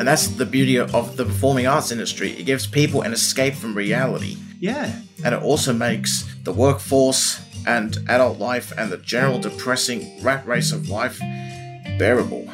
And 0.00 0.08
that's 0.08 0.28
the 0.28 0.46
beauty 0.46 0.78
of 0.78 1.18
the 1.18 1.26
performing 1.26 1.66
arts 1.66 1.92
industry. 1.92 2.30
It 2.30 2.44
gives 2.44 2.66
people 2.66 3.02
an 3.02 3.12
escape 3.12 3.52
from 3.52 3.76
reality. 3.76 4.38
Yeah. 4.58 4.98
And 5.22 5.34
it 5.34 5.42
also 5.42 5.74
makes 5.74 6.24
the 6.42 6.54
workforce 6.54 7.38
and 7.66 7.98
adult 8.08 8.38
life 8.38 8.72
and 8.78 8.90
the 8.90 8.96
general 8.96 9.38
depressing 9.38 10.22
rat 10.22 10.46
race 10.46 10.72
of 10.72 10.88
life 10.88 11.20
bearable. 11.98 12.48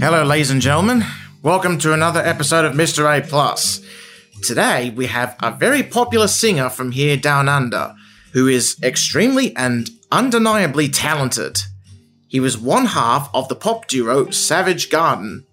Hello, 0.00 0.24
ladies 0.24 0.50
and 0.50 0.60
gentlemen. 0.60 1.04
Welcome 1.40 1.78
to 1.78 1.92
another 1.92 2.18
episode 2.18 2.64
of 2.64 2.72
Mr. 2.72 3.16
A 3.16 3.24
Plus. 3.24 3.80
Today 4.42 4.90
we 4.90 5.06
have 5.06 5.36
a 5.40 5.52
very 5.52 5.84
popular 5.84 6.26
singer 6.26 6.68
from 6.68 6.90
here 6.90 7.16
down 7.16 7.48
under 7.48 7.94
who 8.32 8.48
is 8.48 8.76
extremely 8.82 9.54
and 9.56 9.90
undeniably 10.10 10.88
talented. 10.88 11.60
He 12.28 12.40
was 12.40 12.56
one 12.56 12.86
half 12.86 13.30
of 13.34 13.48
the 13.48 13.54
pop 13.54 13.86
duo 13.88 14.30
Savage 14.30 14.90
Garden, 14.90 15.46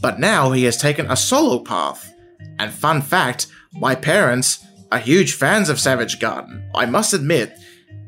but 0.00 0.18
now 0.18 0.52
he 0.52 0.64
has 0.64 0.76
taken 0.76 1.10
a 1.10 1.16
solo 1.16 1.58
path. 1.58 2.12
And 2.58 2.72
fun 2.72 3.02
fact, 3.02 3.46
my 3.72 3.94
parents 3.94 4.64
are 4.92 4.98
huge 4.98 5.34
fans 5.34 5.68
of 5.68 5.80
Savage 5.80 6.20
Garden. 6.20 6.70
I 6.74 6.86
must 6.86 7.14
admit, 7.14 7.56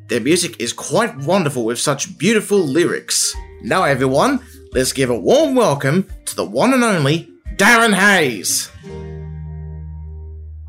their 0.08 0.20
music 0.20 0.60
is 0.60 0.72
quite 0.72 1.16
wonderful 1.18 1.64
with 1.64 1.78
such 1.78 2.18
beautiful 2.18 2.58
lyrics. 2.58 3.34
Now, 3.62 3.84
everyone, 3.84 4.40
let's 4.72 4.92
give 4.92 5.10
a 5.10 5.18
warm 5.18 5.54
welcome 5.54 6.08
to 6.26 6.36
the 6.36 6.44
one 6.44 6.74
and 6.74 6.84
only 6.84 7.28
Darren 7.56 7.94
Hayes. 7.94 8.70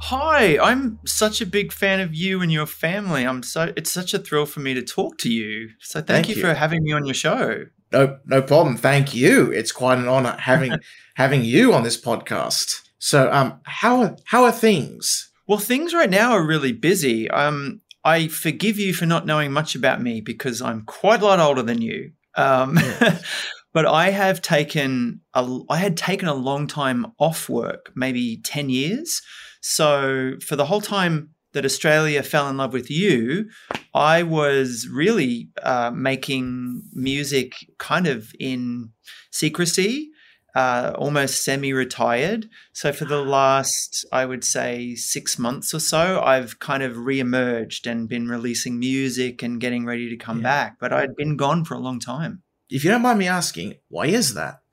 Hi, 0.08 0.60
I'm 0.60 1.00
such 1.06 1.40
a 1.40 1.46
big 1.46 1.72
fan 1.72 2.02
of 2.02 2.14
you 2.14 2.42
and 2.42 2.52
your 2.52 2.66
family. 2.66 3.24
I'm 3.26 3.42
so 3.42 3.72
it's 3.78 3.90
such 3.90 4.14
a 4.14 4.20
thrill 4.20 4.46
for 4.46 4.60
me 4.60 4.74
to 4.74 4.82
talk 4.82 5.18
to 5.20 5.32
you. 5.32 5.70
So 5.80 6.00
thank, 6.00 6.08
thank 6.08 6.30
you, 6.30 6.36
you, 6.36 6.42
for 6.42 6.54
having 6.54 6.84
me 6.84 6.92
on 6.92 7.06
your 7.06 7.14
show. 7.14 7.68
No, 7.94 8.20
no 8.26 8.42
problem. 8.42 8.76
Thank 8.76 9.16
you. 9.16 9.50
It's 9.54 9.72
quite 9.72 10.00
an 10.00 10.10
honor 10.10 10.36
having 10.38 10.76
having 11.16 11.46
you 11.46 11.74
on 11.74 11.84
this 11.84 12.00
podcast. 12.00 12.82
So, 13.00 13.32
um, 13.32 13.62
how 13.64 14.02
are, 14.02 14.18
how 14.26 14.44
are 14.44 14.52
things? 14.52 15.32
Well, 15.48 15.58
things 15.58 15.94
right 15.94 16.10
now 16.10 16.34
are 16.34 16.46
really 16.46 16.74
busy. 16.74 17.30
Um, 17.30 17.80
I 18.04 18.28
forgive 18.28 18.78
you 18.78 18.94
for 18.94 19.06
not 19.06 19.26
knowing 19.26 19.54
much 19.54 19.74
about 19.74 20.02
me 20.02 20.20
because 20.20 20.62
I'm 20.62 20.84
quite 20.84 21.22
a 21.22 21.26
lot 21.26 21.40
older 21.40 21.62
than 21.62 21.82
you. 21.82 22.12
Um, 22.36 22.78
but 23.74 23.86
I 23.86 24.12
have 24.12 24.42
taken 24.42 25.22
a, 25.34 25.60
I 25.70 25.78
had 25.78 25.98
taken 25.98 26.28
a 26.28 26.34
long 26.34 26.68
time 26.68 27.08
off 27.20 27.50
work, 27.50 27.92
maybe 27.96 28.38
ten 28.38 28.70
years. 28.70 29.22
So 29.62 30.36
for 30.46 30.56
the 30.56 30.66
whole 30.66 30.82
time 30.82 31.30
that 31.54 31.66
Australia 31.66 32.24
fell 32.24 32.50
in 32.50 32.58
love 32.58 32.74
with 32.74 32.90
you, 32.90 33.50
I 33.94 34.24
was 34.24 34.88
really 34.92 35.50
uh, 35.62 35.92
making 35.94 36.84
music 36.94 37.54
kind 37.78 38.08
of 38.08 38.34
in 38.40 38.92
secrecy, 39.32 40.10
uh, 40.56 40.94
almost 40.98 41.44
semi 41.44 41.74
retired. 41.74 42.48
So 42.74 42.92
for 42.94 43.06
the 43.06 43.22
last, 43.22 44.06
I 44.12 44.26
would 44.26 44.44
say, 44.44 44.96
six 44.96 45.40
months 45.40 45.74
or 45.74 45.80
so, 45.80 46.22
I've 46.22 46.60
kind 46.60 46.84
of 46.84 46.98
re 46.98 47.20
emerged 47.20 47.88
and 47.88 48.08
been 48.08 48.28
releasing 48.28 48.78
music 48.78 49.42
and 49.42 49.60
getting 49.60 49.86
ready 49.86 50.10
to 50.10 50.18
come 50.18 50.38
yeah. 50.38 50.44
back. 50.44 50.78
But 50.80 50.94
I'd 50.94 51.16
been 51.16 51.38
gone 51.38 51.66
for 51.66 51.74
a 51.74 51.80
long 51.80 52.00
time. 52.00 52.43
If 52.74 52.84
you 52.84 52.90
don't 52.90 53.04
mind 53.04 53.20
me 53.20 53.28
asking, 53.28 53.76
why 53.90 54.08
is 54.08 54.34
that? 54.34 54.64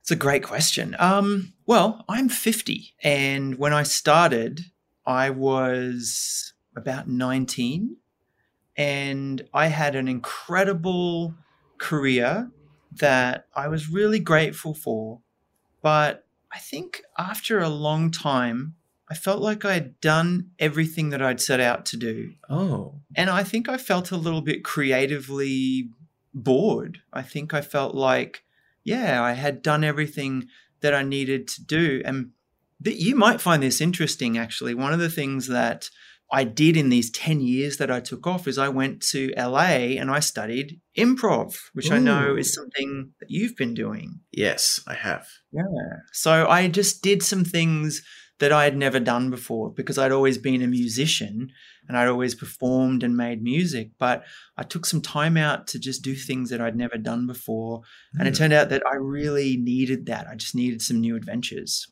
It's 0.00 0.10
a 0.10 0.16
great 0.16 0.42
question. 0.42 0.96
Um, 0.98 1.52
well, 1.66 2.02
I'm 2.08 2.30
50, 2.30 2.94
and 3.02 3.58
when 3.58 3.74
I 3.74 3.82
started, 3.82 4.62
I 5.06 5.28
was 5.28 6.54
about 6.74 7.06
19, 7.06 7.98
and 8.78 9.46
I 9.52 9.66
had 9.66 9.96
an 9.96 10.08
incredible 10.08 11.34
career 11.76 12.50
that 12.92 13.48
I 13.54 13.68
was 13.68 13.90
really 13.90 14.18
grateful 14.18 14.72
for. 14.72 15.20
But 15.82 16.24
I 16.50 16.58
think 16.58 17.02
after 17.18 17.60
a 17.60 17.68
long 17.68 18.10
time, 18.12 18.76
I 19.10 19.14
felt 19.14 19.42
like 19.42 19.66
I 19.66 19.74
had 19.74 20.00
done 20.00 20.52
everything 20.58 21.10
that 21.10 21.20
I'd 21.20 21.42
set 21.42 21.60
out 21.60 21.84
to 21.86 21.98
do. 21.98 22.32
Oh. 22.48 22.94
And 23.14 23.28
I 23.28 23.44
think 23.44 23.68
I 23.68 23.76
felt 23.76 24.10
a 24.10 24.16
little 24.16 24.40
bit 24.40 24.64
creatively 24.64 25.90
bored. 26.34 26.98
I 27.12 27.22
think 27.22 27.54
I 27.54 27.60
felt 27.60 27.94
like 27.94 28.44
yeah, 28.84 29.22
I 29.22 29.32
had 29.32 29.62
done 29.62 29.82
everything 29.82 30.48
that 30.82 30.94
I 30.94 31.02
needed 31.02 31.48
to 31.48 31.64
do. 31.64 32.02
And 32.04 32.30
th- 32.84 33.02
you 33.02 33.16
might 33.16 33.40
find 33.40 33.62
this 33.62 33.80
interesting, 33.80 34.38
actually. 34.38 34.74
One 34.74 34.92
of 34.92 35.00
the 35.00 35.10
things 35.10 35.48
that 35.48 35.88
I 36.30 36.44
did 36.44 36.76
in 36.76 36.90
these 36.90 37.10
10 37.10 37.40
years 37.40 37.78
that 37.78 37.90
I 37.90 38.00
took 38.00 38.26
off 38.26 38.46
is 38.46 38.58
I 38.58 38.68
went 38.68 39.00
to 39.08 39.32
LA 39.36 39.96
and 39.98 40.10
I 40.10 40.20
studied 40.20 40.80
improv, 40.96 41.56
which 41.72 41.90
Ooh. 41.90 41.94
I 41.94 41.98
know 41.98 42.36
is 42.36 42.52
something 42.52 43.12
that 43.20 43.30
you've 43.30 43.56
been 43.56 43.74
doing. 43.74 44.20
Yes, 44.32 44.80
I 44.86 44.94
have. 44.94 45.26
Yeah. 45.52 45.62
So 46.12 46.46
I 46.46 46.68
just 46.68 47.02
did 47.02 47.22
some 47.22 47.44
things 47.44 48.02
that 48.40 48.52
I 48.52 48.64
had 48.64 48.76
never 48.76 49.00
done 49.00 49.30
before 49.30 49.70
because 49.70 49.96
I'd 49.96 50.12
always 50.12 50.38
been 50.38 50.62
a 50.62 50.66
musician 50.66 51.50
and 51.88 51.96
I'd 51.96 52.08
always 52.08 52.34
performed 52.34 53.02
and 53.02 53.16
made 53.16 53.42
music. 53.42 53.90
But 53.98 54.24
I 54.56 54.62
took 54.62 54.86
some 54.86 55.00
time 55.00 55.36
out 55.36 55.66
to 55.68 55.78
just 55.78 56.02
do 56.02 56.14
things 56.14 56.50
that 56.50 56.60
I'd 56.60 56.76
never 56.76 56.96
done 56.96 57.26
before. 57.26 57.80
Mm. 57.80 58.20
And 58.20 58.28
it 58.28 58.30
hmm. 58.32 58.38
turned 58.38 58.52
out 58.52 58.68
that 58.70 58.82
I 58.90 58.96
really 58.96 59.56
needed 59.56 60.06
that. 60.06 60.26
I 60.26 60.34
just 60.34 60.54
needed 60.54 60.82
some 60.82 61.00
new 61.00 61.16
adventures. 61.16 61.88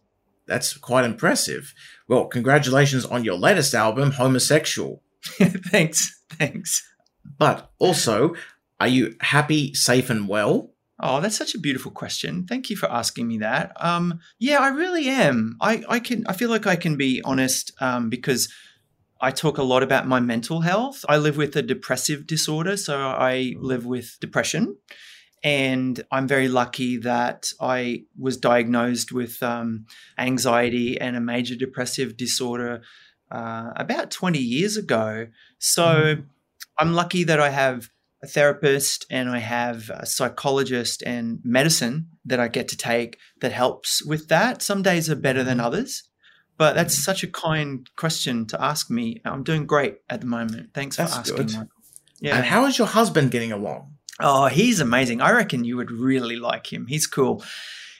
That's 0.46 0.76
quite 0.76 1.04
impressive. 1.04 1.72
Well, 2.08 2.26
congratulations 2.26 3.04
on 3.04 3.24
your 3.24 3.36
latest 3.36 3.74
album, 3.74 4.12
Homosexual. 4.12 5.02
thanks. 5.22 6.20
Thanks. 6.30 6.86
But 7.38 7.70
also, 7.78 8.34
are 8.80 8.88
you 8.88 9.14
happy, 9.20 9.72
safe, 9.74 10.10
and 10.10 10.26
well? 10.26 10.72
Oh, 10.98 11.20
that's 11.20 11.36
such 11.36 11.54
a 11.54 11.60
beautiful 11.60 11.90
question. 11.90 12.46
Thank 12.46 12.70
you 12.70 12.76
for 12.76 12.90
asking 12.90 13.28
me 13.28 13.38
that. 13.38 13.72
Um, 13.82 14.20
yeah, 14.38 14.58
I 14.58 14.68
really 14.68 15.08
am. 15.08 15.56
I, 15.60 15.84
I 15.88 16.00
can. 16.00 16.24
I 16.26 16.32
feel 16.32 16.50
like 16.50 16.66
I 16.66 16.76
can 16.76 16.96
be 16.96 17.22
honest 17.24 17.72
um, 17.80 18.10
because 18.10 18.52
I 19.22 19.30
talk 19.30 19.56
a 19.56 19.62
lot 19.62 19.84
about 19.84 20.08
my 20.08 20.18
mental 20.18 20.62
health. 20.62 21.04
I 21.08 21.16
live 21.16 21.36
with 21.36 21.54
a 21.54 21.62
depressive 21.62 22.26
disorder, 22.26 22.76
so 22.76 22.98
I 22.98 23.54
live 23.56 23.86
with 23.86 24.18
depression, 24.20 24.76
and 25.44 26.02
I'm 26.10 26.26
very 26.26 26.48
lucky 26.48 26.96
that 26.98 27.52
I 27.60 28.02
was 28.18 28.36
diagnosed 28.36 29.12
with 29.12 29.40
um, 29.40 29.86
anxiety 30.18 31.00
and 31.00 31.14
a 31.14 31.20
major 31.20 31.54
depressive 31.54 32.16
disorder 32.16 32.82
uh, 33.30 33.70
about 33.76 34.10
20 34.10 34.40
years 34.40 34.76
ago. 34.76 35.28
So 35.58 35.84
mm. 35.84 36.24
I'm 36.78 36.92
lucky 36.92 37.22
that 37.22 37.38
I 37.38 37.50
have 37.50 37.90
a 38.22 38.26
therapist 38.26 39.06
and 39.08 39.30
I 39.30 39.38
have 39.38 39.90
a 39.90 40.04
psychologist 40.04 41.02
and 41.04 41.40
medicine 41.44 42.08
that 42.24 42.40
I 42.40 42.48
get 42.48 42.68
to 42.68 42.76
take 42.76 43.18
that 43.40 43.52
helps 43.52 44.04
with 44.04 44.28
that. 44.28 44.62
Some 44.62 44.82
days 44.82 45.08
are 45.08 45.16
better 45.16 45.42
than 45.42 45.58
mm-hmm. 45.58 45.66
others, 45.66 46.02
but 46.62 46.76
that's 46.76 46.96
such 46.96 47.24
a 47.24 47.26
kind 47.26 47.90
question 47.96 48.46
to 48.46 48.62
ask 48.62 48.88
me. 48.88 49.20
I'm 49.24 49.42
doing 49.42 49.66
great 49.66 49.96
at 50.08 50.20
the 50.20 50.28
moment. 50.28 50.70
Thanks 50.72 50.94
for 50.94 51.02
that's 51.02 51.16
asking, 51.16 51.46
good. 51.46 51.68
Yeah. 52.20 52.36
And 52.36 52.44
how 52.46 52.66
is 52.66 52.78
your 52.78 52.86
husband 52.86 53.32
getting 53.32 53.50
along? 53.50 53.96
Oh, 54.20 54.46
he's 54.46 54.78
amazing. 54.78 55.20
I 55.20 55.32
reckon 55.32 55.64
you 55.64 55.76
would 55.76 55.90
really 55.90 56.36
like 56.36 56.72
him. 56.72 56.86
He's 56.86 57.08
cool. 57.08 57.42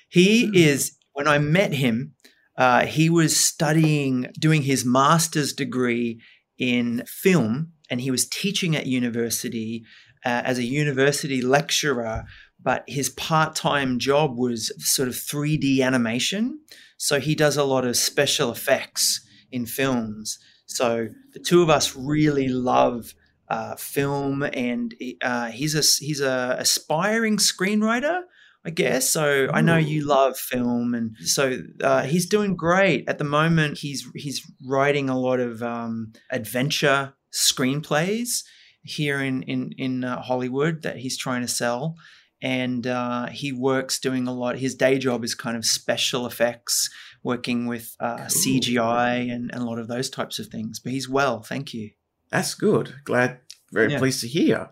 He 0.08 0.46
mm. 0.46 0.54
is, 0.54 0.96
when 1.12 1.26
I 1.26 1.38
met 1.38 1.72
him, 1.72 2.14
uh, 2.56 2.86
he 2.86 3.10
was 3.10 3.36
studying, 3.36 4.30
doing 4.38 4.62
his 4.62 4.84
master's 4.84 5.52
degree 5.52 6.20
in 6.56 7.02
film, 7.08 7.72
and 7.90 8.00
he 8.00 8.12
was 8.12 8.28
teaching 8.28 8.76
at 8.76 8.86
university 8.86 9.82
uh, 10.24 10.42
as 10.44 10.58
a 10.58 10.62
university 10.62 11.42
lecturer, 11.42 12.26
but 12.62 12.84
his 12.86 13.08
part 13.08 13.56
time 13.56 13.98
job 13.98 14.38
was 14.38 14.72
sort 14.78 15.08
of 15.08 15.14
3D 15.14 15.80
animation. 15.80 16.60
So 17.02 17.18
he 17.18 17.34
does 17.34 17.56
a 17.56 17.64
lot 17.64 17.84
of 17.84 17.96
special 17.96 18.52
effects 18.52 19.26
in 19.50 19.66
films. 19.66 20.38
So 20.66 21.08
the 21.32 21.40
two 21.40 21.60
of 21.60 21.68
us 21.68 21.96
really 21.96 22.46
love 22.46 23.12
uh, 23.48 23.74
film, 23.74 24.44
and 24.44 24.94
uh, 25.20 25.50
he's 25.50 25.74
a 25.74 25.82
he's 25.98 26.20
a 26.20 26.54
aspiring 26.60 27.38
screenwriter. 27.38 28.20
I 28.64 28.70
guess. 28.70 29.10
So 29.10 29.48
I 29.52 29.62
know 29.62 29.78
you 29.78 30.06
love 30.06 30.38
film, 30.38 30.94
and 30.94 31.16
so 31.24 31.58
uh, 31.82 32.04
he's 32.04 32.26
doing 32.26 32.54
great 32.54 33.08
at 33.08 33.18
the 33.18 33.24
moment. 33.24 33.78
He's 33.78 34.08
he's 34.14 34.40
writing 34.64 35.10
a 35.10 35.18
lot 35.18 35.40
of 35.40 35.60
um, 35.60 36.12
adventure 36.30 37.14
screenplays, 37.32 38.44
here 38.84 39.20
in 39.20 39.42
in 39.42 39.72
in 39.76 40.04
uh, 40.04 40.22
Hollywood 40.22 40.82
that 40.82 40.98
he's 40.98 41.18
trying 41.18 41.42
to 41.42 41.48
sell, 41.48 41.96
and 42.42 42.86
uh, 42.86 43.26
he 43.26 43.52
works 43.52 43.98
doing 43.98 44.26
a 44.26 44.32
lot. 44.32 44.58
His 44.58 44.74
day 44.74 44.98
job 44.98 45.24
is 45.24 45.34
kind 45.34 45.56
of 45.56 45.64
special 45.64 46.26
effects, 46.26 46.90
working 47.22 47.66
with 47.66 47.96
uh, 48.00 48.16
cool. 48.16 48.26
CGI 48.26 49.32
and, 49.32 49.50
and, 49.52 49.62
a 49.62 49.64
lot 49.64 49.78
of 49.78 49.88
those 49.88 50.10
types 50.10 50.38
of 50.38 50.48
things. 50.48 50.80
But 50.80 50.92
he's 50.92 51.08
well, 51.08 51.40
thank 51.40 51.72
you. 51.72 51.90
That's 52.30 52.54
good. 52.54 52.94
Glad, 53.04 53.40
very 53.72 53.92
yeah. 53.92 53.98
pleased 53.98 54.20
to 54.22 54.28
hear. 54.28 54.70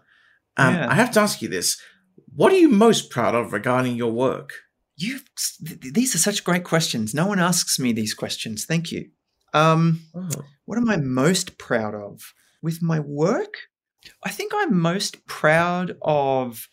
Um, 0.56 0.74
yeah. 0.74 0.90
I 0.90 0.94
have 0.94 1.12
to 1.12 1.20
ask 1.20 1.40
you 1.40 1.48
this: 1.48 1.80
What 2.34 2.52
are 2.52 2.58
you 2.58 2.68
most 2.68 3.10
proud 3.10 3.34
of 3.34 3.52
regarding 3.52 3.96
your 3.96 4.12
work? 4.12 4.52
You, 4.96 5.20
these 5.60 6.14
are 6.14 6.18
such 6.18 6.44
great 6.44 6.64
questions. 6.64 7.14
No 7.14 7.26
one 7.26 7.38
asks 7.38 7.78
me 7.78 7.92
these 7.92 8.12
questions. 8.12 8.66
Thank 8.66 8.92
you. 8.92 9.08
Um, 9.54 10.02
oh. 10.14 10.28
What 10.66 10.76
am 10.76 10.90
I 10.90 10.98
most 10.98 11.56
proud 11.56 11.94
of? 11.94 12.34
with 12.62 12.82
my 12.82 13.00
work, 13.00 13.54
I 14.24 14.30
think 14.30 14.52
I'm 14.54 14.78
most 14.78 15.26
proud 15.26 15.96
of 16.02 16.68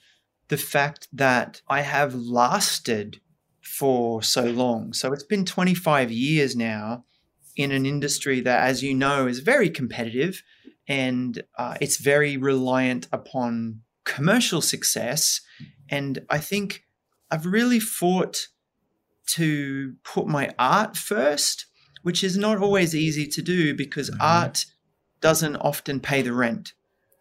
the 0.50 0.58
fact 0.58 1.08
that 1.14 1.62
I 1.68 1.82
have 1.82 2.16
lasted 2.16 3.20
for 3.62 4.24
so 4.24 4.46
long. 4.46 4.94
So 4.94 5.12
it's 5.14 5.24
been 5.24 5.46
25 5.46 6.12
years 6.12 6.56
now 6.56 7.04
in 7.56 7.72
an 7.72 7.86
industry 7.86 8.40
that, 8.42 8.64
as 8.64 8.82
you 8.82 8.94
know, 8.94 9.28
is 9.28 9.40
very 9.40 9.70
competitive 9.70 10.42
and 10.88 11.44
uh, 11.58 11.76
it's 11.82 11.98
very 11.98 12.38
reliant 12.38 13.08
upon 13.12 13.82
commercial 14.06 14.62
success. 14.62 15.42
And 15.90 16.26
I 16.30 16.38
think 16.38 16.86
I've 17.30 17.46
really 17.46 17.80
fought 17.80 18.48
to 19.28 19.96
put 20.04 20.28
my 20.28 20.50
art 20.58 20.96
first, 20.96 21.66
which 22.04 22.24
is 22.24 22.38
not 22.38 22.60
always 22.60 22.96
easy 22.96 23.28
to 23.28 23.42
do 23.42 23.76
because 23.76 24.10
mm-hmm. 24.10 24.22
art 24.22 24.66
doesn't 25.20 25.58
often 25.58 26.00
pay 26.00 26.22
the 26.22 26.32
rent. 26.32 26.74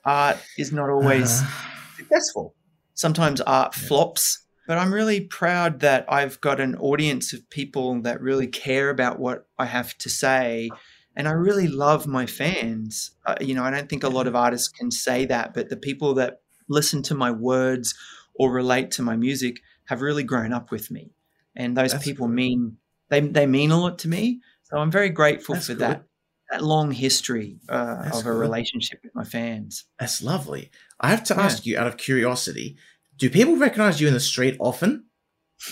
Art 0.04 0.38
is 0.56 0.70
not 0.72 0.88
always 0.88 1.40
uh-huh. 1.40 1.96
successful. 1.96 2.54
Sometimes 2.96 3.40
art 3.42 3.74
yeah. 3.76 3.88
flops 3.88 4.46
but 4.66 4.78
I'm 4.78 4.92
really 4.92 5.20
proud 5.20 5.80
that 5.80 6.04
I've 6.08 6.40
got 6.40 6.60
an 6.60 6.74
audience 6.76 7.32
of 7.32 7.48
people 7.50 8.02
that 8.02 8.20
really 8.20 8.48
care 8.48 8.90
about 8.90 9.18
what 9.18 9.46
I 9.58 9.66
have 9.66 9.96
to 9.98 10.10
say. 10.10 10.70
And 11.14 11.28
I 11.28 11.32
really 11.32 11.68
love 11.68 12.06
my 12.06 12.26
fans. 12.26 13.12
Uh, 13.24 13.36
you 13.40 13.54
know, 13.54 13.62
I 13.62 13.70
don't 13.70 13.88
think 13.88 14.02
a 14.02 14.08
lot 14.08 14.26
of 14.26 14.34
artists 14.34 14.68
can 14.68 14.90
say 14.90 15.24
that, 15.26 15.54
but 15.54 15.68
the 15.68 15.76
people 15.76 16.14
that 16.14 16.40
listen 16.68 17.02
to 17.04 17.14
my 17.14 17.30
words 17.30 17.94
or 18.34 18.52
relate 18.52 18.90
to 18.92 19.02
my 19.02 19.16
music 19.16 19.60
have 19.86 20.02
really 20.02 20.24
grown 20.24 20.52
up 20.52 20.72
with 20.72 20.90
me. 20.90 21.12
And 21.54 21.76
those 21.76 21.92
That's 21.92 22.04
people 22.04 22.28
mean 22.28 22.76
they, 23.08 23.20
they 23.20 23.46
mean 23.46 23.70
a 23.70 23.80
lot 23.80 24.00
to 24.00 24.08
me. 24.08 24.40
So 24.64 24.78
I'm 24.78 24.90
very 24.90 25.10
grateful 25.10 25.54
That's 25.54 25.68
for 25.68 25.74
good. 25.74 25.80
that 25.82 26.04
that 26.50 26.62
long 26.62 26.92
history 26.92 27.58
uh, 27.68 28.10
of 28.12 28.20
a 28.20 28.22
good. 28.22 28.38
relationship 28.38 29.00
with 29.02 29.14
my 29.14 29.24
fans. 29.24 29.84
That's 29.98 30.22
lovely. 30.22 30.70
I 31.00 31.10
have 31.10 31.24
to 31.24 31.34
yeah. 31.34 31.42
ask 31.42 31.66
you, 31.66 31.78
out 31.78 31.86
of 31.86 31.96
curiosity, 31.96 32.76
do 33.16 33.30
people 33.30 33.56
recognize 33.56 34.00
you 34.00 34.08
in 34.08 34.14
the 34.14 34.20
street 34.20 34.56
often? 34.60 35.04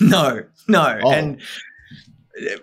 No, 0.01 0.45
no. 0.67 0.99
Oh. 1.05 1.13
And 1.13 1.43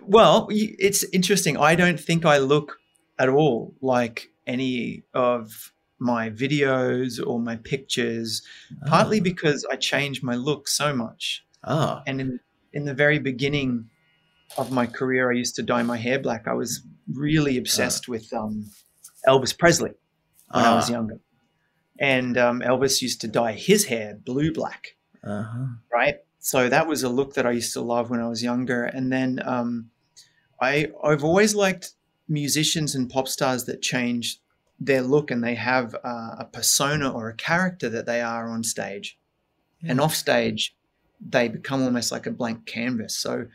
well, 0.01 0.47
it's 0.49 1.03
interesting. 1.13 1.55
I 1.55 1.75
don't 1.75 1.99
think 1.99 2.25
I 2.25 2.39
look 2.39 2.77
at 3.19 3.29
all 3.29 3.75
like 3.79 4.31
any 4.47 5.03
of 5.13 5.71
my 5.99 6.31
videos 6.31 7.25
or 7.25 7.39
my 7.39 7.57
pictures, 7.57 8.41
oh. 8.71 8.89
partly 8.89 9.19
because 9.19 9.65
I 9.71 9.75
changed 9.75 10.23
my 10.23 10.35
look 10.35 10.67
so 10.67 10.95
much. 10.95 11.45
Oh. 11.63 12.01
And 12.07 12.19
in, 12.19 12.39
in 12.73 12.85
the 12.85 12.93
very 12.93 13.19
beginning 13.19 13.89
of 14.57 14.71
my 14.71 14.87
career, 14.87 15.31
I 15.31 15.35
used 15.35 15.55
to 15.55 15.63
dye 15.63 15.83
my 15.83 15.97
hair 15.97 16.19
black. 16.19 16.47
I 16.47 16.53
was 16.53 16.81
really 17.13 17.57
obsessed 17.57 18.05
oh. 18.07 18.11
with 18.11 18.31
um, 18.33 18.71
Elvis 19.27 19.57
Presley 19.57 19.93
when 20.51 20.65
I 20.65 20.75
was 20.75 20.89
ah. 20.89 20.93
younger 20.93 21.19
and 22.01 22.35
um, 22.35 22.61
Elvis 22.61 23.01
used 23.03 23.21
to 23.21 23.27
dye 23.27 23.53
his 23.53 23.85
hair 23.85 24.15
blue 24.15 24.51
black, 24.51 24.95
uh-huh. 25.23 25.67
right? 25.93 26.15
So 26.39 26.67
that 26.67 26.87
was 26.87 27.03
a 27.03 27.09
look 27.09 27.35
that 27.35 27.45
I 27.45 27.51
used 27.51 27.73
to 27.73 27.81
love 27.81 28.09
when 28.09 28.19
I 28.19 28.27
was 28.27 28.43
younger. 28.43 28.83
And 28.83 29.11
then 29.11 29.39
um, 29.45 29.91
I 30.59 30.91
I've 31.03 31.23
always 31.23 31.53
liked 31.53 31.91
musicians 32.27 32.95
and 32.95 33.07
pop 33.07 33.27
stars 33.27 33.65
that 33.65 33.83
change 33.83 34.39
their 34.79 35.03
look 35.03 35.29
and 35.29 35.43
they 35.43 35.53
have 35.53 35.93
uh, 36.03 36.37
a 36.39 36.47
persona 36.51 37.11
or 37.11 37.29
a 37.29 37.35
character 37.35 37.87
that 37.89 38.07
they 38.07 38.19
are 38.19 38.49
on 38.49 38.63
stage, 38.63 39.19
yeah. 39.83 39.91
and 39.91 40.01
off 40.01 40.15
stage 40.15 40.75
they 41.23 41.47
become 41.47 41.83
almost 41.83 42.11
like 42.11 42.25
a 42.25 42.31
blank 42.31 42.65
canvas. 42.65 43.15
So 43.15 43.45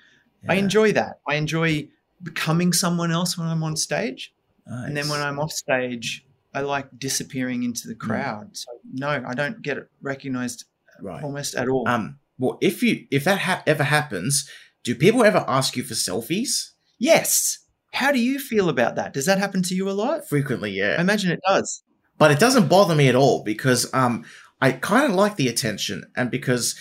yeah. 0.44 0.52
I 0.52 0.54
enjoy 0.54 0.92
that. 0.92 1.18
I 1.26 1.34
enjoy 1.34 1.88
becoming 2.22 2.72
someone 2.72 3.10
else 3.10 3.36
when 3.36 3.48
I'm 3.48 3.62
on 3.62 3.76
stage. 3.76 4.34
Nice. 4.66 4.88
And 4.88 4.96
then 4.96 5.08
when 5.08 5.20
I'm 5.20 5.38
off 5.38 5.52
stage, 5.52 6.24
I 6.54 6.60
like 6.60 6.88
disappearing 6.98 7.62
into 7.62 7.86
the 7.88 7.94
mm. 7.94 8.00
crowd. 8.00 8.52
Mm. 8.52 8.56
So 8.56 8.70
no, 8.92 9.24
I 9.26 9.34
don't 9.34 9.62
get 9.62 9.78
recognized 10.00 10.64
right. 11.00 11.22
almost 11.22 11.54
at 11.54 11.68
all. 11.68 11.88
Um, 11.88 12.18
well, 12.38 12.58
if 12.60 12.82
you 12.82 13.06
if 13.10 13.24
that 13.24 13.40
ha- 13.40 13.62
ever 13.66 13.84
happens, 13.84 14.48
do 14.84 14.94
people 14.94 15.24
ever 15.24 15.44
ask 15.46 15.76
you 15.76 15.82
for 15.82 15.94
selfies? 15.94 16.70
Yes. 16.98 17.58
How 17.92 18.12
do 18.12 18.18
you 18.18 18.38
feel 18.38 18.68
about 18.68 18.96
that? 18.96 19.12
Does 19.12 19.26
that 19.26 19.38
happen 19.38 19.62
to 19.64 19.74
you 19.74 19.88
a 19.88 19.92
lot? 19.92 20.28
Frequently, 20.28 20.70
yeah. 20.70 20.96
I 20.98 21.00
imagine 21.00 21.30
it 21.30 21.40
does. 21.46 21.82
But 22.18 22.30
it 22.30 22.38
doesn't 22.38 22.68
bother 22.68 22.94
me 22.94 23.08
at 23.08 23.14
all 23.14 23.42
because 23.42 23.92
um, 23.94 24.24
I 24.60 24.72
kind 24.72 25.04
of 25.04 25.16
like 25.16 25.36
the 25.36 25.48
attention, 25.48 26.04
and 26.16 26.30
because 26.30 26.78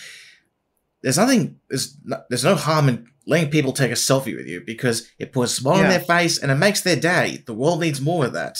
there's 1.02 1.18
nothing, 1.18 1.58
there's 1.68 1.96
no, 2.04 2.22
there's 2.28 2.44
no 2.44 2.54
harm 2.54 2.88
in 2.88 3.06
letting 3.26 3.50
people 3.50 3.72
take 3.72 3.90
a 3.90 3.94
selfie 3.94 4.36
with 4.36 4.46
you 4.46 4.62
because 4.64 5.10
it 5.18 5.32
puts 5.32 5.52
a 5.52 5.60
smile 5.60 5.78
yeah. 5.78 5.84
on 5.84 5.90
their 5.90 6.00
face 6.00 6.38
and 6.38 6.50
it 6.50 6.56
makes 6.56 6.80
their 6.80 6.96
day. 6.96 7.42
The 7.46 7.54
world 7.54 7.80
needs 7.80 8.00
more 8.00 8.26
of 8.26 8.32
that. 8.34 8.58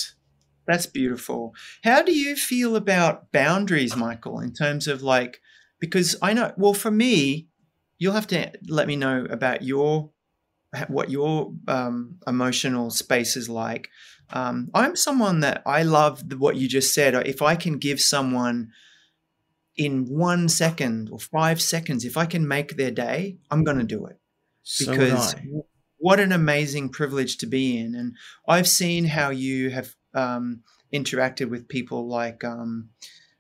That's 0.67 0.87
beautiful. 0.87 1.55
How 1.85 2.03
do 2.03 2.13
you 2.13 2.35
feel 2.35 2.75
about 2.75 3.31
boundaries, 3.31 3.95
Michael, 3.95 4.41
in 4.41 4.53
terms 4.53 4.89
of 4.89 5.03
like, 5.03 5.41
because 5.79 6.17
I 6.21 6.33
know, 6.33 6.53
well, 6.57 6.75
for 6.75 6.91
me, 6.91 7.47
you'll 7.99 8.15
have 8.15 8.27
to 8.29 8.51
let 8.69 8.89
me 8.89 8.97
know 8.97 9.27
about 9.31 9.63
your, 9.63 10.11
what 10.89 11.11
your 11.11 11.53
um, 11.69 12.19
emotional 12.27 12.91
space 12.91 13.37
is 13.37 13.49
like. 13.49 13.89
Um, 14.31 14.71
I'm 14.75 14.97
someone 14.97 15.41
that 15.41 15.63
I 15.65 15.85
love 15.85 16.25
what 16.37 16.57
you 16.57 16.69
just 16.69 16.93
said. 16.93 17.15
If 17.15 17.41
I 17.41 17.55
can 17.55 17.79
give 17.79 18.01
someone 18.01 18.73
in 19.77 20.07
one 20.07 20.49
second 20.49 21.11
or 21.13 21.21
five 21.21 21.63
seconds, 21.63 22.05
if 22.05 22.17
I 22.17 22.27
can 22.27 22.49
make 22.49 22.77
their 22.77 22.91
day, 22.91 23.37
I'm 23.53 23.63
going 23.63 23.79
to 23.79 23.85
do 23.85 24.07
it. 24.07 24.19
Because 24.79 25.33
so 25.33 25.67
what 25.99 26.21
an 26.21 26.33
amazing 26.33 26.91
privilege 26.91 27.39
to 27.39 27.47
be 27.47 27.79
in. 27.79 27.95
And 27.95 28.15
I've 28.47 28.69
seen 28.69 29.05
how 29.05 29.31
you 29.31 29.71
have 29.71 29.95
um, 30.15 30.63
interacted 30.93 31.51
with 31.51 31.69
people 31.69 32.09
like 32.09 32.45
um, 32.45 32.91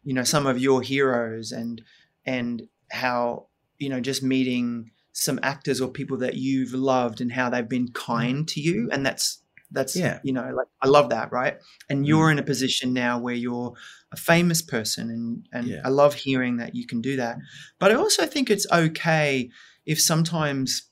you 0.04 0.14
know 0.14 0.24
some 0.24 0.46
of 0.46 0.58
your 0.58 0.82
heroes 0.82 1.52
and 1.52 1.82
and 2.24 2.68
how 2.90 3.46
you 3.78 3.88
know 3.88 4.00
just 4.00 4.22
meeting 4.22 4.90
some 5.12 5.40
actors 5.42 5.80
or 5.80 5.88
people 5.88 6.18
that 6.18 6.34
you've 6.34 6.74
loved 6.74 7.20
and 7.20 7.32
how 7.32 7.48
they've 7.48 7.68
been 7.68 7.88
kind 7.88 8.46
to 8.48 8.60
you 8.60 8.88
and 8.92 9.04
that's 9.04 9.42
that's 9.70 9.96
yeah. 9.96 10.20
you 10.22 10.32
know 10.32 10.50
like 10.54 10.68
I 10.82 10.88
love 10.88 11.08
that 11.08 11.32
right 11.32 11.56
and 11.88 12.04
mm. 12.04 12.08
you're 12.08 12.30
in 12.30 12.38
a 12.38 12.42
position 12.42 12.92
now 12.92 13.18
where 13.18 13.34
you're 13.34 13.74
a 14.12 14.16
famous 14.16 14.62
person 14.62 15.10
and 15.10 15.48
and 15.52 15.66
yeah. 15.66 15.80
I 15.84 15.88
love 15.88 16.14
hearing 16.14 16.58
that 16.58 16.74
you 16.74 16.86
can 16.86 17.00
do 17.00 17.16
that 17.16 17.38
but 17.78 17.90
I 17.90 17.94
also 17.94 18.26
think 18.26 18.50
it's 18.50 18.66
okay 18.70 19.50
if 19.84 20.00
sometimes 20.00 20.90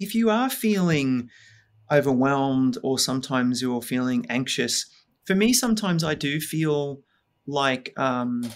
if 0.00 0.14
you 0.14 0.30
are 0.30 0.50
feeling 0.50 1.28
overwhelmed 1.92 2.78
or 2.82 2.98
sometimes 2.98 3.60
you're 3.60 3.82
feeling 3.82 4.26
anxious, 4.28 4.86
for 5.26 5.34
me, 5.34 5.52
sometimes 5.52 6.02
I 6.02 6.14
do 6.14 6.40
feel 6.40 7.02
like 7.46 7.92
um, 7.98 8.50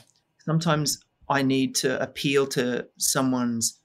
sometimes 0.44 0.98
I 1.28 1.42
need 1.42 1.74
to 1.76 2.00
appeal 2.02 2.46
to 2.48 2.86
someone's 2.98 3.78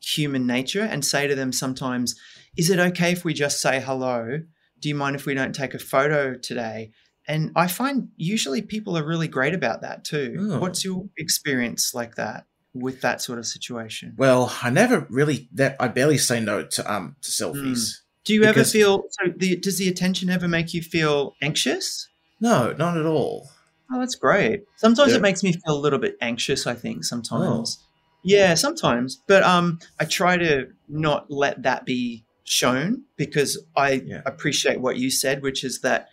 human 0.00 0.46
nature 0.46 0.82
and 0.82 1.04
say 1.04 1.26
to 1.26 1.34
them 1.34 1.52
sometimes, 1.52 2.14
is 2.56 2.70
it 2.70 2.78
okay 2.78 3.12
if 3.12 3.24
we 3.24 3.34
just 3.34 3.60
say 3.60 3.80
hello? 3.80 4.40
Do 4.80 4.88
you 4.88 4.94
mind 4.94 5.16
if 5.16 5.26
we 5.26 5.34
don't 5.34 5.54
take 5.54 5.74
a 5.74 5.78
photo 5.78 6.34
today? 6.34 6.92
And 7.28 7.52
I 7.54 7.68
find 7.68 8.08
usually 8.16 8.62
people 8.62 8.96
are 8.96 9.06
really 9.06 9.28
great 9.28 9.54
about 9.54 9.82
that 9.82 10.04
too. 10.04 10.36
Oh. 10.38 10.58
What's 10.58 10.84
your 10.84 11.08
experience 11.16 11.94
like 11.94 12.16
that 12.16 12.46
with 12.74 13.00
that 13.02 13.20
sort 13.20 13.38
of 13.38 13.46
situation? 13.46 14.14
Well, 14.16 14.54
I 14.62 14.70
never 14.70 15.06
really 15.10 15.48
that 15.52 15.76
I 15.80 15.88
barely 15.88 16.18
say 16.18 16.40
no 16.40 16.64
to 16.64 16.92
um 16.92 17.16
to 17.22 17.30
selfies. 17.30 17.54
Mm. 17.54 17.98
Do 18.24 18.34
you 18.34 18.44
ever 18.44 18.64
feel 18.64 19.04
so? 19.10 19.32
The, 19.36 19.56
does 19.56 19.78
the 19.78 19.88
attention 19.88 20.30
ever 20.30 20.46
make 20.46 20.72
you 20.72 20.82
feel 20.82 21.34
anxious? 21.42 22.08
No, 22.40 22.72
not 22.72 22.96
at 22.96 23.06
all. 23.06 23.50
Oh, 23.90 23.98
that's 23.98 24.14
great. 24.14 24.64
Sometimes 24.76 25.10
yeah. 25.10 25.18
it 25.18 25.22
makes 25.22 25.42
me 25.42 25.52
feel 25.52 25.74
a 25.74 25.80
little 25.80 25.98
bit 25.98 26.16
anxious. 26.20 26.66
I 26.66 26.74
think 26.74 27.04
sometimes. 27.04 27.78
Oh. 27.80 27.88
Yeah, 28.24 28.54
sometimes. 28.54 29.20
But 29.26 29.42
um, 29.42 29.80
I 29.98 30.04
try 30.04 30.36
to 30.36 30.68
not 30.88 31.30
let 31.30 31.64
that 31.64 31.84
be 31.84 32.24
shown 32.44 33.02
because 33.16 33.58
I 33.76 34.02
yeah. 34.04 34.22
appreciate 34.24 34.80
what 34.80 34.96
you 34.96 35.10
said, 35.10 35.42
which 35.42 35.64
is 35.64 35.80
that 35.80 36.08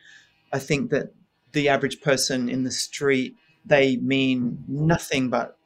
I 0.51 0.57
think 0.57 0.89
that 0.89 1.13
the 1.51 1.69
average 1.69 2.01
person 2.01 2.49
in 2.49 2.63
the 2.63 2.71
street 2.71 3.35
they 3.65 3.97
mean 3.97 4.63
nothing 4.67 5.29
but 5.29 5.57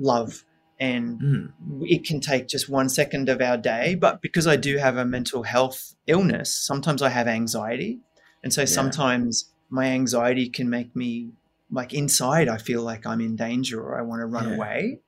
love 0.00 0.44
and 0.80 1.20
mm. 1.20 1.52
it 1.82 2.04
can 2.04 2.20
take 2.20 2.48
just 2.48 2.68
one 2.68 2.88
second 2.88 3.28
of 3.28 3.40
our 3.40 3.58
day. 3.58 3.94
But 3.94 4.22
because 4.22 4.46
I 4.46 4.56
do 4.56 4.78
have 4.78 4.96
a 4.96 5.04
mental 5.04 5.42
health 5.42 5.94
illness, 6.06 6.54
sometimes 6.54 7.02
I 7.02 7.10
have 7.10 7.28
anxiety. 7.28 8.00
And 8.42 8.52
so 8.52 8.62
yeah. 8.62 8.66
sometimes 8.66 9.50
my 9.68 9.86
anxiety 9.86 10.48
can 10.48 10.70
make 10.70 10.96
me 10.96 11.32
like 11.70 11.94
inside, 11.94 12.48
I 12.48 12.56
feel 12.56 12.82
like 12.82 13.06
I'm 13.06 13.20
in 13.20 13.36
danger 13.36 13.80
or 13.80 13.98
I 13.98 14.02
want 14.02 14.20
to 14.20 14.26
run 14.26 14.48
yeah. 14.48 14.56
away. 14.56 15.00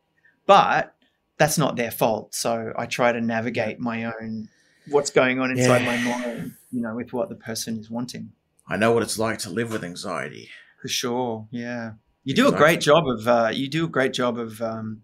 But 0.46 0.94
that's 1.38 1.58
not 1.58 1.76
their 1.76 1.90
fault. 1.90 2.34
So 2.34 2.72
I 2.76 2.87
try 2.87 3.11
to 3.11 3.20
navigate 3.20 3.80
my 3.80 4.04
own 4.04 4.49
what's 4.88 5.11
going 5.11 5.40
on 5.40 5.50
inside 5.50 5.82
yeah. 5.82 5.87
my 5.87 6.18
mind, 6.18 6.54
you 6.70 6.82
know, 6.82 6.94
with 6.94 7.12
what 7.12 7.30
the 7.30 7.34
person 7.34 7.78
is 7.78 7.90
wanting. 7.90 8.32
I 8.68 8.76
know 8.76 8.92
what 8.92 9.02
it's 9.02 9.18
like 9.18 9.38
to 9.40 9.50
live 9.50 9.72
with 9.72 9.82
anxiety. 9.82 10.50
For 10.80 10.88
sure. 10.88 11.49
Yeah. 11.50 11.92
You 12.25 12.35
do 12.35 12.49
a 12.49 12.52
great 12.52 12.81
job 12.81 13.09
of 13.09 13.26
uh, 13.26 13.50
you 13.52 13.69
do 13.69 13.85
a 13.85 13.88
great 13.88 14.12
job 14.12 14.38
of 14.38 14.62
um, 14.62 15.02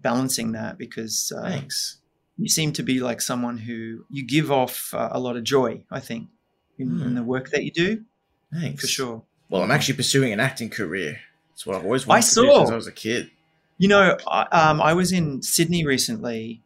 balancing 0.00 0.52
that 0.52 0.78
because 0.78 1.32
uh, 1.36 1.42
thanks. 1.42 1.98
You 2.38 2.48
seem 2.48 2.72
to 2.74 2.82
be 2.82 3.00
like 3.00 3.20
someone 3.22 3.56
who 3.56 4.04
you 4.10 4.26
give 4.26 4.52
off 4.52 4.92
uh, 4.92 5.08
a 5.10 5.18
lot 5.18 5.36
of 5.36 5.44
joy. 5.44 5.84
I 5.90 6.00
think 6.00 6.28
in, 6.78 6.90
mm. 6.90 7.06
in, 7.06 7.14
the 7.14 7.22
work 7.22 7.50
that 7.50 7.64
you 7.64 7.70
do. 7.70 8.04
Thanks 8.52 8.82
for 8.82 8.86
sure. 8.86 9.22
Well, 9.48 9.62
I'm 9.62 9.70
actually 9.70 9.94
pursuing 9.94 10.32
an 10.32 10.40
acting 10.40 10.68
career. 10.68 11.18
It's 11.52 11.66
what 11.66 11.76
I've 11.76 11.84
always 11.84 12.06
wanted 12.06 12.18
I 12.18 12.28
to 12.28 12.34
do 12.34 12.52
since 12.52 12.70
I 12.70 12.74
was 12.74 12.86
a 12.86 12.92
kid. 12.92 13.30
You 13.78 13.88
know, 13.88 14.16
I, 14.28 14.42
um, 14.52 14.80
I 14.80 14.92
was 14.92 15.12
in 15.12 15.42
Sydney 15.42 15.84
recently. 15.84 16.62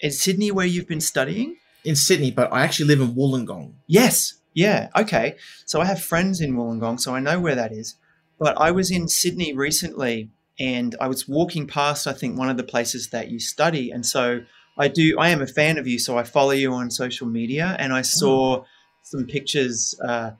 Is 0.00 0.20
Sydney 0.20 0.50
where 0.50 0.66
you've 0.66 0.88
been 0.88 1.00
studying? 1.00 1.56
In 1.84 1.96
Sydney, 1.96 2.30
but 2.30 2.52
I 2.52 2.62
actually 2.62 2.86
live 2.86 3.00
in 3.00 3.14
Wollongong. 3.14 3.72
Yes. 3.86 4.34
Yeah. 4.54 4.88
Okay. 4.96 5.36
So 5.66 5.80
I 5.80 5.84
have 5.84 6.02
friends 6.02 6.40
in 6.40 6.54
Wollongong, 6.54 7.00
so 7.00 7.14
I 7.14 7.20
know 7.20 7.40
where 7.40 7.54
that 7.54 7.72
is. 7.72 7.96
But 8.42 8.60
I 8.60 8.72
was 8.72 8.90
in 8.90 9.06
Sydney 9.06 9.52
recently 9.52 10.28
and 10.58 10.96
I 11.00 11.06
was 11.06 11.28
walking 11.28 11.68
past, 11.68 12.08
I 12.08 12.12
think, 12.12 12.36
one 12.36 12.48
of 12.50 12.56
the 12.56 12.64
places 12.64 13.10
that 13.10 13.30
you 13.30 13.38
study. 13.38 13.92
And 13.92 14.04
so 14.04 14.40
I 14.76 14.88
do, 14.88 15.16
I 15.16 15.28
am 15.28 15.40
a 15.40 15.46
fan 15.46 15.78
of 15.78 15.86
you. 15.86 16.00
So 16.00 16.18
I 16.18 16.24
follow 16.24 16.50
you 16.50 16.72
on 16.72 16.90
social 16.90 17.28
media 17.28 17.76
and 17.78 17.92
I 17.92 18.02
saw 18.02 18.64
some 19.04 19.26
pictures 19.26 19.94
uh, 20.04 20.32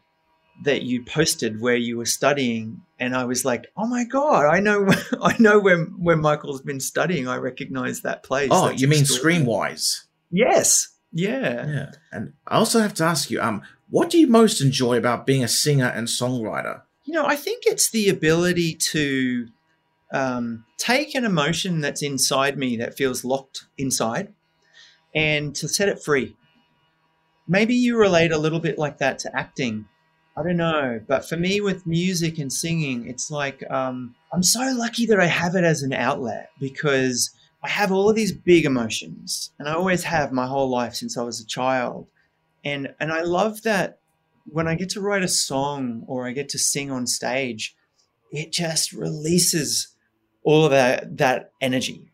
that 0.65 0.83
you 0.83 1.05
posted 1.05 1.61
where 1.61 1.77
you 1.77 1.97
were 1.97 2.05
studying. 2.05 2.83
And 2.99 3.15
I 3.15 3.25
was 3.25 3.45
like, 3.45 3.69
oh 3.77 3.87
my 3.87 4.03
God, 4.03 4.47
I 4.47 4.59
know, 4.59 4.89
I 5.23 5.37
know 5.39 5.61
where, 5.61 5.85
where 5.85 6.17
Michael's 6.17 6.61
been 6.61 6.81
studying. 6.81 7.29
I 7.29 7.37
recognize 7.37 8.01
that 8.01 8.25
place. 8.25 8.49
Oh, 8.51 8.67
That's 8.67 8.83
you 8.83 8.89
mean. 8.89 9.05
Screenwise? 9.05 10.07
Yes. 10.33 10.89
Yeah. 11.13 11.69
Yeah. 11.69 11.91
And 12.11 12.33
I 12.49 12.57
also 12.57 12.81
have 12.81 12.95
to 12.95 13.05
ask 13.05 13.31
you, 13.31 13.41
um, 13.41 13.63
what 13.91 14.11
do 14.11 14.19
you 14.19 14.27
most 14.27 14.61
enjoy 14.61 14.97
about 14.97 15.25
being 15.25 15.45
a 15.45 15.49
singer 15.49 15.87
and 15.87 16.09
songwriter? 16.09 16.83
You 17.13 17.19
know, 17.19 17.27
I 17.27 17.37
think 17.37 17.65
it's 17.67 17.91
the 17.91 18.09
ability 18.09 18.73
to 18.93 19.47
um, 20.15 20.65
take 20.79 21.15
an 21.15 21.27
emotion 21.27 21.83
that's 21.83 22.03
inside 22.03 22.57
me 22.57 22.79
that 22.79 22.97
feels 22.97 23.23
locked 23.23 23.67
inside 23.77 24.33
and 25.15 25.55
to 25.57 25.69
set 25.69 25.91
it 25.91 26.03
free. 26.03 26.35
Maybe 27.47 27.75
you 27.75 27.99
relate 27.99 28.33
a 28.33 28.39
little 28.39 28.61
bit 28.61 28.79
like 28.79 28.97
that 28.97 29.19
to 29.19 29.37
acting. 29.37 29.85
I 30.39 30.43
don't 30.43 30.57
know. 30.57 31.03
But 31.07 31.29
for 31.29 31.37
me, 31.37 31.61
with 31.61 31.87
music 31.87 32.39
and 32.39 32.51
singing, 32.51 33.07
it's 33.07 33.31
like 33.31 33.63
um, 33.71 34.15
I'm 34.33 34.43
so 34.43 34.73
lucky 34.75 35.05
that 35.05 35.21
I 35.21 35.27
have 35.27 35.55
it 35.55 35.65
as 35.65 35.83
an 35.83 35.93
outlet 35.93 36.49
because 36.59 37.31
I 37.63 37.69
have 37.69 37.93
all 37.93 38.09
of 38.09 38.17
these 38.17 38.33
big 38.33 38.65
emotions 38.65 39.51
and 39.59 39.69
I 39.69 39.75
always 39.75 40.05
have 40.05 40.33
my 40.33 40.47
whole 40.47 40.71
life 40.71 40.95
since 40.95 41.19
I 41.19 41.23
was 41.25 41.43
a 41.43 41.47
child. 41.47 42.07
And, 42.65 42.95
and 42.99 43.13
I 43.13 43.21
love 43.21 43.65
that 43.65 43.99
when 44.47 44.69
I 44.69 44.75
get 44.75 44.91
to 44.91 45.01
write 45.01 45.23
a 45.23 45.29
song 45.29 46.05
or 46.07 46.27
I 46.27 46.33
get 46.33 46.49
to 46.51 46.59
sing 46.59 46.91
on 46.91 47.07
stage, 47.07 47.75
it 48.31 48.53
just 48.53 48.93
releases 48.93 49.95
all 50.45 50.65
of 50.65 50.71
that 50.71 51.19
that 51.19 51.53
energy. 51.61 52.13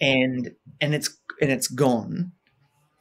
And 0.00 0.52
and 0.80 0.94
it's 0.94 1.16
and 1.40 1.50
it's 1.50 1.68
gone. 1.68 2.32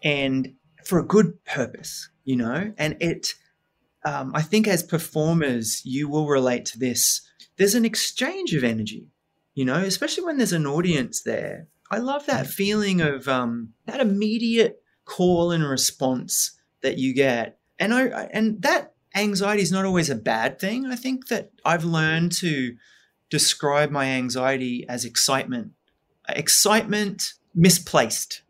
And 0.04 0.56
for 0.84 1.00
a 1.00 1.06
good 1.06 1.44
purpose, 1.46 2.10
you 2.24 2.36
know? 2.36 2.74
And 2.78 2.98
it 3.00 3.34
um, 4.06 4.32
I 4.36 4.42
think 4.42 4.68
as 4.68 4.84
performers, 4.84 5.82
you 5.86 6.10
will 6.10 6.28
relate 6.28 6.66
to 6.66 6.80
this. 6.80 7.22
There's 7.58 7.76
an 7.76 7.86
exchange 7.86 8.54
of 8.54 8.64
energy, 8.64 9.08
you 9.54 9.64
know, 9.64 9.78
especially 9.78 10.26
when 10.26 10.38
there's 10.38 10.54
an 10.54 10.68
audience 10.68 11.22
there. 11.24 11.68
I 11.90 12.00
love 12.00 12.26
that 12.26 12.48
feeling 12.48 13.02
of 13.02 13.28
um, 13.28 13.74
that 13.86 14.02
immediate 14.02 14.82
call 15.06 15.52
and 15.52 15.64
response 15.64 16.58
that 16.82 16.98
you 16.98 17.14
get 17.14 17.60
and 17.80 17.94
I 17.94 18.30
and 18.34 18.62
that 18.62 18.94
anxiety 19.16 19.62
is 19.62 19.72
not 19.72 19.86
always 19.86 20.10
a 20.10 20.16
bad 20.16 20.60
thing. 20.60 20.86
I 20.88 20.96
think 20.96 21.28
that 21.28 21.52
I've 21.64 21.84
learned 21.84 22.32
to 22.40 22.76
describe 23.30 23.92
my 23.92 24.06
anxiety 24.06 24.86
as 24.88 25.06
excitement, 25.06 25.72
excitement 26.30 27.34
misplaced, 27.56 28.42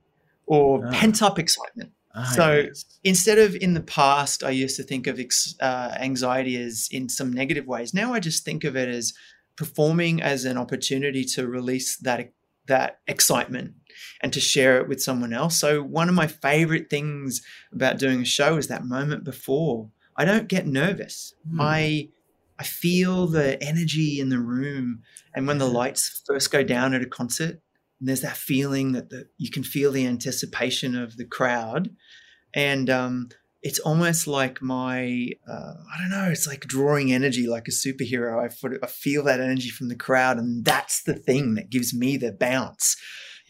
or 0.45 0.85
Ah. 0.85 0.91
pent 0.91 1.21
up 1.21 1.37
excitement. 1.39 1.91
Ah, 2.15 2.31
So- 2.35 2.61
yes. 2.67 2.85
Instead 3.03 3.39
of 3.39 3.55
in 3.55 3.73
the 3.73 3.81
past, 3.81 4.43
I 4.43 4.51
used 4.51 4.75
to 4.77 4.83
think 4.83 5.07
of 5.07 5.19
ex, 5.19 5.55
uh, 5.59 5.95
anxiety 5.99 6.55
as 6.57 6.87
in 6.91 7.09
some 7.09 7.33
negative 7.33 7.65
ways. 7.65 7.93
Now 7.93 8.13
I 8.13 8.19
just 8.19 8.45
think 8.45 8.63
of 8.63 8.75
it 8.77 8.87
as 8.87 9.13
performing 9.55 10.21
as 10.21 10.45
an 10.45 10.57
opportunity 10.57 11.23
to 11.25 11.47
release 11.47 11.97
that 11.97 12.31
that 12.65 12.99
excitement 13.07 13.73
and 14.21 14.31
to 14.33 14.39
share 14.39 14.77
it 14.77 14.87
with 14.87 15.01
someone 15.01 15.33
else. 15.33 15.57
So 15.57 15.81
one 15.81 16.09
of 16.09 16.15
my 16.15 16.27
favorite 16.27 16.89
things 16.89 17.41
about 17.71 17.99
doing 17.99 18.21
a 18.21 18.25
show 18.25 18.57
is 18.57 18.67
that 18.67 18.85
moment 18.85 19.23
before. 19.23 19.89
I 20.15 20.25
don't 20.25 20.47
get 20.47 20.67
nervous. 20.67 21.33
Hmm. 21.49 21.61
I 21.61 22.09
I 22.59 22.63
feel 22.63 23.27
the 23.27 23.61
energy 23.63 24.19
in 24.19 24.29
the 24.29 24.39
room 24.39 25.01
and 25.35 25.47
when 25.47 25.57
the 25.57 25.67
lights 25.67 26.21
first 26.25 26.51
go 26.51 26.63
down 26.63 26.93
at 26.93 27.01
a 27.01 27.07
concert 27.07 27.59
and 27.99 28.07
there's 28.07 28.21
that 28.21 28.37
feeling 28.37 28.91
that 28.91 29.09
the, 29.09 29.27
you 29.37 29.49
can 29.49 29.63
feel 29.63 29.91
the 29.91 30.05
anticipation 30.05 30.95
of 30.95 31.17
the 31.17 31.25
crowd 31.25 31.89
and 32.53 32.89
um, 32.91 33.29
it's 33.63 33.79
almost 33.79 34.27
like 34.27 34.61
my 34.61 35.29
uh, 35.49 35.73
I 35.93 35.97
don't 35.97 36.09
know. 36.09 36.29
It's 36.29 36.45
like 36.45 36.67
drawing 36.67 37.13
energy, 37.13 37.47
like 37.47 37.67
a 37.67 37.71
superhero. 37.71 38.39
I, 38.41 38.77
I 38.83 38.87
feel 38.87 39.23
that 39.23 39.39
energy 39.39 39.69
from 39.69 39.87
the 39.87 39.95
crowd, 39.95 40.37
and 40.37 40.65
that's 40.65 41.01
the 41.01 41.15
thing 41.15 41.55
that 41.55 41.69
gives 41.69 41.93
me 41.93 42.17
the 42.17 42.33
bounce, 42.33 42.97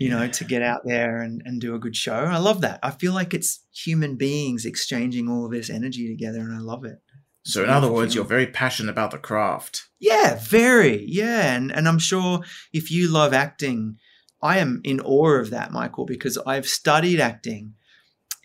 you 0.03 0.10
know, 0.10 0.27
to 0.27 0.43
get 0.43 0.62
out 0.62 0.81
there 0.83 1.22
and, 1.22 1.41
and 1.45 1.62
do 1.62 1.75
a 1.75 1.79
good 1.79 1.95
show. 1.95 2.13
I 2.13 2.38
love 2.38 2.60
that. 2.60 2.77
I 2.83 2.91
feel 2.91 3.13
like 3.13 3.33
it's 3.33 3.63
human 3.74 4.17
beings 4.17 4.65
exchanging 4.65 5.29
all 5.29 5.45
of 5.45 5.51
this 5.51 5.69
energy 5.69 6.10
together, 6.10 6.39
and 6.39 6.53
I 6.53 6.60
love 6.60 6.83
it. 6.83 7.00
So, 7.45 7.63
in 7.63 7.69
other 7.69 7.89
words, 7.89 8.13
you're 8.13 8.25
very 8.25 8.48
passionate 8.48 8.91
about 8.91 9.12
the 9.12 9.17
craft. 9.17 9.88
Yeah, 10.00 10.38
very. 10.41 11.05
Yeah. 11.07 11.55
And, 11.55 11.72
and 11.72 11.88
I'm 11.88 12.00
sure 12.00 12.41
if 12.74 12.91
you 12.91 13.10
love 13.10 13.33
acting, 13.33 13.98
I 14.41 14.57
am 14.57 14.81
in 14.83 15.00
awe 15.00 15.39
of 15.39 15.51
that, 15.51 15.72
Michael, 15.72 16.05
because 16.05 16.38
I've 16.45 16.67
studied 16.67 17.22
acting 17.22 17.75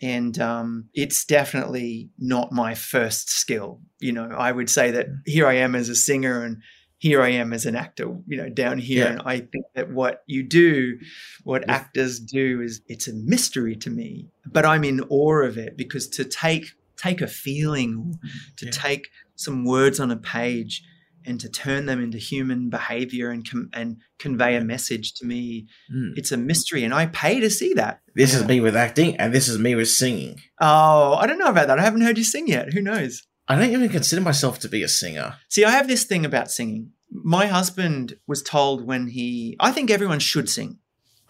and 0.01 0.39
um, 0.39 0.89
it's 0.93 1.25
definitely 1.25 2.09
not 2.17 2.53
my 2.53 2.73
first 2.73 3.29
skill. 3.29 3.81
You 3.99 4.13
know, 4.13 4.29
I 4.29 4.53
would 4.53 4.69
say 4.69 4.91
that 4.91 5.07
here 5.25 5.45
I 5.45 5.55
am 5.55 5.75
as 5.75 5.89
a 5.89 5.95
singer 5.95 6.43
and 6.43 6.61
here 6.99 7.21
I 7.21 7.29
am 7.29 7.53
as 7.53 7.65
an 7.65 7.75
actor, 7.75 8.07
you 8.27 8.37
know, 8.37 8.49
down 8.49 8.77
here. 8.77 9.05
Yeah. 9.05 9.11
And 9.13 9.21
I 9.25 9.39
think 9.39 9.65
that 9.75 9.89
what 9.91 10.21
you 10.27 10.43
do, 10.43 10.99
what 11.43 11.63
Yeah. 11.65 11.73
actors 11.75 12.19
do 12.19 12.61
is 12.61 12.81
it's 12.87 13.07
a 13.07 13.13
mystery 13.13 13.75
to 13.77 13.89
me, 13.89 14.27
but 14.45 14.65
I'm 14.65 14.83
in 14.83 15.01
awe 15.09 15.41
of 15.43 15.57
it 15.57 15.75
because 15.77 16.07
to 16.09 16.23
take, 16.25 16.65
take 16.97 17.21
a 17.21 17.27
feeling 17.27 18.19
to 18.57 18.65
Yeah. 18.65 18.71
take 18.71 19.07
some 19.35 19.63
words 19.65 19.99
on 19.99 20.11
a 20.11 20.17
page 20.17 20.83
and 21.25 21.39
to 21.39 21.49
turn 21.49 21.85
them 21.85 22.01
into 22.01 22.17
human 22.17 22.69
behavior 22.69 23.29
and 23.29 23.49
com- 23.49 23.69
and 23.73 23.97
convey 24.19 24.55
a 24.55 24.63
message 24.63 25.13
to 25.15 25.25
me 25.25 25.67
Mm. 25.93 26.11
it's 26.17 26.31
a 26.31 26.37
mystery 26.37 26.83
and 26.85 26.93
i 26.93 27.05
pay 27.07 27.39
to 27.41 27.49
see 27.49 27.73
that 27.73 27.99
This 28.15 28.33
is 28.33 28.45
me 28.45 28.61
with 28.61 28.75
acting, 28.75 29.17
and 29.17 29.33
this 29.33 29.47
is 29.49 29.57
me 29.59 29.75
with 29.75 29.89
singing. 29.89 30.39
oh 30.61 31.15
i 31.15 31.27
don't 31.27 31.37
know 31.37 31.47
about 31.55 31.67
that 31.67 31.77
i 31.77 31.83
haven't 31.83 32.01
heard 32.01 32.17
you 32.17 32.23
sing 32.23 32.47
yet 32.47 32.71
who 32.73 32.81
knows 32.81 33.23
I 33.49 33.55
don't 33.55 33.71
even 33.71 33.89
consider 33.89 34.21
myself 34.21 34.59
to 34.59 34.69
be 34.69 34.83
a 34.83 34.87
singer. 34.87 35.37
see 35.49 35.65
i 35.65 35.71
have 35.71 35.87
this 35.87 36.03
thing 36.05 36.25
about 36.25 36.51
singing. 36.51 36.91
My 37.11 37.47
husband 37.47 38.17
was 38.27 38.43
told 38.43 38.85
when 38.85 39.07
he 39.07 39.57
i 39.59 39.71
think 39.71 39.89
everyone 39.89 40.19
should 40.19 40.49
sing. 40.49 40.77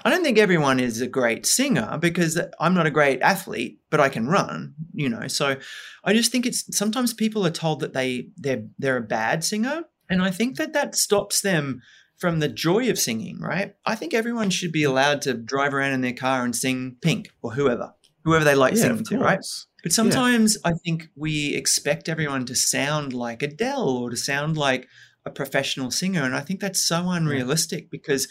I 0.05 0.09
don't 0.09 0.23
think 0.23 0.37
everyone 0.37 0.79
is 0.79 1.01
a 1.01 1.07
great 1.07 1.45
singer 1.45 1.97
because 1.99 2.39
i'm 2.59 2.73
not 2.73 2.85
a 2.85 2.91
great 2.91 3.21
athlete 3.21 3.79
but 3.89 3.99
i 3.99 4.09
can 4.09 4.27
run 4.27 4.75
you 4.93 5.09
know. 5.09 5.27
So 5.27 5.55
i 6.03 6.13
just 6.13 6.31
think 6.31 6.45
it's 6.45 6.77
sometimes 6.77 7.13
people 7.13 7.45
are 7.45 7.61
told 7.63 7.79
that 7.79 7.93
they 7.93 8.27
they're 8.37 8.65
they're 8.77 8.97
a 8.97 9.01
bad 9.19 9.43
singer 9.43 9.83
and 10.09 10.21
i 10.21 10.31
think 10.31 10.57
that 10.57 10.73
that 10.73 10.95
stops 10.95 11.41
them 11.41 11.81
from 12.17 12.39
the 12.39 12.49
joy 12.49 12.89
of 12.89 12.99
singing 12.99 13.39
right? 13.39 13.75
I 13.85 13.95
think 13.95 14.13
everyone 14.13 14.49
should 14.49 14.73
be 14.73 14.83
allowed 14.83 15.21
to 15.21 15.33
drive 15.33 15.73
around 15.73 15.93
in 15.93 16.01
their 16.01 16.13
car 16.13 16.43
and 16.43 16.53
sing 16.53 16.97
pink 17.01 17.29
or 17.41 17.53
whoever 17.53 17.93
whoever 18.25 18.43
they 18.43 18.55
like 18.55 18.75
yeah, 18.75 18.81
singing 18.81 19.05
to 19.05 19.19
right. 19.19 19.39
But 19.83 19.91
sometimes 19.91 20.57
I 20.65 20.73
think 20.73 21.09
we 21.15 21.55
expect 21.55 22.09
everyone 22.09 22.45
to 22.45 22.55
sound 22.55 23.13
like 23.13 23.41
Adele 23.41 23.87
or 23.87 24.09
to 24.09 24.17
sound 24.17 24.57
like 24.57 24.87
a 25.25 25.31
professional 25.31 25.91
singer. 25.91 26.23
And 26.23 26.35
I 26.35 26.41
think 26.41 26.59
that's 26.59 26.81
so 26.81 27.09
unrealistic 27.09 27.89
because 27.89 28.27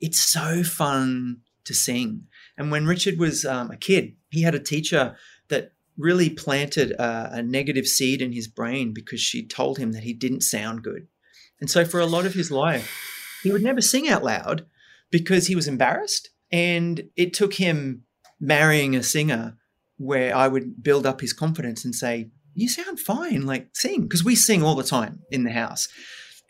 it's 0.00 0.20
so 0.20 0.62
fun 0.62 1.38
to 1.64 1.74
sing. 1.74 2.26
And 2.56 2.70
when 2.70 2.86
Richard 2.86 3.18
was 3.18 3.44
um, 3.44 3.70
a 3.70 3.76
kid, 3.76 4.16
he 4.30 4.42
had 4.42 4.54
a 4.54 4.60
teacher 4.60 5.16
that 5.48 5.72
really 5.96 6.30
planted 6.30 6.92
a, 6.92 7.30
a 7.34 7.42
negative 7.42 7.86
seed 7.86 8.22
in 8.22 8.32
his 8.32 8.48
brain 8.48 8.92
because 8.92 9.20
she 9.20 9.46
told 9.46 9.78
him 9.78 9.92
that 9.92 10.02
he 10.02 10.12
didn't 10.12 10.42
sound 10.42 10.82
good. 10.82 11.06
And 11.60 11.70
so 11.70 11.84
for 11.84 12.00
a 12.00 12.06
lot 12.06 12.26
of 12.26 12.34
his 12.34 12.50
life, 12.50 12.90
he 13.42 13.52
would 13.52 13.62
never 13.62 13.80
sing 13.80 14.08
out 14.08 14.24
loud 14.24 14.66
because 15.10 15.46
he 15.46 15.54
was 15.54 15.68
embarrassed. 15.68 16.30
And 16.50 17.08
it 17.16 17.32
took 17.32 17.54
him 17.54 18.04
marrying 18.40 18.96
a 18.96 19.02
singer 19.02 19.56
where 20.02 20.34
I 20.36 20.48
would 20.48 20.82
build 20.82 21.06
up 21.06 21.20
his 21.20 21.32
confidence 21.32 21.84
and 21.84 21.94
say, 21.94 22.30
You 22.54 22.68
sound 22.68 23.00
fine, 23.00 23.46
like 23.46 23.68
sing. 23.74 24.02
Because 24.02 24.24
we 24.24 24.34
sing 24.36 24.62
all 24.62 24.74
the 24.74 24.82
time 24.84 25.22
in 25.30 25.44
the 25.44 25.52
house. 25.52 25.88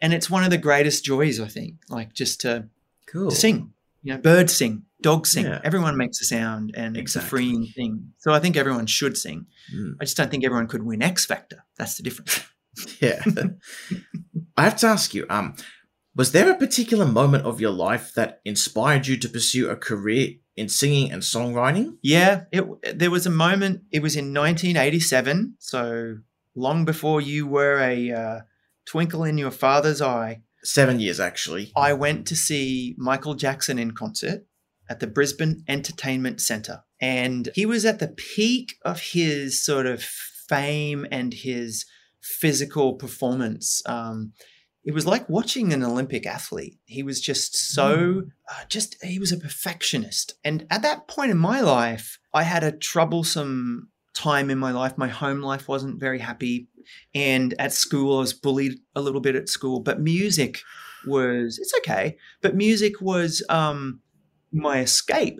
And 0.00 0.12
it's 0.12 0.28
one 0.30 0.42
of 0.44 0.50
the 0.50 0.58
greatest 0.58 1.04
joys, 1.04 1.38
I 1.40 1.46
think, 1.48 1.74
like 1.88 2.12
just 2.12 2.40
to, 2.42 2.68
Cool. 3.06 3.30
to 3.30 3.36
sing. 3.36 3.72
You 4.02 4.14
know, 4.14 4.20
birds 4.20 4.56
sing, 4.56 4.82
dogs 5.00 5.30
sing. 5.30 5.44
Yeah. 5.44 5.60
Everyone 5.62 5.96
makes 5.96 6.20
a 6.20 6.24
sound 6.24 6.72
and 6.76 6.96
it's 6.96 7.14
a 7.14 7.18
Exactly. 7.20 7.28
freeing 7.30 7.66
thing. 7.68 8.12
So 8.18 8.32
I 8.32 8.40
think 8.40 8.56
everyone 8.56 8.86
should 8.86 9.16
sing. 9.16 9.46
Mm. 9.72 9.94
I 10.00 10.04
just 10.04 10.16
don't 10.16 10.28
think 10.28 10.44
everyone 10.44 10.66
could 10.66 10.82
win 10.82 11.02
X 11.02 11.24
Factor. 11.24 11.64
That's 11.78 11.96
the 11.96 12.02
difference. 12.02 12.40
Yeah. 13.02 13.22
I 14.56 14.62
have 14.64 14.76
to 14.78 14.86
ask 14.86 15.12
you, 15.12 15.26
um, 15.28 15.54
was 16.16 16.32
there 16.32 16.50
a 16.50 16.56
particular 16.56 17.04
moment 17.06 17.44
of 17.44 17.60
your 17.60 17.70
life 17.70 18.14
that 18.14 18.40
inspired 18.46 19.06
you 19.06 19.18
to 19.18 19.28
pursue 19.28 19.68
a 19.68 19.76
career 19.76 20.30
in 20.56 20.68
singing 20.68 21.10
and 21.10 21.22
songwriting? 21.22 21.96
Yeah, 22.02 22.44
it, 22.52 22.98
there 22.98 23.10
was 23.10 23.26
a 23.26 23.30
moment. 23.30 23.82
It 23.90 24.02
was 24.02 24.16
in 24.16 24.34
1987, 24.34 25.56
so 25.58 26.18
long 26.54 26.84
before 26.84 27.20
you 27.20 27.46
were 27.46 27.78
a 27.78 28.10
uh, 28.12 28.40
twinkle 28.84 29.24
in 29.24 29.38
your 29.38 29.50
father's 29.50 30.02
eye, 30.02 30.42
Seven 30.64 31.00
years, 31.00 31.18
actually. 31.18 31.72
I 31.74 31.92
went 31.92 32.26
to 32.28 32.36
see 32.36 32.94
Michael 32.96 33.34
Jackson 33.34 33.78
in 33.78 33.92
concert 33.92 34.46
at 34.88 35.00
the 35.00 35.08
Brisbane 35.08 35.64
Entertainment 35.66 36.40
Centre. 36.40 36.84
And 37.00 37.48
he 37.54 37.66
was 37.66 37.84
at 37.84 37.98
the 37.98 38.08
peak 38.08 38.76
of 38.84 39.00
his 39.00 39.64
sort 39.64 39.86
of 39.86 40.02
fame 40.02 41.04
and 41.10 41.34
his 41.34 41.84
physical 42.20 42.94
performance. 42.94 43.82
Um, 43.86 44.34
it 44.84 44.92
was 44.92 45.06
like 45.06 45.28
watching 45.28 45.72
an 45.72 45.84
Olympic 45.84 46.26
athlete. 46.26 46.78
He 46.84 47.02
was 47.02 47.20
just 47.20 47.56
so, 47.56 48.24
uh, 48.48 48.64
just, 48.68 49.02
he 49.02 49.18
was 49.18 49.30
a 49.30 49.36
perfectionist. 49.36 50.34
And 50.44 50.66
at 50.70 50.82
that 50.82 51.06
point 51.06 51.30
in 51.30 51.38
my 51.38 51.60
life, 51.60 52.18
I 52.34 52.42
had 52.42 52.64
a 52.64 52.72
troublesome 52.72 53.90
time 54.14 54.50
in 54.50 54.58
my 54.58 54.72
life. 54.72 54.98
My 54.98 55.08
home 55.08 55.40
life 55.40 55.68
wasn't 55.68 56.00
very 56.00 56.18
happy. 56.18 56.68
And 57.14 57.54
at 57.60 57.72
school, 57.72 58.16
I 58.16 58.20
was 58.20 58.32
bullied 58.32 58.80
a 58.96 59.00
little 59.00 59.20
bit 59.20 59.36
at 59.36 59.48
school, 59.48 59.80
but 59.80 60.00
music 60.00 60.60
was, 61.06 61.58
it's 61.58 61.74
okay. 61.78 62.16
But 62.40 62.56
music 62.56 63.00
was 63.00 63.42
um, 63.48 64.00
my 64.52 64.80
escape. 64.80 65.38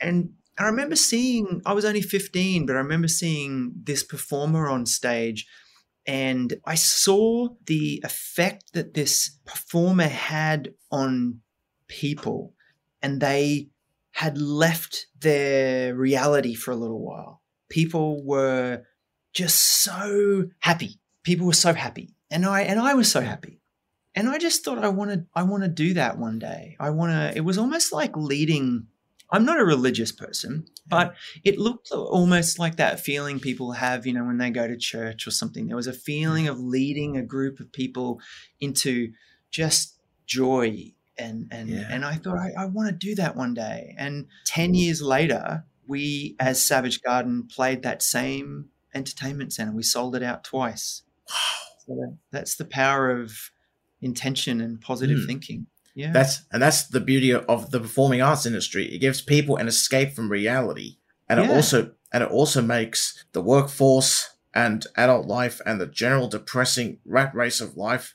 And 0.00 0.30
I 0.58 0.64
remember 0.64 0.96
seeing, 0.96 1.62
I 1.64 1.72
was 1.72 1.84
only 1.84 2.02
15, 2.02 2.66
but 2.66 2.74
I 2.74 2.80
remember 2.80 3.08
seeing 3.08 3.72
this 3.84 4.02
performer 4.02 4.68
on 4.68 4.84
stage. 4.84 5.46
And 6.10 6.54
I 6.64 6.74
saw 6.74 7.50
the 7.66 8.02
effect 8.04 8.72
that 8.72 8.94
this 8.94 9.38
performer 9.44 10.08
had 10.08 10.74
on 10.90 11.38
people. 11.86 12.52
And 13.00 13.20
they 13.20 13.68
had 14.10 14.36
left 14.36 15.06
their 15.20 15.94
reality 15.94 16.54
for 16.54 16.72
a 16.72 16.76
little 16.76 17.00
while. 17.00 17.42
People 17.68 18.24
were 18.24 18.82
just 19.32 19.56
so 19.60 20.46
happy. 20.58 20.98
People 21.22 21.46
were 21.46 21.52
so 21.52 21.74
happy. 21.74 22.16
And 22.28 22.44
I 22.44 22.62
and 22.62 22.80
I 22.80 22.94
was 22.94 23.08
so 23.08 23.20
happy. 23.20 23.60
And 24.16 24.28
I 24.28 24.38
just 24.38 24.64
thought 24.64 24.78
I 24.78 24.88
want 24.88 25.12
to 25.12 25.26
I 25.32 25.44
want 25.44 25.62
to 25.62 25.68
do 25.68 25.94
that 25.94 26.18
one 26.18 26.40
day. 26.40 26.76
I 26.80 26.90
want 26.90 27.12
to 27.12 27.36
it 27.36 27.44
was 27.44 27.56
almost 27.56 27.92
like 27.92 28.16
leading 28.16 28.88
I'm 29.32 29.44
not 29.44 29.60
a 29.60 29.64
religious 29.64 30.12
person, 30.12 30.66
but 30.88 31.14
it 31.44 31.58
looked 31.58 31.92
almost 31.92 32.58
like 32.58 32.76
that 32.76 32.98
feeling 33.00 33.38
people 33.40 33.72
have, 33.72 34.06
you 34.06 34.12
know, 34.12 34.24
when 34.24 34.38
they 34.38 34.50
go 34.50 34.66
to 34.66 34.76
church 34.76 35.26
or 35.26 35.30
something. 35.30 35.66
There 35.68 35.76
was 35.76 35.86
a 35.86 35.92
feeling 35.92 36.48
of 36.48 36.58
leading 36.58 37.16
a 37.16 37.22
group 37.22 37.60
of 37.60 37.70
people 37.72 38.20
into 38.60 39.12
just 39.50 40.00
joy 40.26 40.92
and 41.18 41.48
and 41.50 41.68
Yeah. 41.68 41.86
and 41.90 42.04
I 42.04 42.14
thought 42.16 42.38
I, 42.38 42.62
I 42.62 42.66
want 42.66 42.88
to 42.88 42.94
do 43.08 43.14
that 43.16 43.36
one 43.36 43.54
day. 43.54 43.94
And 43.98 44.26
ten 44.46 44.74
years 44.74 45.00
later, 45.02 45.64
we 45.86 46.36
as 46.40 46.62
Savage 46.62 47.02
Garden 47.02 47.46
played 47.46 47.82
that 47.82 48.02
same 48.02 48.70
entertainment 48.94 49.52
center. 49.52 49.72
We 49.72 49.82
sold 49.82 50.16
it 50.16 50.22
out 50.22 50.42
twice. 50.44 51.02
So 51.86 52.16
that's 52.30 52.56
the 52.56 52.64
power 52.64 53.10
of 53.10 53.50
intention 54.00 54.60
and 54.60 54.80
positive 54.80 55.18
Mm. 55.20 55.26
thinking. 55.26 55.66
Yeah. 55.94 56.12
That's 56.12 56.42
and 56.52 56.62
that's 56.62 56.88
the 56.88 57.00
beauty 57.00 57.34
of 57.34 57.70
the 57.70 57.80
performing 57.80 58.22
arts 58.22 58.46
industry. 58.46 58.86
It 58.86 58.98
gives 58.98 59.20
people 59.20 59.56
an 59.56 59.68
escape 59.68 60.12
from 60.12 60.30
reality, 60.30 60.98
and 61.28 61.40
it 61.40 61.50
also 61.50 61.92
and 62.12 62.22
it 62.22 62.30
also 62.30 62.62
makes 62.62 63.24
the 63.32 63.42
workforce 63.42 64.30
and 64.54 64.86
adult 64.96 65.26
life 65.26 65.60
and 65.64 65.80
the 65.80 65.86
general 65.86 66.28
depressing 66.28 66.98
rat 67.04 67.34
race 67.34 67.60
of 67.60 67.76
life 67.76 68.14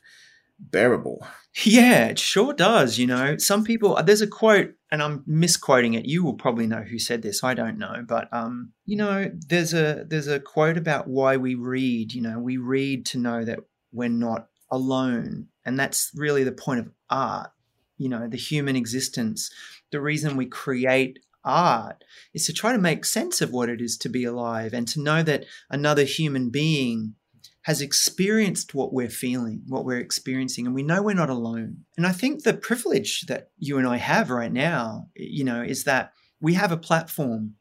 bearable. 0.60 1.25
Yeah, 1.63 2.08
it 2.08 2.20
sure 2.20 2.53
does. 2.53 2.98
You 2.98 3.08
know, 3.08 3.38
some 3.38 3.63
people, 3.63 3.98
there's 4.03 4.22
a 4.22 4.27
quote, 4.27 4.74
and 4.91 5.01
I'm 5.01 5.24
misquoting 5.25 5.94
it. 5.94 6.05
You 6.05 6.24
will 6.24 6.34
probably 6.34 6.67
know 6.67 6.82
who 6.82 7.00
said 7.00 7.22
this. 7.22 7.44
I 7.44 7.53
don't 7.53 7.77
know. 7.77 8.03
But, 8.05 8.27
um, 8.34 8.74
you 8.86 8.98
know, 8.98 9.32
there's 9.48 9.74
a, 9.74 10.05
there's 10.08 10.27
a 10.27 10.39
quote 10.39 10.77
about 10.77 11.08
why 11.08 11.38
we 11.38 11.55
read. 11.55 12.13
You 12.13 12.22
know, 12.22 12.39
we 12.39 12.58
read 12.58 13.05
to 13.08 13.17
know 13.17 13.46
that 13.46 13.60
we're 13.94 14.10
not 14.10 14.48
alone. 14.70 15.48
And 15.63 15.79
that's 15.79 16.12
really 16.15 16.44
the 16.44 16.51
point 16.51 16.82
of 16.82 16.91
art. 17.10 17.51
You 17.98 18.10
know, 18.10 18.28
the 18.28 18.38
human 18.38 18.75
existence. 18.75 19.50
The 19.92 20.01
reason 20.01 20.36
we 20.36 20.46
create 20.46 21.20
art 21.44 22.03
is 22.34 22.46
to 22.48 22.53
try 22.53 22.72
to 22.72 22.77
make 22.77 23.05
sense 23.05 23.42
of 23.42 23.51
what 23.51 23.70
it 23.70 23.79
is 23.79 23.98
to 23.98 24.10
be 24.10 24.24
alive 24.24 24.74
and 24.74 24.88
to 24.90 25.01
know 25.01 25.22
that 25.24 25.46
another 25.70 26.03
human 26.03 26.50
being 26.50 27.16
has 27.62 27.81
experienced 27.81 28.75
what 28.75 28.94
we're 28.94 29.10
feeling, 29.10 29.64
what 29.68 29.86
we're 29.86 30.00
experiencing, 30.00 30.68
and 30.68 30.75
we 30.75 30.84
know 30.84 31.01
we're 31.01 31.16
not 31.16 31.31
alone. 31.31 31.77
And 31.98 32.05
I 32.05 32.12
think 32.12 32.44
the 32.44 32.53
privilege 32.53 33.22
that 33.27 33.50
you 33.58 33.79
and 33.79 33.88
I 33.88 33.98
have 33.98 34.29
right 34.29 34.51
now, 34.51 35.08
you 35.16 35.44
know, 35.44 35.64
is 35.64 35.84
that 35.86 36.12
we 36.40 36.53
have 36.53 36.72
a 36.72 36.77
platform 36.77 37.55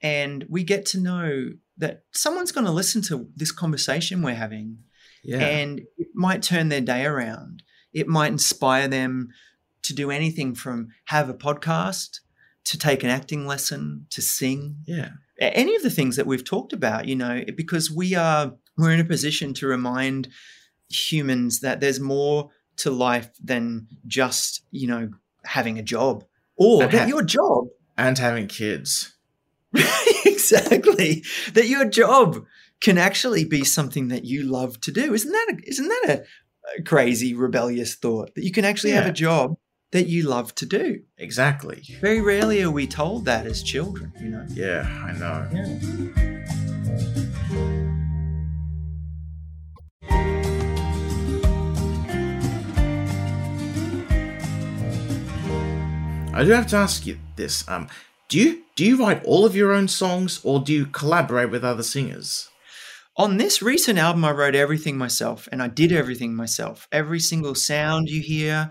and 0.00 0.44
we 0.48 0.62
get 0.62 0.86
to 0.86 1.00
know 1.00 1.50
that 1.76 2.02
someone's 2.12 2.52
going 2.52 2.66
to 2.66 2.72
listen 2.72 3.02
to 3.02 3.28
this 3.34 3.50
conversation 3.50 4.22
we're 4.22 4.34
having 4.34 4.78
Yeah, 5.24 5.38
and 5.38 5.80
it 5.96 6.08
might 6.14 6.42
turn 6.42 6.68
their 6.68 6.80
day 6.80 7.04
around. 7.04 7.64
It 7.92 8.06
might 8.06 8.30
inspire 8.30 8.86
them 8.86 9.30
to 9.82 9.94
do 9.94 10.10
anything 10.10 10.54
from 10.54 10.88
have 11.06 11.28
a 11.28 11.34
podcast 11.34 12.20
to 12.64 12.78
take 12.78 13.02
an 13.02 13.10
acting 13.10 13.46
lesson 13.46 14.06
to 14.10 14.20
sing. 14.20 14.76
Yeah, 14.86 15.10
any 15.38 15.74
of 15.76 15.82
the 15.82 15.90
things 15.90 16.16
that 16.16 16.26
we've 16.26 16.44
talked 16.44 16.72
about 16.72 17.06
you 17.06 17.16
know 17.16 17.42
because 17.56 17.90
we 17.90 18.14
are 18.14 18.54
we're 18.76 18.92
in 18.92 19.00
a 19.00 19.04
position 19.04 19.54
to 19.54 19.66
remind 19.66 20.28
humans 20.90 21.60
that 21.60 21.80
there's 21.80 22.00
more 22.00 22.50
to 22.76 22.90
life 22.90 23.30
than 23.42 23.88
just 24.06 24.62
you 24.70 24.86
know 24.86 25.10
having 25.44 25.78
a 25.78 25.82
job. 25.82 26.24
Or 26.56 26.82
And 26.82 26.92
that 26.92 27.02
ha- 27.02 27.06
your 27.08 27.22
job 27.22 27.68
and 27.96 28.18
having 28.18 28.46
kids. 28.46 29.14
exactly. 30.24 31.24
That 31.54 31.68
your 31.68 31.84
job 31.84 32.44
can 32.80 32.98
actually 32.98 33.44
be 33.44 33.64
something 33.64 34.08
that 34.08 34.24
you 34.24 34.42
love 34.42 34.80
to 34.82 34.92
do. 34.92 35.14
Isn't 35.14 35.32
that 35.32 35.48
a, 35.50 35.68
isn't 35.68 35.88
that 35.88 36.04
a, 36.08 36.78
a 36.78 36.82
crazy 36.82 37.34
rebellious 37.34 37.94
thought? 37.94 38.34
That 38.34 38.44
you 38.44 38.52
can 38.52 38.64
actually 38.64 38.92
have 38.92 39.06
a 39.06 39.12
job 39.12 39.56
that 39.92 40.06
you 40.08 40.22
love 40.22 40.54
to 40.56 40.66
do 40.66 41.02
Exactly. 41.16 41.82
very 42.00 42.20
rarely 42.20 42.62
are 42.62 42.70
we 42.70 42.86
told 42.86 43.24
that 43.24 43.46
as 43.46 43.62
children 43.62 44.12
you 44.20 44.28
know 44.28 44.44
Yeah, 44.50 44.86
I 45.06 45.12
know. 45.18 45.48
yeah 45.52 47.18
I 56.34 56.44
do 56.44 56.50
have 56.50 56.66
to 56.68 56.76
ask 56.76 57.06
you 57.06 57.18
this. 57.36 57.66
Um, 57.68 57.88
do 58.28 58.38
you 58.38 58.62
do 58.76 58.84
you 58.84 58.96
write 58.98 59.24
all 59.24 59.44
of 59.44 59.56
your 59.56 59.72
own 59.72 59.88
songs, 59.88 60.40
or 60.44 60.60
do 60.60 60.72
you 60.72 60.86
collaborate 60.86 61.50
with 61.50 61.64
other 61.64 61.82
singers? 61.82 62.48
On 63.16 63.36
this 63.38 63.60
recent 63.60 63.98
album, 63.98 64.24
I 64.24 64.30
wrote 64.30 64.54
everything 64.54 64.96
myself 64.96 65.48
and 65.50 65.60
I 65.60 65.66
did 65.66 65.90
everything 65.90 66.36
myself. 66.36 66.86
Every 66.92 67.18
single 67.18 67.56
sound 67.56 68.08
you 68.08 68.22
hear, 68.22 68.70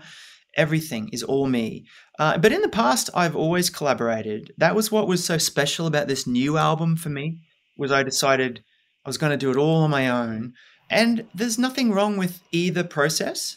everything 0.58 1.08
is 1.12 1.22
all 1.22 1.46
me. 1.46 1.86
Uh, 2.18 2.36
but 2.36 2.52
in 2.52 2.60
the 2.60 2.68
past, 2.68 3.08
I've 3.14 3.36
always 3.36 3.70
collaborated. 3.70 4.52
That 4.58 4.74
was 4.74 4.92
what 4.92 5.08
was 5.08 5.24
so 5.24 5.38
special 5.38 5.86
about 5.86 6.08
this 6.08 6.26
new 6.26 6.58
album 6.58 6.96
for 6.96 7.08
me. 7.08 7.38
Was 7.78 7.90
I 7.92 8.02
decided 8.02 8.62
I 9.06 9.08
was 9.08 9.16
going 9.18 9.30
to 9.30 9.36
do 9.38 9.50
it 9.50 9.56
all 9.56 9.82
on 9.84 9.90
my 9.90 10.08
own, 10.08 10.52
and 10.90 11.26
there's 11.34 11.58
nothing 11.58 11.92
wrong 11.92 12.16
with 12.18 12.42
either 12.52 12.84
process. 12.84 13.56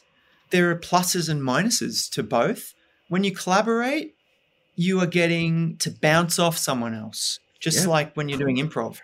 There 0.51 0.69
are 0.69 0.75
pluses 0.75 1.27
and 1.27 1.41
minuses 1.41 2.09
to 2.11 2.23
both. 2.23 2.73
When 3.09 3.23
you 3.23 3.31
collaborate, 3.33 4.15
you 4.75 4.99
are 5.01 5.07
getting 5.07 5.77
to 5.77 5.91
bounce 5.91 6.39
off 6.39 6.57
someone 6.57 6.93
else, 6.93 7.39
just 7.59 7.79
Yeah. 7.85 7.91
like 7.91 8.15
when 8.15 8.29
you're 8.29 8.39
doing 8.39 8.57
improv 8.57 8.99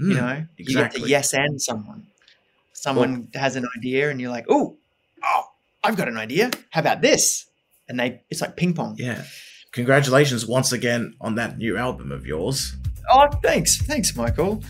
Mm, 0.00 0.08
you 0.08 0.14
know 0.14 0.46
you 0.56 0.74
get 0.76 0.92
to 0.92 1.00
yes 1.08 1.34
and 1.34 1.60
someone 1.60 2.06
someone 2.72 3.28
has 3.34 3.56
an 3.56 3.66
idea 3.76 4.08
and 4.08 4.20
you're 4.20 4.30
like 4.30 4.46
oh 4.48 4.76
i've 5.84 5.96
got 5.96 6.08
an 6.08 6.16
idea 6.16 6.50
how 6.70 6.80
about 6.80 7.00
this 7.00 7.46
and 7.88 7.98
they 7.98 8.20
it's 8.30 8.40
like 8.40 8.56
ping 8.56 8.74
pong 8.74 8.94
Yeah. 8.98 9.22
Congratulations 9.72 10.46
once 10.46 10.72
again 10.72 11.14
on 11.20 11.36
that 11.36 11.56
new 11.58 11.76
album 11.76 12.10
of 12.10 12.26
yours. 12.26 12.74
oh 13.08 13.28
thanks 13.42 13.76
thanks 13.82 14.16
michael 14.16 14.62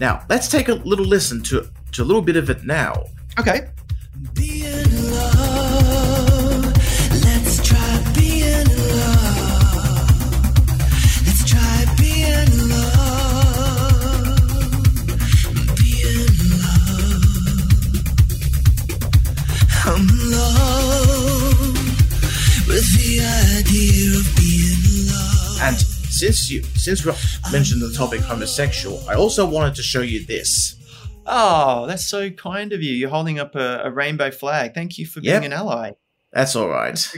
Now, 0.00 0.24
let's 0.28 0.48
take 0.48 0.68
a 0.68 0.74
little 0.74 1.04
listen 1.06 1.42
to, 1.44 1.68
to 1.92 2.02
a 2.02 2.06
little 2.06 2.22
bit 2.22 2.36
of 2.36 2.50
it 2.50 2.64
now. 2.64 2.92
okay 3.38 3.68
Being 4.34 4.75
since 26.18 26.50
you 26.50 26.62
since 26.62 27.04
we 27.04 27.12
mentioned 27.52 27.82
the 27.82 27.92
topic 27.92 28.20
homosexual, 28.20 29.02
I 29.08 29.14
also 29.14 29.46
wanted 29.46 29.74
to 29.76 29.82
show 29.82 30.00
you 30.02 30.24
this. 30.26 30.74
oh 31.26 31.86
that's 31.88 32.06
so 32.08 32.30
kind 32.30 32.72
of 32.72 32.82
you 32.82 32.92
you're 33.00 33.10
holding 33.10 33.38
up 33.38 33.54
a, 33.56 33.80
a 33.84 33.90
rainbow 33.90 34.30
flag 34.30 34.74
thank 34.74 34.96
you 34.98 35.04
for 35.06 35.20
being 35.20 35.34
Yep. 35.42 35.44
an 35.44 35.52
ally 35.52 35.90
That's 36.32 36.54
all 36.54 36.68
right. 36.68 36.94
That's. 36.94 37.16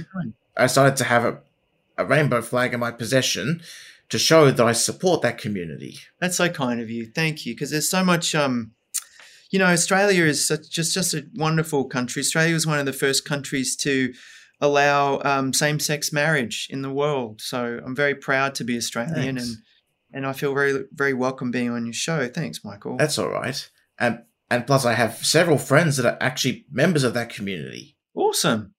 I 0.57 0.67
started 0.67 0.97
to 0.97 1.05
have 1.05 1.25
a, 1.25 1.39
a 1.97 2.05
rainbow 2.05 2.41
flag 2.43 2.73
in 2.75 2.81
my 2.81 2.91
possession 2.91 3.61
to 4.09 4.19
show 4.19 4.51
that 4.51 4.67
I 4.67 4.73
support 4.73 5.21
that 5.23 5.37
community. 5.39 5.99
That's 6.21 6.37
so 6.39 6.49
kind 6.49 6.81
of 6.81 6.89
you. 6.91 7.03
Thank 7.21 7.45
you. 7.45 7.53
Because 7.55 7.71
there's 7.71 7.91
so 7.91 8.03
much, 8.03 8.35
um, 8.35 8.73
you 9.51 9.59
know, 9.59 9.67
Australia 9.67 10.25
is 10.25 10.47
such, 10.49 10.71
just 10.71 10.95
just 10.95 11.13
a 11.15 11.27
wonderful 11.35 11.85
country. 11.85 12.21
Australia 12.21 12.55
was 12.55 12.67
one 12.67 12.79
of 12.79 12.87
the 12.87 12.93
first 13.05 13.25
countries 13.33 13.77
to 13.85 14.13
allow 14.61 15.21
um, 15.25 15.53
same-sex 15.53 16.13
marriage 16.13 16.67
in 16.71 16.83
the 16.83 16.91
world. 16.91 17.41
So 17.41 17.81
I'm 17.85 17.95
very 17.95 18.15
proud 18.15 18.55
to 18.57 18.65
be 18.65 18.77
Australian, 18.77 19.15
Thanks. 19.37 19.49
and 19.49 19.57
and 20.13 20.27
I 20.27 20.33
feel 20.33 20.55
very 20.55 20.85
very 20.93 21.13
welcome 21.15 21.51
being 21.51 21.71
on 21.71 21.85
your 21.85 21.93
show. 21.93 22.29
Thanks, 22.29 22.65
Michael. 22.65 22.97
That's 22.97 23.19
all 23.19 23.29
right. 23.31 23.69
And 23.99 24.23
and 24.51 24.67
plus, 24.67 24.85
I 24.85 24.95
have 24.95 25.17
several 25.19 25.59
friends 25.59 25.97
that 25.99 26.07
are 26.07 26.19
actually 26.21 26.65
members 26.71 27.05
of 27.05 27.15
that 27.15 27.29
community. 27.29 27.97
Awesome. 28.15 28.75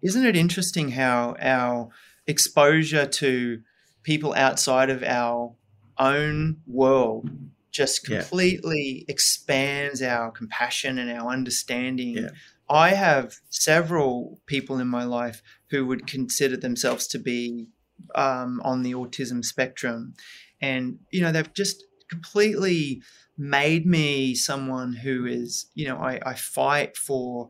Isn't 0.00 0.24
it 0.24 0.36
interesting 0.36 0.92
how 0.92 1.34
our 1.40 1.88
exposure 2.26 3.04
to 3.06 3.60
people 4.04 4.32
outside 4.34 4.90
of 4.90 5.02
our 5.02 5.54
own 5.98 6.58
world 6.68 7.28
just 7.72 8.08
Yeah. 8.08 8.20
completely 8.20 9.04
expands 9.08 10.00
our 10.02 10.30
compassion 10.30 10.98
and 10.98 11.10
our 11.10 11.32
understanding? 11.32 12.18
Yeah. 12.18 12.28
I 12.70 12.90
have 12.90 13.36
several 13.50 14.40
people 14.46 14.78
in 14.78 14.88
my 14.88 15.04
life 15.04 15.42
who 15.70 15.86
would 15.86 16.06
consider 16.06 16.56
themselves 16.56 17.06
to 17.08 17.18
be 17.18 17.68
um, 18.14 18.60
on 18.64 18.82
the 18.82 18.92
autism 18.92 19.44
spectrum. 19.44 20.14
And, 20.60 20.98
you 21.10 21.20
know, 21.20 21.32
they've 21.32 21.52
just 21.54 21.84
completely 22.10 23.02
made 23.36 23.86
me 23.86 24.34
someone 24.34 24.92
who 24.92 25.26
is, 25.26 25.70
you 25.74 25.86
know, 25.86 25.96
I, 25.98 26.20
I 26.24 26.34
fight 26.34 26.96
for 26.96 27.48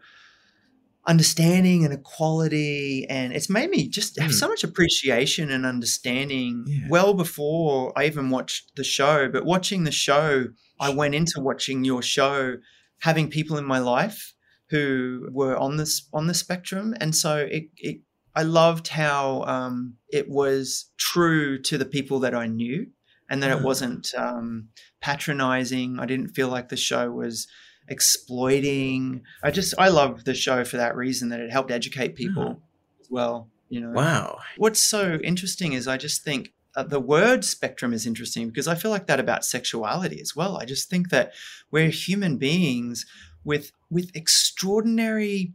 understanding 1.06 1.84
and 1.86 1.94
equality 1.94 3.06
and 3.08 3.32
it's 3.32 3.48
made 3.48 3.70
me 3.70 3.88
just 3.88 4.18
have 4.20 4.30
Mm. 4.30 4.34
so 4.34 4.48
much 4.48 4.62
appreciation 4.62 5.50
and 5.50 5.64
understanding 5.64 6.64
Yeah. 6.66 6.86
well 6.90 7.14
before 7.14 7.98
I 7.98 8.04
even 8.04 8.28
watched 8.28 8.76
the 8.76 8.84
show 8.84 9.26
but 9.30 9.46
watching 9.46 9.84
the 9.84 9.90
show 9.90 10.48
I 10.78 10.90
went 10.90 11.14
into 11.14 11.40
watching 11.40 11.82
your 11.82 12.02
show 12.02 12.56
having 13.00 13.30
people 13.30 13.56
in 13.56 13.64
my 13.64 13.78
life 13.78 14.34
who 14.70 15.28
were 15.32 15.56
on 15.56 15.76
this 15.76 16.08
on 16.12 16.26
the 16.26 16.34
spectrum 16.34 16.94
and 17.00 17.14
so 17.14 17.36
it, 17.38 17.64
it 17.76 18.00
I 18.34 18.42
loved 18.42 18.88
how 18.88 19.42
um, 19.44 19.94
it 20.12 20.28
was 20.28 20.90
true 20.96 21.58
to 21.62 21.76
the 21.78 21.84
people 21.86 22.20
that 22.20 22.34
I 22.34 22.46
knew 22.46 22.86
and 23.30 23.42
that 23.42 23.50
Mm. 23.50 23.58
it 23.58 23.64
wasn't 23.64 24.14
um, 24.16 24.68
patronizing 25.00 25.98
I 25.98 26.06
didn't 26.06 26.28
feel 26.28 26.48
like 26.48 26.68
the 26.68 26.76
show 26.76 27.10
was 27.10 27.48
exploiting. 27.88 29.22
I 29.42 29.50
just 29.50 29.74
I 29.78 29.88
love 29.88 30.24
the 30.24 30.34
show 30.34 30.64
for 30.64 30.76
that 30.76 30.96
reason 30.96 31.28
that 31.30 31.40
it 31.40 31.50
helped 31.50 31.70
educate 31.70 32.14
people 32.14 32.60
as 33.00 33.08
well. 33.10 33.48
You 33.68 33.80
know, 33.82 33.90
Wow. 33.90 34.38
what's 34.56 34.82
so 34.82 35.16
interesting 35.22 35.72
is 35.72 35.86
I 35.88 35.96
just 35.96 36.22
think 36.22 36.52
uh, 36.76 36.82
the 36.84 37.00
word 37.00 37.44
spectrum 37.44 37.92
is 37.92 38.06
interesting 38.06 38.48
because 38.48 38.68
I 38.68 38.74
feel 38.74 38.90
like 38.90 39.06
that 39.08 39.20
about 39.20 39.44
sexuality 39.44 40.20
as 40.20 40.34
well. 40.36 40.56
I 40.56 40.64
just 40.64 40.88
think 40.88 41.10
that 41.10 41.32
we're 41.70 41.90
human 41.90 42.36
beings 42.38 43.04
with 43.48 43.72
with 43.90 44.10
extraordinary 44.14 45.54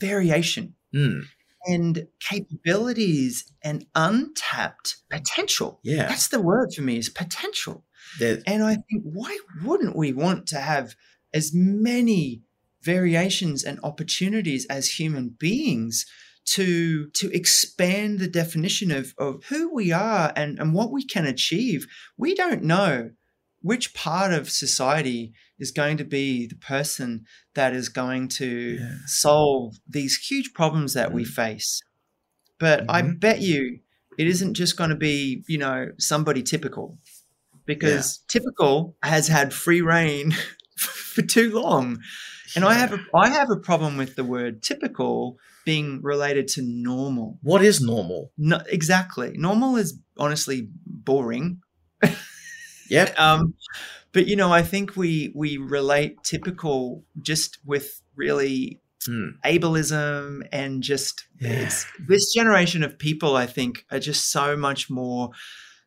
variation 0.00 0.74
Hmm. 0.92 1.20
and 1.66 2.06
capabilities 2.20 3.44
and 3.62 3.84
untapped 3.94 4.96
potential. 5.10 5.80
Yeah. 5.82 6.06
That's 6.08 6.28
the 6.28 6.40
word 6.40 6.72
for 6.74 6.82
me 6.82 6.96
is 6.96 7.10
potential. 7.10 7.84
There- 8.18 8.42
And 8.46 8.62
I 8.62 8.74
think, 8.76 9.02
why 9.02 9.36
wouldn't 9.62 9.96
we 9.96 10.12
want 10.12 10.46
to 10.48 10.60
have 10.60 10.94
as 11.34 11.52
many 11.52 12.42
variations 12.82 13.64
and 13.64 13.78
opportunities 13.82 14.64
as 14.70 14.98
human 15.00 15.28
beings 15.28 16.06
to 16.54 17.08
to 17.10 17.30
expand 17.40 18.18
the 18.18 18.28
definition 18.42 18.90
of, 18.90 19.12
of 19.18 19.44
who 19.50 19.62
we 19.74 19.92
are 19.92 20.32
and, 20.36 20.58
and 20.60 20.72
what 20.72 20.90
we 20.92 21.04
can 21.04 21.26
achieve? 21.26 21.86
We 22.16 22.34
don't 22.34 22.62
know 22.62 23.10
which 23.60 23.92
part 23.92 24.32
of 24.32 24.48
society 24.48 25.34
is 25.58 25.70
going 25.70 25.96
to 25.96 26.04
be 26.04 26.46
the 26.46 26.54
person 26.56 27.24
that 27.54 27.74
is 27.74 27.88
going 27.88 28.28
to 28.28 28.78
Yeah. 28.80 28.94
solve 29.06 29.76
these 29.88 30.16
huge 30.16 30.52
problems 30.54 30.94
that 30.94 31.12
we 31.12 31.24
Mm. 31.24 31.28
face. 31.28 31.82
But 32.58 32.84
I 32.88 33.02
Mhm. 33.02 33.20
bet 33.20 33.40
you 33.40 33.80
it 34.18 34.26
isn't 34.26 34.54
just 34.54 34.76
going 34.76 34.90
to 34.90 34.96
be, 34.96 35.44
you 35.46 35.58
know, 35.58 35.92
somebody 35.98 36.42
typical 36.42 36.98
because 37.66 38.18
typical 38.28 38.96
has 39.02 39.28
had 39.28 39.52
free 39.54 39.80
reign 39.80 40.34
for 40.76 41.22
too 41.22 41.50
long. 41.52 41.98
And 42.56 42.64
I 42.64 42.74
have 42.74 42.92
a 42.92 42.98
I 43.14 43.28
have 43.30 43.50
a 43.50 43.56
problem 43.56 43.96
with 43.96 44.16
the 44.16 44.24
word 44.24 44.62
typical 44.62 45.38
being 45.64 46.00
related 46.02 46.48
to 46.48 46.62
normal. 46.62 47.38
What 47.42 47.62
is 47.62 47.80
normal? 47.80 48.32
No, 48.38 48.58
exactly. 48.68 49.34
Normal 49.36 49.76
is 49.76 49.98
honestly 50.16 50.68
boring. 50.86 51.60
Yep. 52.90 53.20
Um, 53.20 53.52
but 54.18 54.26
you 54.26 54.34
know, 54.36 54.52
I 54.52 54.62
think 54.62 54.96
we 54.96 55.32
we 55.34 55.56
relate 55.58 56.16
typical 56.24 57.04
just 57.22 57.58
with 57.64 58.02
really 58.16 58.80
Hmm. 59.06 59.28
ableism 59.44 60.42
and 60.52 60.82
just 60.82 61.24
Yeah. 61.40 61.66
it's 61.66 61.86
this 62.08 62.32
generation 62.34 62.82
of 62.82 62.98
people 62.98 63.36
I 63.36 63.46
think 63.46 63.84
are 63.92 64.00
just 64.00 64.30
so 64.32 64.56
much 64.56 64.90
more 64.90 65.30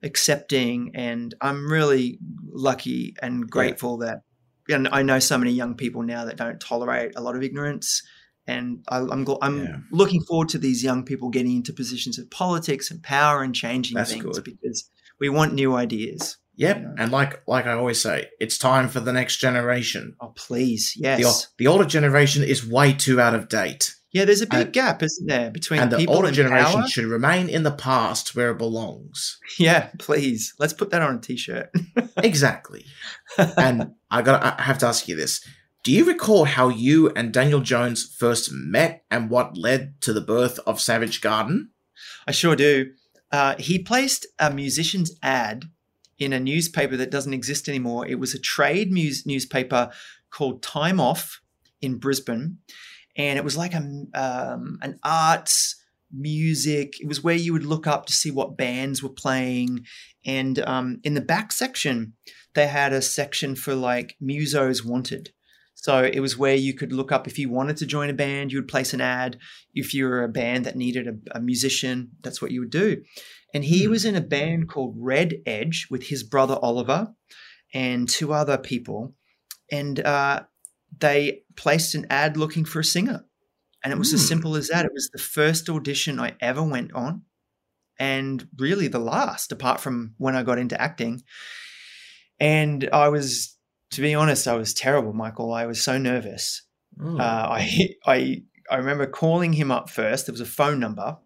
accepting 0.02 0.91
and 0.96 1.36
I'm 1.41 1.70
really 1.70 2.20
lucky 2.52 3.15
and 3.22 3.50
grateful 3.50 3.98
that 3.98 4.22
and 4.70 4.88
I 4.91 5.04
know 5.04 5.20
so 5.20 5.38
many 5.38 5.52
young 5.52 5.76
people 5.76 6.04
now 6.04 6.24
that 6.26 6.38
don't 6.38 6.60
tolerate 6.60 7.12
a 7.17 7.22
lot 7.22 7.36
of 7.36 7.44
ignorance 7.44 8.02
and 8.48 8.80
I, 8.88 8.98
I'm 9.00 9.26
gl- 9.26 9.39
I'm 9.41 9.63
Yeah. 9.65 9.78
looking 9.91 10.22
forward 10.24 10.50
to 10.50 10.58
these 10.58 10.82
young 10.82 11.04
people 11.04 11.30
getting 11.30 11.58
into 11.58 11.74
positions 11.74 12.17
of 12.17 12.32
politics 12.32 12.89
and 12.91 13.04
power 13.04 13.44
and 13.44 13.54
changing 13.54 13.96
That's 13.98 14.12
things 14.13 14.24
good. 14.24 14.44
because 14.44 14.89
we 15.20 15.30
want 15.30 15.54
new 15.54 15.76
ideas. 15.76 16.38
Yep. 16.56 16.78
Yeah. 16.82 16.94
And 16.98 17.12
like 17.12 17.42
like 17.48 17.66
I 17.66 17.74
always 17.74 18.00
say, 18.02 18.28
it's 18.40 18.58
time 18.58 18.90
for 18.90 19.00
the 19.00 19.14
next 19.14 19.38
generation. 19.38 20.16
Oh 20.20 20.34
please, 20.36 20.94
yes, 20.98 21.24
o- 21.26 21.50
the 21.58 21.68
older 21.68 21.86
generation 21.86 22.44
is 22.44 22.66
way 22.68 22.94
too 22.94 23.20
out 23.22 23.34
of 23.34 23.48
date. 23.50 23.96
yeah. 24.12 24.26
There's 24.26 24.42
a 24.42 24.48
big 24.48 24.60
and- 24.68 24.74
gap, 24.74 25.02
isn't 25.02 25.28
there, 25.28 25.50
between 25.50 25.80
And 25.80 25.92
the 25.92 26.08
older 26.08 26.32
generation 26.32 26.82
power? 26.82 26.88
should 26.90 27.06
remain 27.06 27.48
in 27.50 27.64
the 27.64 27.72
past 27.72 28.36
where 28.36 28.52
it 28.52 28.58
belongs. 28.58 29.38
Yeah, 29.58 29.90
please. 30.00 30.54
Let's 30.60 30.74
put 30.74 30.90
that 30.92 31.02
on 31.02 31.16
a 31.16 31.22
t-shirt. 31.22 31.70
exactly. 32.18 32.86
And 33.38 33.94
I 34.12 34.22
got 34.22 34.44
I 34.60 34.62
have 34.62 34.78
to 34.80 34.88
ask 34.88 35.08
you 35.08 35.16
this. 35.16 35.44
Do 35.84 35.92
you 35.92 36.06
recall 36.06 36.44
how 36.46 36.70
you 36.70 37.10
and 37.12 37.34
Daniel 37.34 37.62
Jones 37.62 38.14
first 38.20 38.52
met 38.52 39.04
and 39.10 39.30
what 39.32 39.58
led 39.58 40.00
to 40.02 40.14
the 40.14 40.22
birth 40.22 40.60
of 40.68 40.80
Savage 40.80 41.22
Garden? 41.22 41.72
I 42.28 42.32
sure 42.32 42.56
do. 42.56 42.92
Uh, 43.32 43.56
he 43.58 43.80
placed 43.80 44.28
a 44.38 44.52
musician's 44.54 45.18
ad 45.24 45.66
in 46.21 46.34
a 46.34 46.39
newspaper 46.39 46.95
that 46.95 47.10
doesn't 47.10 47.34
exist 47.34 47.67
anymore. 47.67 48.05
It 48.05 48.19
was 48.19 48.36
a 48.36 48.39
trade 48.39 48.91
mus- 48.91 49.25
newspaper 49.25 49.89
called 50.29 50.62
Time 50.62 50.99
Off 50.99 51.41
in 51.81 51.97
Brisbane, 51.97 52.60
and 53.17 53.39
it 53.39 53.43
was 53.43 53.57
like 53.57 53.73
a 53.73 53.77
um, 54.13 54.77
an 54.84 54.99
arts 55.03 55.77
music. 56.13 57.01
It 57.01 57.07
was 57.07 57.23
where 57.23 57.36
you 57.36 57.53
would 57.53 57.65
look 57.65 57.88
up 57.88 58.05
to 58.05 58.13
see 58.13 58.29
what 58.29 58.55
bands 58.55 59.01
were 59.01 59.10
playing, 59.10 59.86
and 60.23 60.60
um, 60.60 60.99
in 61.03 61.15
the 61.15 61.21
back 61.21 61.51
section 61.51 62.13
they 62.53 62.67
had 62.67 62.93
a 62.93 63.01
section 63.01 63.55
for 63.55 63.73
like 63.73 64.15
musos 64.21 64.86
wanted. 64.86 65.31
So 65.73 66.03
it 66.03 66.19
was 66.19 66.38
where 66.38 66.53
you 66.53 66.75
could 66.75 66.93
look 66.93 67.12
up 67.12 67.27
if 67.27 67.39
you 67.39 67.49
wanted 67.49 67.77
to 67.77 67.88
join 67.88 68.10
a 68.10 68.13
band, 68.13 68.51
you 68.51 68.60
would 68.60 68.67
place 68.67 68.93
an 68.93 69.01
ad. 69.01 69.39
If 69.73 69.95
you 69.95 70.05
were 70.05 70.23
a 70.23 70.29
band 70.29 70.65
that 70.65 70.75
needed 70.75 71.07
a, 71.07 71.38
a 71.38 71.41
musician, 71.41 72.12
that's 72.21 72.41
what 72.41 72.51
you 72.51 72.60
would 72.60 72.69
do. 72.69 73.01
And 73.54 73.64
he 73.66 73.86
Hmm. 73.86 73.92
was 73.92 74.06
in 74.06 74.16
a 74.16 74.22
band 74.22 74.70
called 74.70 74.96
Red 74.98 75.36
Edge 75.46 75.88
with 75.90 76.04
his 76.04 76.24
brother 76.24 76.58
Oliver 76.62 77.14
and 77.74 78.08
two 78.08 78.34
other 78.34 78.58
people. 78.58 79.16
And 79.72 80.00
uh, 80.00 80.44
they 81.00 81.44
placed 81.56 81.96
an 81.96 82.06
ad 82.10 82.38
looking 82.38 82.66
for 82.66 82.80
a 82.80 82.84
singer. 82.84 83.26
And 83.84 83.92
it 83.92 83.98
was 84.00 84.14
as 84.14 84.22
Hmm. 84.22 84.28
simple 84.28 84.56
as 84.56 84.68
that. 84.68 84.86
It 84.86 84.94
was 84.94 85.10
the 85.12 85.20
first 85.22 85.70
audition 85.70 86.20
I 86.20 86.36
ever 86.40 86.62
went 86.64 86.94
on, 86.94 87.24
and 88.00 88.48
really 88.58 88.88
the 88.88 89.00
last, 89.00 89.52
apart 89.52 89.80
from 89.80 90.14
when 90.18 90.36
I 90.36 90.44
got 90.44 90.60
into 90.60 90.80
acting. 90.80 91.24
And 92.40 92.90
I 92.92 93.10
was, 93.10 93.58
to 93.92 94.02
be 94.02 94.14
honest, 94.14 94.48
I 94.48 94.54
was 94.56 94.74
terrible, 94.74 95.14
Michael. 95.14 95.54
I 95.54 95.66
was 95.66 95.82
so 95.82 95.98
nervous. 95.98 96.64
Oh, 97.02 97.18
Uh, 97.18 97.48
I 97.52 97.90
I 98.06 98.44
I 98.70 98.76
remember 98.78 99.06
calling 99.08 99.54
him 99.54 99.72
up 99.72 99.90
first. 99.90 100.26
There 100.26 100.34
was 100.34 100.42
a 100.42 100.46
phone 100.46 100.80
number, 100.80 101.18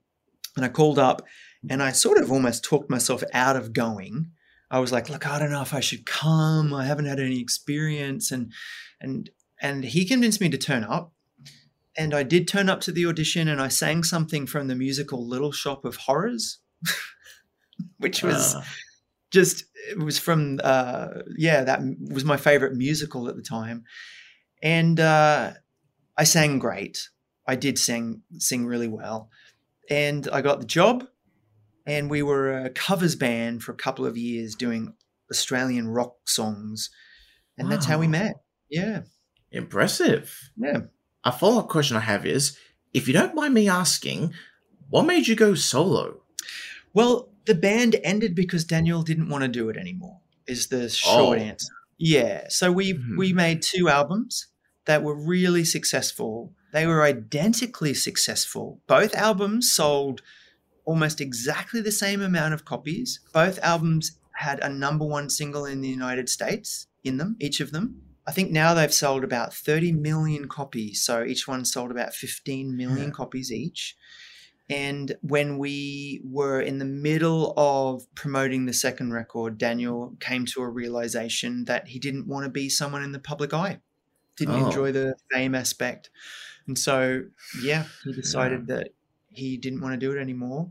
and 0.56 0.66
I 0.66 0.70
called 0.70 0.98
up, 1.00 1.24
and 1.70 1.82
I 1.84 1.92
sort 1.92 2.18
of 2.18 2.32
almost 2.32 2.64
talked 2.64 2.90
myself 2.90 3.24
out 3.34 3.56
of 3.56 3.74
going. 3.74 4.32
I 4.72 4.80
was 4.80 4.92
like, 4.92 5.10
"Look, 5.10 5.28
I 5.28 5.40
don't 5.40 5.52
know 5.52 5.62
if 5.62 5.74
I 5.74 5.80
should 5.80 6.06
come. 6.06 6.74
I 6.74 6.86
haven't 6.86 7.06
had 7.06 7.20
any 7.20 7.40
experience," 7.40 8.32
and 8.32 8.52
and 9.00 9.30
and 9.62 9.84
he 9.84 10.06
convinced 10.06 10.42
me 10.42 10.50
to 10.50 10.58
turn 10.58 10.84
up, 10.84 11.14
and 11.98 12.14
I 12.14 12.24
did 12.24 12.48
turn 12.48 12.70
up 12.70 12.82
to 12.82 12.92
the 12.92 13.06
audition, 13.06 13.48
and 13.48 13.62
I 13.62 13.68
sang 13.68 14.04
something 14.04 14.48
from 14.48 14.68
the 14.68 14.76
musical 14.76 15.26
Little 15.26 15.52
Shop 15.52 15.86
of 15.86 15.96
Horrors, 15.96 16.60
which 17.98 18.24
was 18.24 18.56
ah, 18.56 18.66
just 19.32 19.66
it 19.90 20.00
was 20.00 20.18
from 20.18 20.60
uh 20.64 21.08
yeah 21.38 21.64
that 21.64 21.82
was 22.10 22.26
my 22.26 22.38
favorite 22.38 22.76
musical 22.76 23.28
at 23.28 23.36
the 23.36 23.42
time. 23.42 23.84
And 24.62 25.00
uh 25.00 25.54
i 26.18 26.24
sang 26.24 26.60
great. 26.60 27.10
I 27.48 27.56
did 27.56 27.78
sing 27.78 28.22
sing 28.38 28.66
really 28.66 28.88
well. 28.88 29.30
And 29.90 30.28
i 30.34 30.42
got 30.42 30.60
the 30.60 30.66
job 30.66 31.08
and 31.86 32.10
we 32.10 32.22
were 32.24 32.58
a 32.66 32.70
covers 32.70 33.16
band 33.16 33.64
for 33.64 33.72
a 33.72 33.76
couple 33.76 34.06
of 34.06 34.18
years 34.18 34.56
doing 34.56 34.94
australian 35.32 35.88
rock 35.88 36.16
songs 36.26 36.90
and 37.58 37.72
that's 37.72 37.86
how 37.86 37.98
we 38.00 38.08
met 38.08 38.36
yeah 38.70 39.02
Impressive. 39.52 40.52
Yeah. 40.58 40.80
A 41.24 41.32
follow 41.32 41.60
up 41.60 41.70
question 41.70 41.96
I 41.96 42.02
have 42.02 42.26
is 42.26 42.58
if 42.94 43.08
you 43.08 43.14
don't 43.14 43.34
mind 43.36 43.54
me 43.54 43.70
asking, 43.70 44.34
what 44.90 45.06
made 45.06 45.28
you 45.28 45.36
go 45.36 45.56
solo? 45.56 46.22
Well, 46.94 47.30
the 47.46 47.56
band 47.56 47.96
ended 48.04 48.36
because 48.36 48.66
Daniel 48.66 49.02
didn't 49.02 49.30
want 49.30 49.44
to 49.44 49.48
do 49.48 49.70
it 49.70 49.78
anymore. 49.78 50.20
Is 50.46 50.68
the 50.68 50.90
short 50.90 51.40
Oh. 51.40 51.42
answer. 51.42 51.74
Yeah. 51.98 52.48
So 52.50 52.70
we 52.72 52.94
Mhm. 52.96 53.18
we 53.18 53.32
made 53.32 53.62
two 53.62 53.88
albums 53.88 54.48
that 54.86 55.04
were 55.04 55.16
really 55.16 55.64
successful. 55.64 56.54
They 56.74 56.86
were 56.86 57.04
identically 57.04 57.94
successful. 57.94 58.82
Both 58.88 59.16
albums 59.16 59.72
sold 59.72 60.22
almost 60.86 61.20
exactly 61.22 61.82
the 61.82 61.92
same 61.92 62.22
amount 62.22 62.54
of 62.54 62.66
copies. 62.66 63.20
Both 63.34 63.60
albums 63.60 64.18
had 64.34 64.60
a 64.64 64.70
number 64.70 65.06
one 65.06 65.30
single 65.30 65.66
in 65.66 65.82
the 65.82 65.90
United 65.90 66.30
States 66.30 66.88
in 67.04 67.18
them, 67.18 67.36
each 67.40 67.60
of 67.60 67.72
them. 67.72 68.02
I 68.28 68.32
think 68.32 68.52
now 68.52 68.74
they've 68.74 68.94
sold 68.94 69.24
about 69.24 69.54
30 69.54 69.92
million 69.92 70.48
copies. 70.48 71.02
So 71.02 71.24
each 71.24 71.48
one 71.48 71.64
sold 71.66 71.92
about 71.92 72.14
15 72.14 72.76
million 72.76 73.06
Yeah. 73.08 73.12
copies 73.12 73.52
each. 73.52 73.96
And 74.68 75.16
when 75.22 75.60
we 75.60 76.22
were 76.24 76.60
in 76.60 76.80
the 76.80 76.86
middle 76.86 77.54
of 77.56 78.08
promoting 78.16 78.66
the 78.66 78.74
second 78.74 79.14
record, 79.14 79.60
Daniel 79.60 80.18
came 80.20 80.46
to 80.48 80.62
a 80.62 80.68
realization 80.70 81.66
that 81.66 81.90
he 81.90 82.00
didn't 82.00 82.26
want 82.28 82.46
to 82.46 82.50
be 82.50 82.68
someone 82.68 83.04
in 83.04 83.12
the 83.12 83.20
public 83.20 83.54
eye, 83.54 83.82
didn't 84.36 84.56
Oh. 84.56 84.66
enjoy 84.66 84.92
the 84.92 85.14
fame 85.32 85.54
aspect. 85.54 86.10
And 86.66 86.80
so, 86.80 87.26
yeah, 87.62 87.86
he 88.04 88.12
decided 88.14 88.66
that 88.68 88.88
he 89.36 89.58
didn't 89.58 89.82
want 89.82 89.94
to 89.94 89.98
do 89.98 90.12
it 90.16 90.20
anymore. 90.20 90.70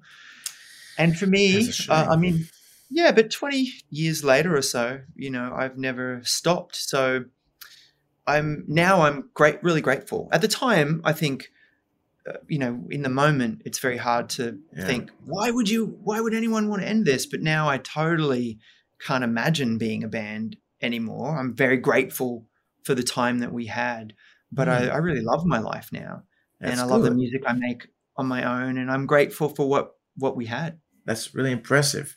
And 0.98 1.18
for 1.18 1.26
me, 1.26 1.70
uh. 1.88 2.06
I 2.10 2.16
mean, 2.16 2.48
yeah, 2.90 3.12
but 3.12 3.30
20 3.30 3.72
years 3.90 4.22
later 4.24 4.56
or 4.56 4.62
so, 4.62 5.00
you 5.16 5.30
know, 5.30 5.52
I've 5.56 5.76
never 5.78 6.20
stopped. 6.24 6.76
So 6.76 7.24
I'm 8.26 8.64
now 8.68 9.02
I'm 9.02 9.30
great, 9.34 9.62
really 9.62 9.80
grateful. 9.80 10.28
At 10.32 10.40
the 10.40 10.48
time, 10.48 11.00
I 11.04 11.12
think, 11.12 11.50
uh, 12.28 12.38
you 12.48 12.58
know, 12.58 12.86
in 12.90 13.02
the 13.02 13.08
moment, 13.08 13.62
it's 13.64 13.78
very 13.78 13.98
hard 13.98 14.28
to 14.30 14.58
Yeah. 14.76 14.86
think, 14.86 15.10
why 15.24 15.50
would 15.50 15.68
you, 15.68 15.98
why 16.02 16.20
would 16.20 16.34
anyone 16.34 16.68
want 16.68 16.82
to 16.82 16.88
end 16.88 17.04
this? 17.04 17.26
But 17.26 17.40
now 17.42 17.68
I 17.68 17.78
totally 17.78 18.58
can't 19.00 19.24
imagine 19.24 19.76
being 19.78 20.02
a 20.04 20.08
band 20.08 20.56
anymore. 20.80 21.38
I'm 21.38 21.54
very 21.54 21.76
grateful 21.76 22.46
for 22.84 22.94
the 22.94 23.02
time 23.02 23.40
that 23.40 23.52
we 23.52 23.66
had, 23.66 24.14
but 24.52 24.68
I, 24.68 24.86
Mm. 24.86 24.92
I 24.94 24.96
really 24.98 25.22
love 25.22 25.44
my 25.44 25.58
life 25.58 25.90
now. 25.92 26.22
and 26.60 26.70
That's 26.70 26.80
I 26.80 26.84
love 26.84 27.02
the 27.02 27.10
music 27.10 27.42
I 27.46 27.52
make 27.52 27.88
on 28.16 28.26
my 28.26 28.42
own, 28.44 28.78
and 28.78 28.90
I'm 28.90 29.06
grateful 29.06 29.48
for 29.48 29.68
what, 29.68 29.92
what 30.16 30.36
we 30.36 30.46
had. 30.46 30.78
That's 31.04 31.34
really 31.34 31.52
impressive. 31.52 32.14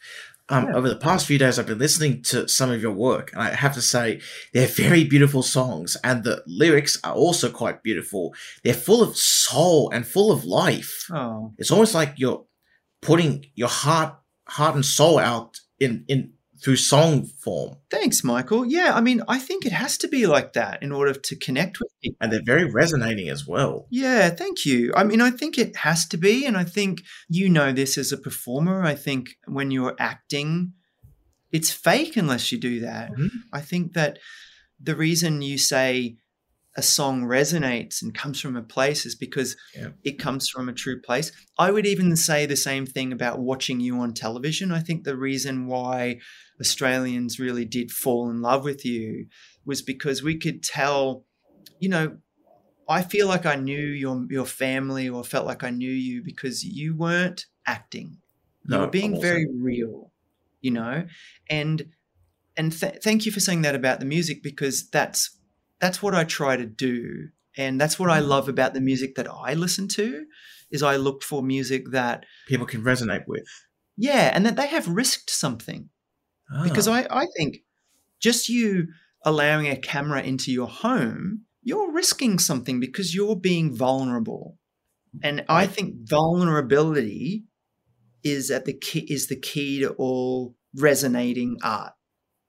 Um, 0.49 0.67
Yeah. 0.67 0.75
Over 0.77 0.87
the 0.89 0.95
past 0.95 1.25
few 1.25 1.37
days, 1.37 1.59
I've 1.59 1.65
been 1.67 1.77
listening 1.77 2.21
to 2.23 2.47
some 2.47 2.71
of 2.71 2.81
your 2.81 2.93
work, 2.93 3.31
and 3.33 3.41
I 3.41 3.49
have 3.53 3.73
to 3.73 3.81
say, 3.81 4.21
they're 4.53 4.67
very 4.67 5.03
beautiful 5.03 5.43
songs, 5.43 5.97
and 6.03 6.23
the 6.23 6.41
lyrics 6.47 6.97
are 7.03 7.13
also 7.13 7.51
quite 7.51 7.83
beautiful. 7.83 8.33
They're 8.63 8.73
full 8.73 9.03
of 9.03 9.17
soul 9.17 9.89
and 9.89 10.07
full 10.07 10.31
of 10.31 10.45
life. 10.45 11.05
Oh, 11.11 11.53
It's 11.57 11.71
almost 11.71 11.93
like 11.93 12.13
you're 12.17 12.45
putting 13.01 13.45
your 13.55 13.69
heart, 13.69 14.15
heart 14.47 14.75
and 14.75 14.85
soul 14.85 15.19
out 15.19 15.59
in 15.79 16.05
in 16.07 16.31
through 16.61 16.75
song 16.77 17.25
form, 17.25 17.77
thanks, 17.89 18.23
Michael. 18.23 18.65
Yeah, 18.65 18.93
I 18.95 19.01
mean, 19.01 19.21
I 19.27 19.39
think 19.39 19.65
it 19.65 19.71
has 19.71 19.97
to 19.99 20.07
be 20.07 20.25
like 20.27 20.53
that 20.53 20.81
in 20.81 20.91
order 20.91 21.13
to 21.13 21.35
connect 21.35 21.79
with 21.79 21.89
people. 22.01 22.17
and 22.21 22.31
they're 22.31 22.41
very 22.43 22.65
resonating 22.65 23.29
as 23.29 23.47
well. 23.47 23.87
Yeah, 23.89 24.29
thank 24.29 24.65
you. 24.65 24.93
I 24.95 25.03
mean, 25.03 25.21
I 25.21 25.29
think 25.31 25.57
it 25.57 25.75
has 25.77 26.05
to 26.07 26.17
be. 26.17 26.45
And 26.45 26.57
I 26.57 26.63
think 26.63 27.01
you 27.29 27.49
know 27.49 27.71
this 27.71 27.97
as 27.97 28.11
a 28.11 28.17
performer. 28.17 28.83
I 28.83 28.95
think 28.95 29.37
when 29.45 29.71
you're 29.71 29.95
acting, 29.99 30.73
it's 31.51 31.71
fake 31.71 32.17
unless 32.17 32.51
you 32.51 32.57
do 32.57 32.79
that. 32.81 33.11
Mhm. 33.11 33.29
I 33.53 33.61
think 33.61 33.93
that 33.93 34.19
the 34.81 34.95
reason 34.95 35.41
you 35.41 35.57
say 35.57 36.17
a 36.77 36.83
song 36.83 37.23
resonates 37.23 38.03
and 38.03 38.13
comes 38.13 38.39
from 38.39 38.55
a 38.55 38.61
place 38.61 39.05
is 39.05 39.15
because 39.15 39.57
Yeah. 39.75 39.89
it 40.03 40.19
comes 40.19 40.47
from 40.47 40.69
a 40.69 40.73
true 40.73 41.01
place. 41.01 41.31
I 41.57 41.71
would 41.71 41.87
even 41.87 42.15
say 42.15 42.45
the 42.45 42.55
same 42.55 42.85
thing 42.85 43.11
about 43.11 43.39
watching 43.39 43.79
you 43.79 43.97
on 43.99 44.13
television. 44.13 44.71
I 44.71 44.81
think 44.81 45.03
the 45.03 45.17
reason 45.17 45.65
why 45.65 46.19
Australians 46.61 47.39
really 47.39 47.65
did 47.65 47.91
fall 47.91 48.29
in 48.29 48.41
love 48.41 48.63
with 48.63 48.85
you 48.85 49.27
was 49.65 49.81
because 49.81 50.21
we 50.21 50.37
could 50.37 50.63
tell, 50.63 51.25
you 51.79 51.89
know, 51.89 52.19
I 52.87 53.01
feel 53.01 53.27
like 53.27 53.45
I 53.45 53.55
knew 53.55 53.79
your 53.79 54.25
your 54.29 54.45
family 54.45 55.09
or 55.09 55.23
felt 55.23 55.45
like 55.45 55.63
I 55.63 55.71
knew 55.71 55.91
you 55.91 56.23
because 56.23 56.63
you 56.63 56.95
weren't 56.95 57.45
acting. 57.65 58.19
No, 58.65 58.77
You 58.77 58.81
were 58.81 58.91
being 58.91 59.19
very 59.19 59.47
real, 59.51 60.13
you 60.61 60.71
know, 60.71 61.07
and 61.49 61.91
and 62.55 62.71
th- 62.71 62.99
thank 63.03 63.25
you 63.25 63.31
for 63.31 63.39
saying 63.39 63.63
that 63.63 63.75
about 63.75 63.99
the 63.99 64.05
music 64.05 64.41
because 64.41 64.89
that's 64.89 65.36
that's 65.79 66.01
what 66.01 66.15
I 66.15 66.23
try 66.23 66.57
to 66.57 66.65
do, 66.65 67.29
and 67.57 67.79
that's 67.79 67.99
what 67.99 68.09
I 68.09 68.19
Mm. 68.21 68.27
love 68.27 68.49
about 68.49 68.73
the 68.73 68.81
music 68.81 69.15
that 69.15 69.27
I 69.29 69.53
listen 69.53 69.87
to. 69.89 70.25
Is 70.71 70.83
I 70.83 70.97
look 70.97 71.23
for 71.23 71.41
music 71.41 71.91
that 71.91 72.25
People 72.47 72.65
can 72.65 72.83
resonate 72.83 73.23
with 73.27 73.47
yeah, 73.97 74.31
and 74.33 74.45
that 74.45 74.55
they 74.57 74.67
have 74.67 74.87
risked 74.87 75.29
something 75.29 75.89
because 76.63 76.87
Ah, 76.87 76.93
I, 76.93 77.07
I 77.23 77.27
think 77.37 77.59
just 78.19 78.49
you 78.49 78.87
allowing 79.25 79.67
a 79.67 79.77
camera 79.77 80.21
into 80.21 80.51
your 80.51 80.67
home, 80.67 81.45
you're 81.63 81.91
risking 81.91 82.39
something 82.39 82.79
because 82.79 83.15
you're 83.15 83.35
being 83.35 83.75
vulnerable. 83.75 84.57
And 85.23 85.45
I 85.49 85.67
think 85.67 85.95
vulnerability 86.07 87.45
is 88.23 88.51
at 88.51 88.65
the 88.65 88.73
key 88.73 89.01
is 89.09 89.27
the 89.27 89.35
key 89.35 89.79
to 89.81 89.91
all 89.93 90.55
resonating 90.75 91.57
art. 91.63 91.93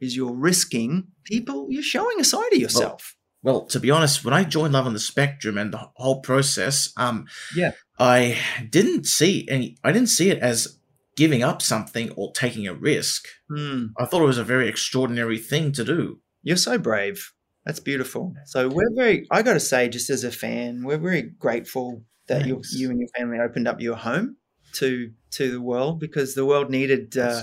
Is 0.01 0.17
you're 0.17 0.35
risking 0.35 1.09
people, 1.25 1.67
you're 1.71 1.83
showing 1.83 2.21
a 2.21 2.25
side 2.25 2.53
of 2.53 2.59
yourself. 2.59 3.17
Well, 3.43 3.67
to 3.67 3.81
be 3.81 3.91
honest, 3.91 4.25
when 4.25 4.35
I 4.35 4.45
joined 4.45 4.73
Love 4.73 4.87
on 4.87 4.95
the 4.95 4.99
Spectrum 4.99 5.57
and 5.59 5.73
the 5.73 5.89
whole 5.95 6.21
process, 6.21 6.93
um, 6.97 7.27
Yeah. 7.55 7.73
I 7.99 8.39
didn't 8.69 9.07
see 9.07 9.47
any. 9.49 9.77
I 9.83 9.93
didn't 9.93 10.09
see 10.09 10.31
it 10.31 10.39
as 10.39 10.79
giving 11.17 11.43
up 11.43 11.61
something 11.63 12.11
or 12.13 12.33
taking 12.33 12.69
a 12.69 12.75
risk. 12.75 13.27
Hmm. 13.49 13.87
I 13.99 14.05
thought 14.05 14.23
it 14.23 14.27
was 14.27 14.39
a 14.39 14.45
very 14.45 14.69
extraordinary 14.69 15.39
thing 15.39 15.73
to 15.73 15.85
do. 15.85 16.21
You're 16.43 16.57
so 16.57 16.79
brave. 16.79 17.33
That's 17.65 17.81
beautiful. 17.81 18.35
So 18.47 18.69
we're 18.69 18.95
very 18.95 19.27
I 19.31 19.43
gotta 19.43 19.61
say, 19.61 19.89
just 19.89 20.11
as 20.11 20.25
a 20.25 20.31
fan, 20.31 20.85
we're 20.85 20.99
very 20.99 21.23
grateful 21.23 22.05
that 22.29 22.47
you 22.47 22.63
you 22.73 22.91
and 22.91 23.01
your 23.01 23.09
family 23.17 23.39
opened 23.41 23.67
up 23.67 23.81
your 23.81 23.97
home 23.97 24.37
to 24.75 25.11
to 25.33 25.51
the 25.51 25.61
world 25.61 25.99
because 25.99 26.35
the 26.35 26.47
world 26.47 26.71
needed 26.71 27.17
uh, 27.19 27.43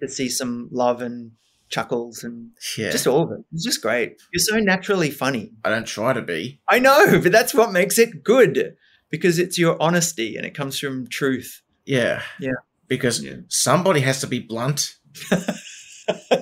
to 0.00 0.08
see 0.08 0.28
some 0.28 0.68
love 0.70 1.00
and 1.02 1.32
chuckles 1.68 2.22
and 2.24 2.50
yeah, 2.78 2.90
just 2.90 3.06
all 3.06 3.22
of 3.24 3.32
it. 3.32 3.44
It's 3.52 3.64
just 3.64 3.82
great. 3.82 4.20
You're 4.32 4.40
so 4.40 4.58
naturally 4.58 5.10
funny. 5.10 5.52
I 5.64 5.70
don't 5.70 5.86
try 5.86 6.12
to 6.12 6.22
be. 6.22 6.60
I 6.68 6.78
know, 6.78 7.20
but 7.22 7.32
that's 7.32 7.54
what 7.54 7.72
makes 7.72 7.98
it 7.98 8.22
good 8.22 8.76
because 9.10 9.38
it's 9.38 9.58
your 9.58 9.80
honesty 9.80 10.36
and 10.36 10.44
it 10.46 10.54
comes 10.54 10.78
from 10.78 11.06
truth. 11.08 11.62
Yeah, 11.84 12.22
Yeah. 12.40 12.52
Because 12.88 13.22
Yeah. 13.22 13.36
somebody 13.48 14.00
has 14.00 14.20
to 14.20 14.26
be 14.26 14.40
blunt. 14.40 14.96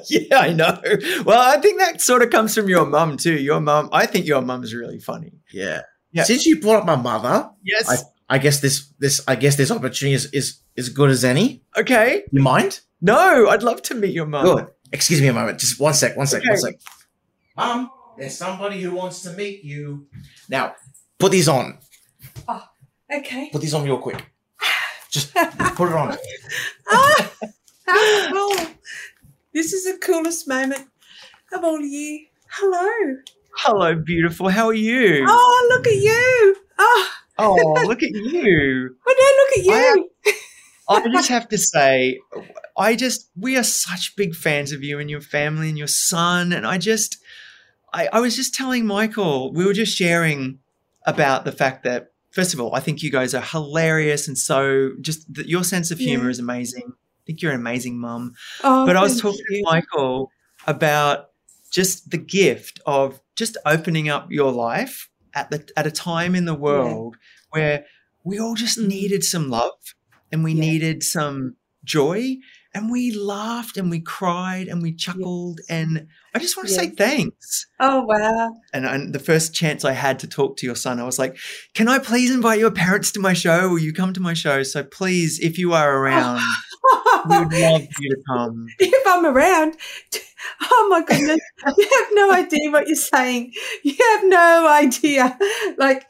yeah, 0.08 0.38
I 0.38 0.52
know. 0.52 0.80
Well, 1.24 1.40
I 1.40 1.60
think 1.60 1.78
that 1.80 2.00
sort 2.00 2.22
of 2.22 2.30
comes 2.30 2.54
from 2.54 2.68
your 2.68 2.86
mum 2.86 3.16
too. 3.16 3.34
Your 3.38 3.60
mum, 3.60 3.88
I 3.92 4.06
think 4.06 4.26
your 4.26 4.42
mum's 4.42 4.74
really 4.74 4.98
funny. 4.98 5.32
Yeah. 5.52 5.82
Yeah. 6.12 6.24
Since 6.24 6.46
you 6.46 6.60
brought 6.60 6.80
up 6.80 6.86
my 6.86 6.96
mother, 6.96 7.50
Yes. 7.62 8.04
I 8.28 8.38
guess 8.38 8.60
this 8.60 8.86
this 8.98 9.20
I 9.28 9.34
guess 9.36 9.56
this 9.56 9.70
opportunity 9.70 10.14
is 10.14 10.26
is 10.32 10.60
as 10.78 10.88
good 10.88 11.10
as 11.10 11.22
any. 11.24 11.62
okay. 11.76 12.24
You 12.32 12.42
mind? 12.42 12.80
No, 13.00 13.48
I'd 13.48 13.62
love 13.62 13.82
to 13.82 13.94
meet 13.94 14.14
your 14.14 14.26
mum. 14.26 14.44
Good. 14.46 14.66
Excuse 14.92 15.20
me 15.20 15.28
a 15.28 15.32
moment. 15.32 15.58
Just 15.58 15.80
one 15.80 15.94
sec. 15.94 16.16
One 16.16 16.26
sec. 16.26 16.42
One 16.46 16.56
sec. 16.58 16.74
Mum, 17.56 17.90
there's 18.18 18.36
somebody 18.36 18.80
who 18.80 18.94
wants 18.94 19.22
to 19.22 19.30
meet 19.32 19.64
you. 19.64 20.06
Now, 20.48 20.74
put 21.18 21.32
these 21.32 21.48
on. 21.48 21.78
Okay. 23.12 23.50
Put 23.52 23.60
these 23.60 23.74
on 23.74 23.84
real 23.84 23.98
quick. 23.98 24.24
Just 25.10 25.34
put 25.76 25.88
it 25.88 25.94
on. 25.94 26.16
Ah, 26.90 27.30
how 27.86 28.32
cool. 28.32 28.66
This 29.52 29.72
is 29.74 29.84
the 29.84 29.98
coolest 29.98 30.48
moment 30.48 30.86
of 31.52 31.62
all 31.64 31.80
year. 31.80 32.20
Hello. 32.48 33.16
Hello, 33.56 33.94
beautiful. 33.96 34.48
How 34.48 34.68
are 34.68 34.72
you? 34.74 35.26
Oh, 35.28 35.66
look 35.70 35.86
at 35.86 35.96
you. 35.96 36.56
Oh, 36.78 37.08
Oh, 37.38 37.82
look 37.86 38.02
at 38.02 38.10
you. 38.10 38.96
oh 39.06 39.14
no, 39.58 39.64
look 39.64 39.76
at 39.76 39.96
you. 39.96 40.10
I 40.92 41.08
just 41.12 41.28
have 41.28 41.48
to 41.48 41.58
say, 41.58 42.18
I 42.76 42.96
just, 42.96 43.30
we 43.36 43.56
are 43.56 43.62
such 43.64 44.16
big 44.16 44.34
fans 44.34 44.72
of 44.72 44.82
you 44.82 44.98
and 44.98 45.10
your 45.10 45.20
family 45.20 45.68
and 45.68 45.78
your 45.78 45.86
son. 45.88 46.52
And 46.52 46.66
I 46.66 46.78
just, 46.78 47.18
I, 47.92 48.08
I 48.12 48.20
was 48.20 48.36
just 48.36 48.54
telling 48.54 48.86
Michael, 48.86 49.52
we 49.52 49.64
were 49.64 49.72
just 49.72 49.96
sharing 49.96 50.58
about 51.06 51.44
the 51.44 51.52
fact 51.52 51.84
that, 51.84 52.12
first 52.30 52.54
of 52.54 52.60
all, 52.60 52.74
I 52.74 52.80
think 52.80 53.02
you 53.02 53.10
guys 53.10 53.34
are 53.34 53.42
hilarious. 53.42 54.28
And 54.28 54.38
so 54.38 54.92
just 55.00 55.32
that 55.34 55.48
your 55.48 55.64
sense 55.64 55.90
of 55.90 55.98
humor 55.98 56.24
Yeah. 56.24 56.30
is 56.30 56.38
amazing. 56.38 56.84
I 56.86 57.22
think 57.26 57.42
you're 57.42 57.52
an 57.52 57.60
amazing 57.60 57.98
mum. 57.98 58.34
Oh, 58.64 58.86
but 58.86 58.96
I 58.96 59.02
was 59.02 59.20
talking 59.20 59.44
you. 59.50 59.64
to 59.64 59.70
Michael 59.70 60.30
about 60.66 61.26
just 61.70 62.10
the 62.10 62.18
gift 62.18 62.80
of 62.86 63.20
just 63.36 63.56
opening 63.64 64.08
up 64.08 64.30
your 64.30 64.52
life 64.52 65.08
at 65.34 65.50
the 65.50 65.66
at 65.76 65.86
a 65.86 65.90
time 65.90 66.34
in 66.34 66.44
the 66.44 66.54
world 66.54 67.16
where 67.50 67.86
we 68.24 68.38
all 68.38 68.54
just 68.54 68.78
Mm. 68.78 68.88
needed 68.88 69.24
some 69.24 69.48
love 69.48 69.72
and 70.32 70.42
we 70.42 70.52
Yeah. 70.54 70.60
needed 70.60 71.02
some 71.02 71.56
joy 71.84 72.36
and 72.74 72.90
we 72.90 73.10
laughed 73.12 73.76
and 73.76 73.90
we 73.90 74.00
cried 74.00 74.66
and 74.68 74.80
we 74.82 74.94
chuckled. 74.94 75.60
And 75.68 76.06
I 76.34 76.38
just 76.38 76.56
want 76.56 76.68
to 76.68 76.74
say 76.74 76.88
thanks. 76.88 77.66
Oh 77.78 78.02
wow. 78.04 78.54
And, 78.72 78.86
and 78.86 79.12
the 79.14 79.18
first 79.18 79.54
chance 79.54 79.84
I 79.84 79.92
had 79.92 80.18
to 80.20 80.26
talk 80.26 80.56
to 80.58 80.66
your 80.66 80.76
son, 80.76 80.98
I 80.98 81.04
was 81.04 81.18
like, 81.18 81.36
"Can 81.74 81.88
I 81.88 81.98
please 81.98 82.30
invite 82.30 82.58
your 82.60 82.70
parents 82.70 83.12
to 83.12 83.20
my 83.20 83.34
show? 83.34 83.68
Will 83.70 83.78
you 83.78 83.92
come 83.92 84.12
to 84.14 84.20
my 84.20 84.32
show? 84.32 84.62
So 84.62 84.82
please, 84.84 85.38
if 85.40 85.58
you 85.58 85.74
are 85.74 85.98
around, 85.98 86.40
we 87.28 87.38
would 87.40 87.52
love 87.52 87.82
you 88.00 88.10
to 88.10 88.22
come." 88.26 88.66
if 88.78 89.06
I'm 89.06 89.26
around, 89.26 89.76
oh 90.62 90.86
my 90.90 91.02
goodness, 91.04 91.40
you 91.76 91.88
have 91.98 92.08
no 92.12 92.32
idea 92.32 92.70
what 92.70 92.86
you're 92.86 92.96
saying. 92.96 93.52
You 93.82 93.96
have 94.12 94.24
no 94.24 94.66
idea. 94.68 95.36
Like, 95.76 96.06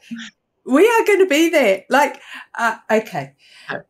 we 0.65 0.87
are 0.87 1.05
going 1.05 1.19
to 1.19 1.25
be 1.25 1.49
there. 1.49 1.83
Like, 1.89 2.19
uh, 2.57 2.77
okay. 2.89 3.33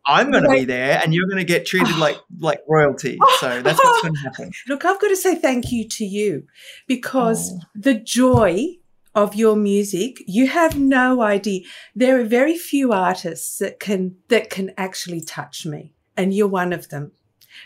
I'm 0.06 0.30
going 0.30 0.44
to 0.44 0.50
be 0.50 0.64
there, 0.64 1.00
and 1.02 1.12
you're 1.14 1.26
going 1.26 1.38
to 1.38 1.44
get 1.44 1.66
treated 1.66 1.96
like 1.98 2.16
like 2.38 2.60
royalty. 2.68 3.18
So 3.40 3.62
that's 3.62 3.82
what's 3.82 4.02
going 4.02 4.14
to 4.14 4.20
happen. 4.20 4.50
Look, 4.68 4.84
I've 4.84 5.00
got 5.00 5.08
to 5.08 5.16
say 5.16 5.34
thank 5.34 5.72
you 5.72 5.88
to 5.88 6.04
you 6.04 6.46
because 6.86 7.52
Oh. 7.52 7.60
the 7.74 7.94
joy 7.94 8.66
of 9.14 9.34
your 9.34 9.56
music, 9.56 10.22
you 10.26 10.48
have 10.48 10.78
no 10.78 11.22
idea. 11.22 11.60
There 11.94 12.20
are 12.20 12.24
very 12.24 12.56
few 12.56 12.92
artists 12.92 13.58
that 13.58 13.78
can 13.80 14.16
that 14.28 14.50
can 14.50 14.72
actually 14.76 15.20
touch 15.20 15.66
me, 15.66 15.92
and 16.16 16.34
you're 16.34 16.48
one 16.48 16.72
of 16.72 16.88
them. 16.88 17.12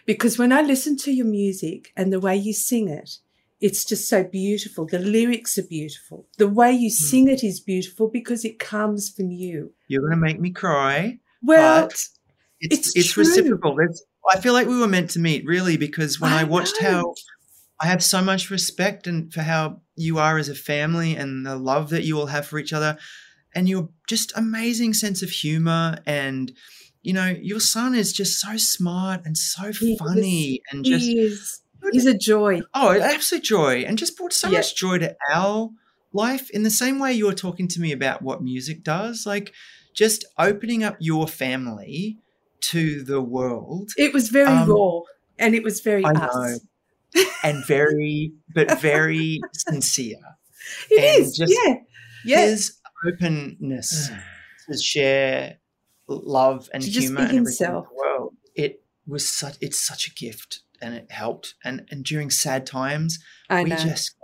Because 0.04 0.38
when 0.38 0.52
I 0.52 0.60
listen 0.62 0.96
to 0.98 1.12
your 1.12 1.26
music 1.26 1.92
and 1.96 2.12
the 2.12 2.20
way 2.20 2.36
you 2.36 2.52
sing 2.52 2.88
it, 2.88 3.18
it's 3.60 3.84
just 3.84 4.08
so 4.08 4.24
beautiful. 4.24 4.86
The 4.86 4.98
lyrics 4.98 5.58
are 5.58 5.66
beautiful. 5.66 6.26
The 6.38 6.48
way 6.48 6.72
you 6.72 6.90
hmm. 6.90 7.04
sing 7.04 7.28
it 7.28 7.42
is 7.42 7.60
beautiful 7.60 8.08
because 8.08 8.44
it 8.44 8.58
comes 8.58 9.10
from 9.10 9.30
you. 9.30 9.72
You're 9.88 10.02
going 10.02 10.12
to 10.12 10.16
make 10.16 10.40
me 10.40 10.50
cry. 10.50 11.18
Well, 11.42 11.86
but 11.86 11.92
it's 11.92 12.16
it's 12.60 12.96
it's, 12.96 13.16
reciprocal. 13.16 13.76
It's, 13.80 14.04
I 14.30 14.40
feel 14.40 14.52
like 14.52 14.66
we 14.66 14.78
were 14.78 14.88
meant 14.88 15.10
to 15.10 15.18
meet, 15.18 15.44
really, 15.46 15.76
because 15.76 16.20
when 16.20 16.32
I, 16.32 16.40
I 16.40 16.44
watched 16.44 16.80
know. 16.82 16.88
how 16.88 17.14
I 17.80 17.86
have 17.86 18.02
so 18.02 18.22
much 18.22 18.50
respect 18.50 19.06
and 19.06 19.32
for 19.32 19.42
how 19.42 19.80
you 19.96 20.18
are 20.18 20.38
as 20.38 20.48
a 20.48 20.54
family 20.54 21.16
and 21.16 21.46
the 21.46 21.56
love 21.56 21.90
that 21.90 22.04
you 22.04 22.18
all 22.18 22.26
have 22.26 22.46
for 22.46 22.58
each 22.58 22.72
other, 22.72 22.98
and 23.54 23.68
your 23.68 23.88
just 24.08 24.32
amazing 24.36 24.94
sense 24.94 25.22
of 25.22 25.30
humor 25.30 25.98
and. 26.06 26.52
You 27.00 27.12
know, 27.12 27.28
your 27.28 27.60
son 27.60 27.94
is 27.94 28.12
just 28.12 28.40
so 28.40 28.56
smart 28.56 29.24
and 29.24 29.38
so 29.38 29.72
He 29.72 29.92
is. 29.92 29.98
funny 29.98 30.60
and 30.70 30.84
just 30.84 31.08
is, 31.08 31.62
he's 31.92 32.06
a 32.06 32.16
joy. 32.16 32.60
Oh, 32.74 32.98
absolute 33.00 33.44
joy. 33.44 33.80
And 33.86 33.98
just 33.98 34.16
brought 34.16 34.32
so 34.32 34.48
Yeah. 34.48 34.58
much 34.58 34.76
joy 34.76 34.98
to 34.98 35.16
our 35.32 35.70
life 36.12 36.50
in 36.50 36.62
the 36.62 36.70
same 36.70 36.98
way 36.98 37.12
you 37.12 37.26
were 37.26 37.34
talking 37.34 37.68
to 37.68 37.80
me 37.80 37.92
about 37.92 38.22
what 38.22 38.42
music 38.42 38.82
does. 38.82 39.26
Like 39.26 39.52
just 39.94 40.24
opening 40.38 40.82
up 40.84 40.96
your 41.00 41.26
family 41.28 42.18
to 42.60 43.02
the 43.04 43.20
world 43.20 43.90
It 43.96 44.12
was 44.12 44.28
very 44.30 44.48
Um, 44.48 44.68
raw 44.68 45.00
and 45.38 45.54
it 45.54 45.62
was 45.62 45.80
very 45.80 46.04
I 46.04 46.10
us. 46.12 46.60
know. 47.14 47.22
and 47.44 47.64
very, 47.66 48.32
but 48.54 48.80
very 48.80 49.40
sincere. 49.54 50.18
It 50.90 50.98
and 51.16 51.24
is, 51.26 51.36
just 51.36 51.52
yeah. 51.66 51.74
Yes. 52.24 52.48
His 52.50 52.72
openness 53.06 54.10
to 54.70 54.76
share 54.78 55.58
love 56.06 56.68
and 56.74 56.82
To 56.82 56.90
humor 56.90 57.06
and 57.06 57.18
everything 57.18 57.38
in 57.38 57.44
himself. 57.44 57.86
the 57.88 57.94
world. 57.94 58.34
It 58.54 58.82
was 59.06 59.26
such 59.28 59.56
it's 59.60 59.78
such 59.78 60.06
a 60.08 60.14
gift 60.14 60.60
and 60.80 60.94
it 60.94 61.10
helped. 61.10 61.54
And 61.64 61.86
and 61.90 62.04
during 62.04 62.30
sad 62.30 62.66
times, 62.66 63.18
I 63.50 63.62
we 63.64 63.70
know. 63.70 63.76
just 63.76 64.14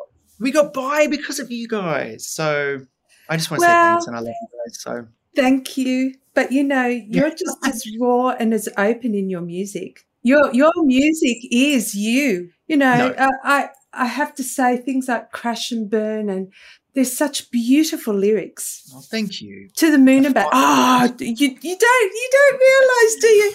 we 0.40 0.50
got 0.50 0.72
by 0.74 1.06
because 1.06 1.38
of 1.38 1.50
you 1.50 1.68
guys. 1.68 2.28
So 2.28 2.80
I 3.28 3.36
just 3.36 3.50
want 3.50 3.60
to 3.62 3.66
say 3.66 3.72
Well- 3.72 3.92
thanks 3.94 4.06
and 4.06 4.16
I 4.16 4.20
love 4.20 4.34
you 4.40 4.48
guys. 4.66 4.80
So 4.80 5.06
Thank 5.36 5.76
you. 5.76 6.14
But 6.34 6.52
you 6.52 6.62
know, 6.64 6.86
you're 6.86 7.30
just 7.44 7.56
as 7.66 7.84
raw 8.00 8.30
and 8.30 8.52
as 8.54 8.68
open 8.76 9.14
in 9.14 9.28
your 9.30 9.40
music. 9.40 10.06
Your 10.22 10.52
your 10.54 10.72
music 10.76 11.38
is 11.50 11.94
you. 11.94 12.50
You 12.66 12.76
know, 12.78 13.08
No. 13.08 13.14
uh, 13.14 13.28
I 13.44 13.68
I 13.92 14.06
have 14.06 14.34
to 14.36 14.42
say 14.42 14.76
things 14.78 15.08
like 15.08 15.30
crash 15.32 15.70
and 15.70 15.88
burn 15.90 16.28
and 16.28 16.52
there's 16.94 17.16
such 17.16 17.50
beautiful 17.50 18.14
lyrics. 18.14 18.88
well, 18.92 19.02
thank 19.02 19.40
you. 19.40 19.68
To 19.76 19.90
the 19.90 19.98
moon 19.98 20.24
and 20.24 20.35
back. 20.35 20.46
Oh, 20.52 21.12
you 21.18 21.26
you 21.61 21.76
don't 21.78 22.12
you 22.20 22.28
don't 22.33 22.61
realize, 22.68 23.14
do 23.20 23.26
you? 23.28 23.52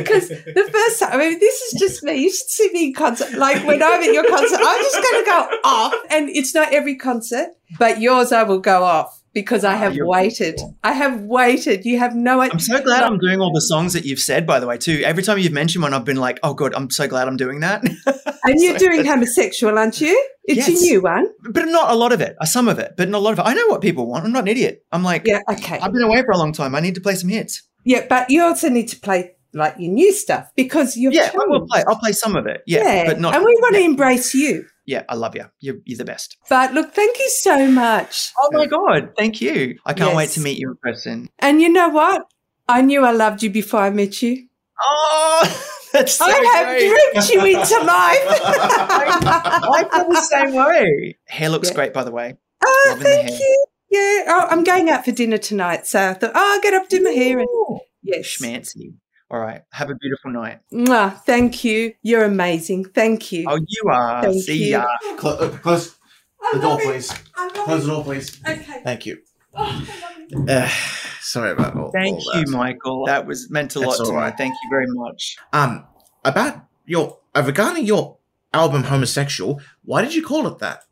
Because 0.00 0.28
the 0.28 0.68
first 0.72 1.00
time, 1.00 1.10
I 1.12 1.16
mean, 1.18 1.38
this 1.38 1.60
is 1.62 1.80
just 1.80 2.02
me. 2.02 2.16
You 2.16 2.30
should 2.30 2.48
see 2.48 2.70
me 2.72 2.86
in 2.86 2.94
concert. 2.94 3.32
Like 3.34 3.64
when 3.66 3.82
I'm 3.82 4.02
at 4.02 4.12
your 4.12 4.28
concert, 4.28 4.60
I'm 4.62 4.82
just 4.82 4.94
going 4.96 5.24
to 5.24 5.30
go 5.30 5.48
off. 5.64 5.94
And 6.10 6.28
it's 6.28 6.54
not 6.54 6.72
every 6.72 6.96
concert, 6.96 7.50
but 7.78 8.00
yours 8.00 8.32
I 8.32 8.42
will 8.42 8.58
go 8.60 8.82
off 8.82 9.20
because 9.32 9.64
I 9.64 9.74
Ah, 9.74 9.78
have 9.78 9.94
you're 9.94 10.06
waited. 10.06 10.56
beautiful. 10.56 10.76
I 10.84 10.92
have 10.92 11.20
waited. 11.22 11.84
You 11.86 11.98
have 12.00 12.14
no 12.14 12.40
idea. 12.40 12.52
I'm 12.54 12.58
so 12.60 12.82
glad 12.82 13.02
I'm 13.04 13.18
doing 13.18 13.40
all 13.40 13.52
the 13.52 13.60
songs 13.62 13.92
that 13.94 14.04
you've 14.04 14.18
said, 14.18 14.46
by 14.46 14.58
the 14.60 14.66
way, 14.66 14.76
too. 14.76 15.02
Every 15.04 15.22
time 15.22 15.38
you've 15.38 15.52
mentioned 15.52 15.82
one, 15.82 15.94
I've 15.94 16.04
been 16.04 16.16
like, 16.18 16.38
oh, 16.42 16.52
God, 16.52 16.74
I'm 16.74 16.90
so 16.90 17.06
glad 17.08 17.28
I'm 17.28 17.36
doing 17.38 17.60
that. 17.60 17.82
And 18.50 18.60
you're 18.60 18.78
So- 18.78 18.86
doing 18.86 19.04
homosexual, 19.04 19.78
aren't 19.78 20.00
you? 20.00 20.14
It's 20.44 20.66
Yes. 20.68 20.80
a 20.80 20.84
new 20.84 21.00
one. 21.02 21.26
but 21.50 21.66
not 21.66 21.90
a 21.92 21.94
lot 21.94 22.12
of 22.12 22.20
it, 22.20 22.34
uh, 22.40 22.44
some 22.44 22.66
of 22.68 22.78
it, 22.80 22.94
but 22.96 23.08
not 23.08 23.18
a 23.18 23.20
lot 23.20 23.32
of 23.34 23.38
it. 23.38 23.42
I 23.46 23.54
know 23.54 23.68
what 23.68 23.80
people 23.80 24.06
want. 24.06 24.24
I'm 24.24 24.32
not 24.32 24.42
an 24.42 24.48
idiot. 24.48 24.84
I'm 24.90 25.04
like, 25.04 25.22
Yeah, 25.24 25.40
okay. 25.48 25.78
I've 25.78 25.92
been 25.92 26.02
away 26.02 26.22
for 26.22 26.32
a 26.32 26.36
long 26.38 26.52
time. 26.52 26.74
I 26.74 26.80
need 26.80 26.96
to 26.96 27.00
play 27.00 27.14
some 27.14 27.28
hits. 27.30 27.62
Yeah, 27.84 28.04
but 28.08 28.28
you 28.30 28.42
also 28.42 28.68
need 28.68 28.88
to 28.88 28.98
play 28.98 29.32
like 29.54 29.74
your 29.78 29.92
new 29.92 30.12
stuff 30.12 30.48
because 30.56 30.96
you're 30.96 31.12
Yeah, 31.12 31.30
I 31.32 31.44
will 31.46 31.66
play. 31.68 31.84
I'll 31.86 31.98
play 31.98 32.12
some 32.12 32.34
of 32.34 32.46
it. 32.46 32.62
Yeah, 32.66 33.04
but 33.06 33.20
not. 33.20 33.34
and 33.36 33.44
we 33.44 33.54
want 33.60 33.74
to 33.76 33.82
embrace 33.82 34.34
you. 34.34 34.64
yeah, 34.86 35.04
I 35.08 35.14
love 35.14 35.36
you. 35.36 35.44
You're, 35.60 35.76
you're 35.84 35.98
the 35.98 36.04
best. 36.04 36.36
But 36.48 36.72
look, 36.74 36.92
thank 36.92 37.18
you 37.20 37.28
so 37.30 37.70
much. 37.70 38.32
Oh 38.42 38.50
my 38.52 38.66
God. 38.66 39.10
Thank 39.16 39.40
you. 39.40 39.78
I 39.86 39.92
can't 39.94 40.16
wait 40.16 40.30
to 40.30 40.40
meet 40.40 40.58
you 40.58 40.70
in 40.70 40.76
person. 40.82 41.28
And 41.38 41.62
you 41.62 41.68
know 41.68 41.88
what? 41.90 42.22
I 42.68 42.82
knew 42.82 43.04
I 43.04 43.12
loved 43.12 43.42
you 43.44 43.50
before 43.50 43.80
I 43.80 43.90
met 43.90 44.22
you. 44.22 44.46
Oh, 44.80 45.68
that's 45.92 46.14
so 46.14 46.24
I 46.24 46.30
have 46.54 46.66
great. 46.66 47.30
you 47.30 47.60
into 47.60 47.78
life. 47.84 48.24
I 48.28 49.68
life. 49.68 49.90
feel 49.92 50.08
the 50.08 50.20
same 50.22 50.54
way. 50.54 51.18
Hair 51.28 51.48
looks 51.50 51.68
Yeah. 51.68 51.74
great, 51.74 51.92
by 51.92 52.04
the 52.04 52.10
way. 52.10 52.36
oh, 52.64 52.84
Loving 52.90 53.02
the 53.04 53.08
thank 53.10 53.28
hair. 53.30 53.38
you. 53.38 53.66
Yeah, 53.90 54.24
oh, 54.28 54.46
I'm 54.50 54.64
going 54.64 54.88
out 54.88 55.04
for 55.04 55.12
dinner 55.12 55.36
tonight, 55.38 55.86
so 55.86 56.10
I 56.10 56.14
thought, 56.14 56.32
oh, 56.34 56.52
I'll 56.54 56.60
get 56.62 56.72
up, 56.72 56.88
do 56.88 57.02
my 57.02 57.10
hair, 57.10 57.40
and 57.40 57.48
yes. 58.02 58.26
Schmancy. 58.40 58.94
All 59.30 59.38
right. 59.38 59.62
Have 59.72 59.90
a 59.90 59.94
beautiful 59.94 60.30
night. 60.30 60.60
Mwah, 60.72 61.22
thank 61.24 61.62
you. 61.64 61.94
You're 62.02 62.24
amazing. 62.24 62.84
Thank 62.86 63.32
you. 63.32 63.44
Oh, 63.48 63.56
you 63.66 63.90
are. 63.90 64.22
Thank 64.22 64.42
See 64.44 64.64
you. 64.64 64.70
ya. 64.78 64.86
Close, 65.16 65.40
uh, 65.40 65.48
close 65.58 65.96
the 66.52 66.58
door, 66.60 66.78
it. 66.80 66.84
please. 66.84 67.12
Close 67.54 67.82
it. 67.82 67.86
the 67.86 67.92
door, 67.92 68.04
please. 68.04 68.40
Okay. 68.46 68.80
Thank 68.84 69.06
you. 69.06 69.18
I 69.54 69.78
love 69.78 69.86
it. 70.48 70.50
Uh, 70.50 70.68
sorry 71.20 71.52
about 71.52 71.76
all. 71.76 71.90
Thank 71.92 72.18
all 72.18 72.40
you, 72.40 72.44
that. 72.46 72.50
Michael. 72.50 73.06
That 73.06 73.26
was 73.26 73.50
meant 73.50 73.76
a 73.76 73.80
lot 73.80 73.96
to 73.96 74.12
all 74.12 74.24
me. 74.24 74.32
Thank 74.36 74.54
you 74.62 74.70
very 74.70 74.86
much. 74.88 75.36
Um, 75.52 75.86
about 76.24 76.66
your 76.86 77.18
uh, 77.34 77.42
regarding 77.44 77.86
your 77.86 78.18
album 78.52 78.84
"Homosexual," 78.84 79.60
why 79.84 80.02
did 80.02 80.14
you 80.14 80.22
call 80.22 80.46
it 80.46 80.58
that? 80.58 80.84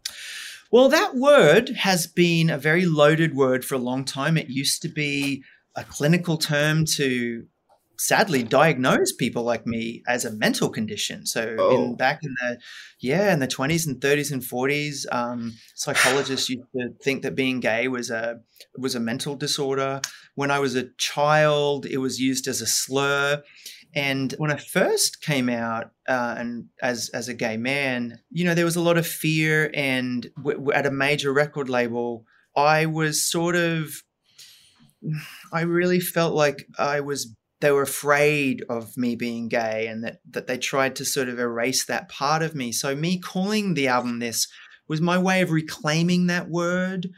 Well, 0.71 0.89
that 0.89 1.17
word 1.17 1.71
has 1.71 2.07
been 2.07 2.49
a 2.49 2.59
very 2.59 2.87
loaded 2.87 3.35
word 3.35 3.65
for 3.65 3.75
a 3.75 3.79
long 3.79 4.05
time. 4.05 4.37
It 4.37 4.49
used 4.49 4.83
to 4.83 4.89
be 4.89 5.43
a 5.75 5.83
clinical 5.83 6.37
term 6.37 6.85
to 6.85 7.47
sadly 8.01 8.43
diagnose 8.43 9.13
people 9.13 9.43
like 9.43 9.67
me 9.67 10.03
as 10.09 10.25
a 10.25 10.33
mental 10.33 10.69
condition. 10.71 11.27
So 11.27 11.57
Oh. 11.59 11.75
in 11.75 11.97
back 11.97 12.21
in 12.23 12.35
the 12.41 12.59
yeah, 13.01 13.33
in 13.33 13.41
the 13.41 13.47
20s 13.49 13.87
and 13.87 14.01
30s 14.01 14.33
and 14.33 14.43
40s, 14.43 15.07
um, 15.13 15.53
psychologists 15.75 16.49
used 16.49 16.69
to 16.77 16.89
think 17.05 17.23
that 17.23 17.35
being 17.35 17.61
gay 17.61 17.89
was 17.89 18.11
a 18.11 18.41
was 18.79 18.95
a 18.95 19.01
mental 19.01 19.37
disorder. 19.37 20.01
When 20.35 20.51
I 20.51 20.59
was 20.61 20.75
a 20.77 20.89
child, 20.99 21.87
it 21.87 21.99
was 21.99 22.19
used 22.19 22.47
as 22.49 22.61
a 22.61 22.67
slur. 22.67 23.43
And 23.95 24.33
when 24.39 24.53
I 24.53 24.57
first 24.57 25.21
came 25.21 25.49
out 25.49 25.91
uh, 26.09 26.35
and 26.39 26.67
as 26.83 27.11
as 27.13 27.29
a 27.29 27.35
gay 27.35 27.57
man, 27.57 28.21
you 28.31 28.45
know, 28.45 28.55
there 28.55 28.65
was 28.65 28.77
a 28.77 28.81
lot 28.89 28.97
of 28.99 29.07
fear. 29.07 29.71
And 29.75 30.31
w- 30.37 30.71
at 30.73 30.87
a 30.87 30.91
major 30.93 31.33
record 31.33 31.69
label, 31.69 32.25
I 32.57 32.87
was 32.87 33.29
sort 33.31 33.57
of, 33.57 33.91
I 35.53 35.63
really 35.63 36.01
felt 36.01 36.35
like 36.35 36.67
I 36.79 37.01
was. 37.01 37.35
They 37.61 37.71
were 37.71 37.83
afraid 37.83 38.65
of 38.69 38.97
me 38.97 39.17
being 39.17 39.49
gay, 39.49 39.87
and 39.87 40.03
that 40.05 40.21
that 40.31 40.47
they 40.47 40.59
tried 40.59 40.97
to 40.97 41.05
sort 41.05 41.29
of 41.29 41.39
erase 41.39 41.85
that 41.87 42.09
part 42.09 42.43
of 42.43 42.55
me. 42.55 42.73
So 42.73 42.95
me 42.95 43.19
calling 43.19 43.75
the 43.75 43.89
album 43.89 44.19
this 44.19 44.49
was 44.89 45.01
my 45.01 45.19
way 45.19 45.41
of 45.43 45.51
reclaiming 45.51 46.27
that 46.27 46.49
word. 46.49 47.11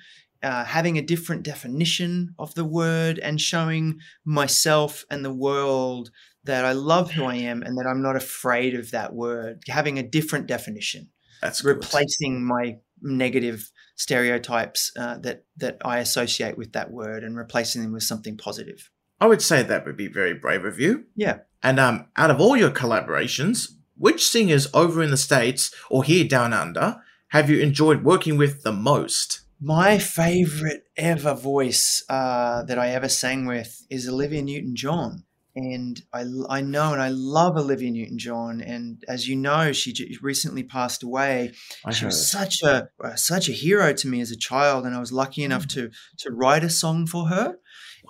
Uh, 0.43 0.64
having 0.64 0.99
a 0.99 1.03
different 1.03 1.45
definition 1.45 2.34
of 2.36 2.53
the 2.57 2.64
word 2.64 3.20
and 3.20 3.40
showing 3.40 4.01
myself 4.24 5.05
and 5.09 5.24
the 5.24 5.32
world 5.32 6.11
that 6.43 6.64
I 6.64 6.72
love 6.72 7.12
who 7.12 7.24
I 7.24 7.36
am 7.36 7.62
and 7.62 7.78
that 7.78 7.86
I'm 7.86 8.03
not 8.03 8.16
afraid 8.16 8.74
of 8.74 8.90
that 8.90 9.14
word, 9.14 9.62
having 9.68 9.99
a 9.99 10.03
different 10.03 10.49
definition, 10.49 11.11
That's 11.40 11.62
good. 11.62 11.76
replacing 11.76 12.45
my 12.45 12.78
negative 13.01 13.70
stereotypes 13.95 14.90
uh, 14.97 15.18
that 15.18 15.45
that 15.59 15.78
I 15.84 15.99
associate 15.99 16.59
with 16.59 16.72
that 16.72 16.90
word 16.90 17.22
and 17.22 17.36
replacing 17.36 17.82
them 17.82 17.93
with 17.93 18.03
something 18.03 18.36
positive. 18.36 18.90
I 19.22 19.26
would 19.26 19.42
say 19.42 19.62
that 19.62 19.84
would 19.86 19.96
be 19.96 20.08
very 20.08 20.34
brave 20.34 20.64
of 20.64 20.80
you. 20.80 21.04
Yeah. 21.14 21.36
And 21.62 21.78
um, 21.78 22.06
out 22.16 22.30
of 22.32 22.40
all 22.40 22.56
your 22.56 22.72
collaborations, 22.72 23.68
which 23.96 24.26
singers 24.26 24.66
over 24.74 25.00
in 25.02 25.12
the 25.12 25.16
states 25.16 25.72
or 25.88 26.02
here 26.02 26.26
down 26.26 26.52
under 26.52 27.00
have 27.28 27.48
you 27.48 27.60
enjoyed 27.60 28.02
working 28.02 28.36
with 28.36 28.62
the 28.62 28.72
most? 28.72 29.42
My 29.60 29.96
favorite 29.98 30.82
ever 30.96 31.34
voice 31.34 32.04
uh, 32.08 32.64
that 32.64 32.78
I 32.78 32.88
ever 32.98 33.08
sang 33.08 33.46
with 33.46 33.70
is 33.88 34.08
Olivia 34.08 34.42
Newton 34.42 34.74
John. 34.74 35.22
and 35.54 35.94
I, 36.12 36.24
I 36.58 36.60
know 36.62 36.92
and 36.94 37.02
I 37.08 37.10
love 37.10 37.56
Olivia 37.56 37.90
Newton 37.90 38.18
John. 38.18 38.60
And 38.60 39.04
as 39.06 39.28
you 39.28 39.36
know, 39.36 39.72
she 39.72 39.92
j- 39.92 40.16
recently 40.20 40.64
passed 40.64 41.02
away. 41.02 41.52
I 41.84 41.92
she 41.92 42.00
heard. 42.02 42.08
was 42.08 42.30
such 42.30 42.62
a 42.62 42.88
uh, 43.04 43.14
such 43.14 43.48
a 43.48 43.52
hero 43.52 43.92
to 43.92 44.08
me 44.08 44.20
as 44.20 44.30
a 44.32 44.36
child, 44.50 44.84
and 44.86 44.94
I 44.96 45.00
was 45.00 45.12
lucky 45.12 45.44
enough 45.44 45.66
to 45.68 45.90
to 46.22 46.30
write 46.30 46.64
a 46.64 46.70
song 46.70 47.06
for 47.06 47.28
her. 47.28 47.56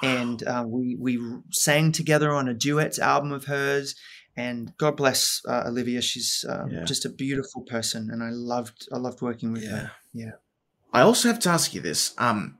And 0.02 0.42
uh, 0.46 0.64
we 0.66 0.96
we 0.98 1.20
sang 1.50 1.92
together 1.92 2.32
on 2.32 2.48
a 2.48 2.54
duets 2.54 2.98
album 2.98 3.32
of 3.32 3.44
hers. 3.44 3.94
And 4.36 4.72
God 4.78 4.96
bless 4.96 5.42
uh, 5.46 5.64
Olivia. 5.66 6.00
She's 6.00 6.44
uh, 6.48 6.64
Yeah. 6.70 6.84
just 6.84 7.04
a 7.04 7.10
beautiful 7.10 7.62
person, 7.62 8.10
and 8.10 8.22
I 8.22 8.30
loved 8.30 8.88
I 8.92 8.96
loved 8.98 9.20
working 9.20 9.52
with 9.52 9.62
Yeah. 9.62 9.70
her. 9.70 9.92
Yeah. 10.14 10.30
I 10.92 11.00
also 11.02 11.28
have 11.28 11.38
to 11.40 11.50
ask 11.50 11.74
you 11.74 11.80
this. 11.80 12.14
Um, 12.18 12.58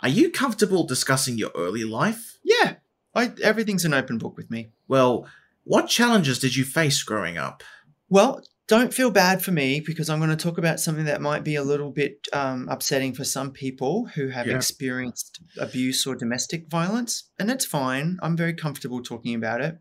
are 0.00 0.08
you 0.08 0.30
comfortable 0.30 0.84
discussing 0.84 1.38
your 1.38 1.50
early 1.54 1.84
life? 1.84 2.38
Yeah, 2.44 2.74
I, 3.14 3.32
everything's 3.42 3.84
an 3.84 3.94
open 3.94 4.18
book 4.18 4.36
with 4.36 4.50
me. 4.50 4.70
Well, 4.88 5.26
what 5.64 5.88
challenges 5.88 6.38
did 6.40 6.56
you 6.56 6.64
face 6.64 7.02
growing 7.04 7.38
up? 7.38 7.62
Well, 8.08 8.44
don't 8.72 8.94
feel 8.94 9.10
bad 9.10 9.42
for 9.42 9.50
me 9.50 9.80
because 9.84 10.08
I'm 10.08 10.18
going 10.18 10.30
to 10.30 10.44
talk 10.44 10.56
about 10.56 10.80
something 10.80 11.04
that 11.04 11.20
might 11.20 11.44
be 11.44 11.56
a 11.56 11.62
little 11.62 11.90
bit 11.90 12.26
um, 12.32 12.70
upsetting 12.70 13.12
for 13.12 13.22
some 13.22 13.50
people 13.50 14.06
who 14.14 14.28
have 14.28 14.46
Yeah. 14.46 14.56
experienced 14.56 15.42
abuse 15.58 16.06
or 16.06 16.14
domestic 16.16 16.70
violence. 16.70 17.24
And 17.38 17.50
that's 17.50 17.66
fine. 17.66 18.18
I'm 18.22 18.34
very 18.34 18.54
comfortable 18.54 19.02
talking 19.02 19.34
about 19.34 19.60
it. 19.60 19.78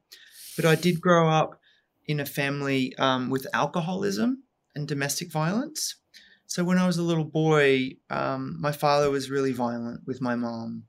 But 0.57 0.65
I 0.65 0.75
did 0.75 0.99
grow 0.99 1.29
up 1.29 1.57
in 2.05 2.19
a 2.19 2.25
family 2.25 2.93
um, 2.97 3.29
with 3.29 3.47
alcoholism 3.53 4.43
and 4.75 4.89
domestic 4.89 5.31
violence. 5.31 5.95
So 6.45 6.65
when 6.65 6.77
I 6.77 6.85
was 6.85 6.97
a 6.97 7.03
little 7.03 7.23
boy, 7.45 7.91
um, 8.09 8.57
my 8.59 8.73
father 8.73 9.09
was 9.09 9.29
really 9.29 9.53
violent 9.53 10.01
with 10.05 10.19
my 10.19 10.35
mom. 10.35 10.83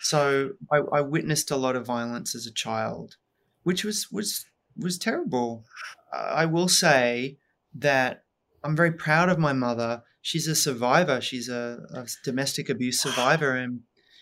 So 0.00 0.52
I, 0.72 0.78
I 0.98 1.00
witnessed 1.02 1.50
a 1.50 1.56
lot 1.56 1.76
of 1.76 1.84
violence 1.84 2.34
as 2.34 2.46
a 2.46 2.52
child, 2.64 3.18
which 3.64 3.84
was 3.84 4.10
was 4.10 4.46
was 4.76 4.98
terrible. 4.98 5.64
I 6.12 6.46
will 6.46 6.68
say 6.68 7.38
that 7.74 8.24
I'm 8.62 8.76
very 8.76 8.92
proud 8.92 9.28
of 9.28 9.38
my 9.38 9.52
mother. 9.52 10.02
She's 10.22 10.48
a 10.48 10.54
survivor. 10.54 11.20
She's 11.20 11.48
a, 11.48 11.80
a 11.92 12.06
domestic 12.24 12.68
abuse 12.70 13.00
survivor, 13.00 13.52
and 13.56 13.80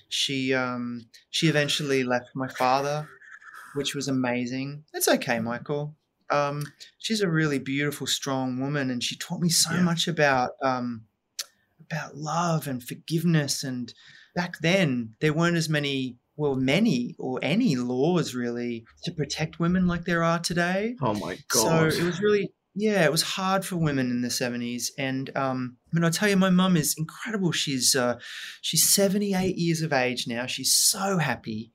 she 0.08 0.52
um, 0.54 1.06
she 1.30 1.48
eventually 1.48 2.02
left 2.04 2.30
my 2.34 2.48
father, 2.48 3.08
which 3.74 3.94
was 3.94 4.08
amazing. 4.08 4.84
It's 4.92 5.08
okay, 5.08 5.38
Michael. 5.38 5.94
Um, 6.30 6.64
she's 6.98 7.20
a 7.20 7.28
really 7.28 7.58
beautiful, 7.58 8.06
strong 8.06 8.58
woman, 8.58 8.90
and 8.90 9.02
she 9.04 9.16
taught 9.16 9.40
me 9.40 9.50
so 9.50 9.74
Yeah. 9.74 9.82
much 9.82 10.08
about 10.08 10.52
um, 10.62 11.04
about 11.80 12.16
love 12.16 12.66
and 12.66 12.82
forgiveness. 12.82 13.62
And 13.62 13.92
back 14.34 14.58
then, 14.60 15.14
there 15.20 15.32
weren't 15.34 15.56
as 15.58 15.68
many, 15.68 16.16
well, 16.36 16.54
many 16.54 17.14
or 17.18 17.38
any 17.42 17.76
laws 17.76 18.34
really 18.34 18.84
to 19.04 19.12
protect 19.12 19.60
women 19.60 19.86
like 19.86 20.04
there 20.04 20.22
are 20.22 20.38
today. 20.38 20.96
Oh 21.02 21.14
my 21.14 21.38
god! 21.48 21.92
So 21.92 22.02
it 22.02 22.04
was 22.04 22.20
really, 22.20 22.52
yeah, 22.74 23.04
it 23.04 23.12
was 23.12 23.22
hard 23.22 23.64
for 23.64 23.76
women 23.76 24.10
in 24.10 24.22
the 24.22 24.30
seventies. 24.30 24.92
And 24.98 25.34
um, 25.36 25.76
I 25.92 25.96
mean, 25.96 26.04
I 26.04 26.10
tell 26.10 26.28
you, 26.28 26.36
my 26.36 26.50
mum 26.50 26.76
is 26.76 26.94
incredible. 26.96 27.52
She's 27.52 27.94
uh, 27.94 28.18
she's 28.60 28.88
seventy 28.88 29.34
eight 29.34 29.56
years 29.56 29.82
of 29.82 29.92
age 29.92 30.26
now. 30.26 30.46
She's 30.46 30.74
so 30.74 31.18
happy, 31.18 31.72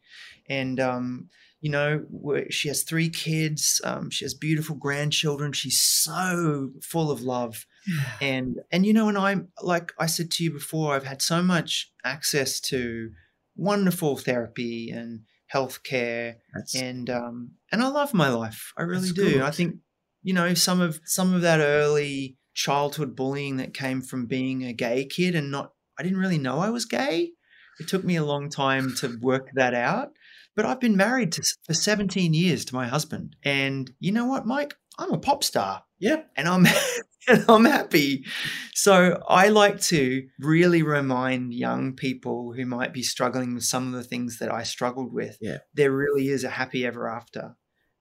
and 0.49 0.79
um, 0.79 1.29
you 1.61 1.69
know, 1.69 2.05
she 2.49 2.67
has 2.67 2.83
three 2.83 3.09
kids. 3.09 3.79
Um, 3.83 4.09
she 4.09 4.25
has 4.25 4.33
beautiful 4.33 4.75
grandchildren. 4.75 5.53
She's 5.53 5.79
so 5.79 6.71
full 6.81 7.11
of 7.11 7.21
love 7.21 7.65
and 8.21 8.59
and 8.71 8.85
you 8.85 8.93
know 8.93 9.07
and 9.07 9.17
i'm 9.17 9.47
like 9.61 9.93
i 9.97 10.05
said 10.05 10.29
to 10.29 10.43
you 10.43 10.51
before 10.51 10.93
i've 10.93 11.05
had 11.05 11.21
so 11.21 11.41
much 11.41 11.89
access 12.03 12.59
to 12.59 13.11
wonderful 13.57 14.15
therapy 14.17 14.89
and 14.91 15.21
healthcare 15.53 16.35
That's- 16.53 16.75
and 16.75 17.09
um 17.09 17.51
and 17.71 17.81
i 17.81 17.87
love 17.87 18.13
my 18.13 18.29
life 18.29 18.73
i 18.77 18.83
really 18.83 19.11
do 19.11 19.31
good. 19.33 19.41
i 19.41 19.51
think 19.51 19.75
you 20.23 20.33
know 20.33 20.53
some 20.53 20.81
of 20.81 20.99
some 21.05 21.33
of 21.33 21.41
that 21.41 21.59
early 21.59 22.37
childhood 22.53 23.15
bullying 23.15 23.57
that 23.57 23.73
came 23.73 24.01
from 24.01 24.25
being 24.25 24.63
a 24.63 24.73
gay 24.73 25.05
kid 25.05 25.35
and 25.35 25.49
not 25.51 25.71
i 25.97 26.03
didn't 26.03 26.17
really 26.19 26.37
know 26.37 26.59
i 26.59 26.69
was 26.69 26.85
gay 26.85 27.31
it 27.79 27.87
took 27.87 28.03
me 28.03 28.15
a 28.15 28.25
long 28.25 28.49
time 28.49 28.93
to 28.97 29.17
work 29.21 29.49
that 29.55 29.73
out 29.73 30.09
but 30.55 30.65
i've 30.65 30.79
been 30.79 30.97
married 30.97 31.31
to, 31.31 31.41
for 31.65 31.73
17 31.73 32.33
years 32.33 32.65
to 32.65 32.75
my 32.75 32.87
husband 32.87 33.35
and 33.43 33.91
you 33.99 34.11
know 34.11 34.25
what 34.25 34.45
mike 34.45 34.75
i'm 34.99 35.11
a 35.13 35.17
pop 35.19 35.43
star 35.43 35.83
Yeah. 35.99 36.23
and 36.35 36.47
I'm 36.47 36.65
and 37.27 37.45
I'm 37.49 37.65
happy. 37.65 38.25
So 38.73 39.21
I 39.27 39.49
like 39.49 39.81
to 39.81 40.27
really 40.39 40.83
remind 40.83 41.53
young 41.53 41.93
people 41.93 42.53
who 42.53 42.65
might 42.65 42.93
be 42.93 43.03
struggling 43.03 43.53
with 43.55 43.63
some 43.63 43.87
of 43.87 43.93
the 43.93 44.03
things 44.07 44.39
that 44.39 44.51
I 44.53 44.63
struggled 44.63 45.13
with. 45.13 45.37
Yeah. 45.41 45.57
There 45.73 45.91
really 45.91 46.29
is 46.29 46.43
a 46.43 46.49
happy 46.49 46.85
ever 46.85 47.09
after. 47.09 47.55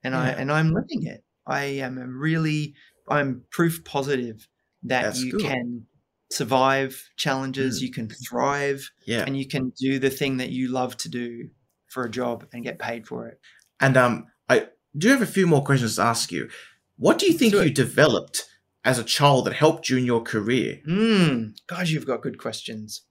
And 0.05 0.15
I 0.15 0.29
and 0.31 0.53
I'm 0.53 0.73
living 0.73 1.07
it. 1.07 1.25
I 1.47 1.65
am 1.65 1.99
a 1.99 2.07
really 2.07 2.75
I'm 3.09 3.45
proof 3.51 3.85
positive 3.85 4.47
that 4.85 5.03
That's 5.03 5.23
you 5.23 5.33
good. 5.33 5.41
can 5.43 5.87
survive 6.31 7.09
challenges, 7.17 7.79
Mm. 7.79 7.83
you 7.83 7.93
can 7.93 8.09
thrive, 8.09 8.91
Yeah. 9.07 9.25
and 9.27 9.37
you 9.37 9.47
can 9.47 9.73
do 9.81 9.99
the 9.99 10.11
thing 10.11 10.37
that 10.39 10.51
you 10.51 10.69
love 10.69 10.97
to 10.99 11.09
do 11.09 11.49
for 11.89 12.05
a 12.05 12.11
job 12.11 12.47
and 12.53 12.65
get 12.65 12.79
paid 12.79 13.07
for 13.07 13.27
it. 13.29 13.41
And 13.81 13.97
um, 13.97 14.27
I 14.49 14.69
do 14.97 15.09
have 15.11 15.23
a 15.23 15.27
few 15.27 15.47
more 15.47 15.63
questions 15.65 15.97
to 15.97 16.03
ask 16.03 16.33
you. 16.33 16.49
What 16.97 17.19
do 17.19 17.27
you 17.27 17.33
think 17.33 17.53
Do 17.53 17.63
you 17.63 17.71
developed 17.71 18.45
as 18.87 18.99
a 18.99 19.05
child 19.05 19.45
that 19.45 19.53
helped 19.53 19.91
you 19.91 19.99
in 19.99 20.07
your 20.07 20.23
career? 20.23 20.81
Mm, 20.89 21.59
God, 21.67 21.89
you've 21.89 22.07
got 22.07 22.23
good 22.23 22.39
questions. 22.39 23.03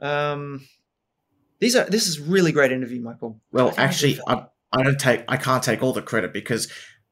Um, 0.00 0.66
these 1.60 1.76
are 1.76 1.84
this 1.84 2.06
is 2.08 2.18
really 2.18 2.52
great 2.52 2.72
interview, 2.72 3.00
Michael. 3.00 3.38
Well, 3.52 3.74
I 3.76 3.82
actually, 3.84 4.18
I, 4.26 4.46
I 4.72 4.82
don't 4.82 4.98
take 4.98 5.24
I 5.28 5.36
can't 5.36 5.62
take 5.62 5.82
all 5.82 5.92
the 5.92 6.02
credit 6.02 6.32
because 6.32 6.68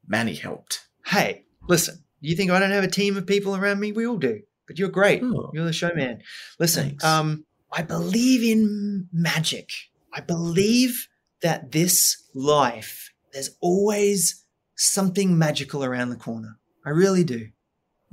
Manny 0.07 0.35
helped. 0.35 0.87
hey, 1.05 1.45
listen. 1.67 2.03
You 2.21 2.35
think 2.35 2.51
I 2.51 2.59
don't 2.59 2.71
have 2.71 2.83
a 2.83 2.89
team 2.89 3.15
of 3.15 3.25
people 3.25 3.55
around 3.55 3.79
me? 3.79 3.93
We 3.93 4.05
all 4.05 4.17
do. 4.17 4.41
But 4.67 4.77
you're 4.77 4.89
great. 4.89 5.23
Oh. 5.23 5.51
You're 5.53 5.63
the 5.63 5.71
showman. 5.71 6.21
Listen, 6.59 6.97
um, 7.01 7.45
I 7.71 7.81
believe 7.81 8.43
in 8.43 9.07
magic. 9.13 9.71
I 10.13 10.19
believe 10.19 11.07
that 11.41 11.71
this 11.71 12.21
life, 12.33 13.13
there's 13.31 13.51
always 13.61 14.43
something 14.75 15.37
magical 15.37 15.85
around 15.85 16.09
the 16.09 16.17
corner. 16.17 16.59
I 16.85 16.89
really 16.89 17.23
do. 17.23 17.49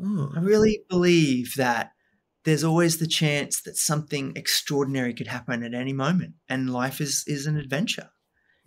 Oh. 0.02 0.32
I 0.36 0.40
really 0.40 0.82
believe 0.88 1.54
that 1.56 1.92
there's 2.44 2.64
always 2.64 2.98
the 2.98 3.06
chance 3.08 3.60
that 3.62 3.76
something 3.76 4.32
extraordinary 4.36 5.14
could 5.14 5.26
happen 5.26 5.62
at 5.62 5.74
any 5.74 5.92
moment, 5.92 6.34
and 6.48 6.70
life 6.72 7.00
is 7.00 7.24
is 7.26 7.46
an 7.46 7.56
adventure, 7.56 8.10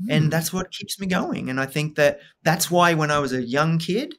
Hmm. 0.03 0.11
and 0.11 0.31
that's 0.31 0.51
what 0.51 0.71
keeps 0.71 0.99
me 0.99 1.07
going. 1.07 1.49
And 1.49 1.59
I 1.59 1.65
think 1.65 1.95
that 1.95 2.19
that's 2.43 2.69
why 2.69 2.93
when 2.93 3.11
I 3.11 3.19
was 3.19 3.31
a 3.33 3.43
young 3.43 3.77
kid, 3.77 4.15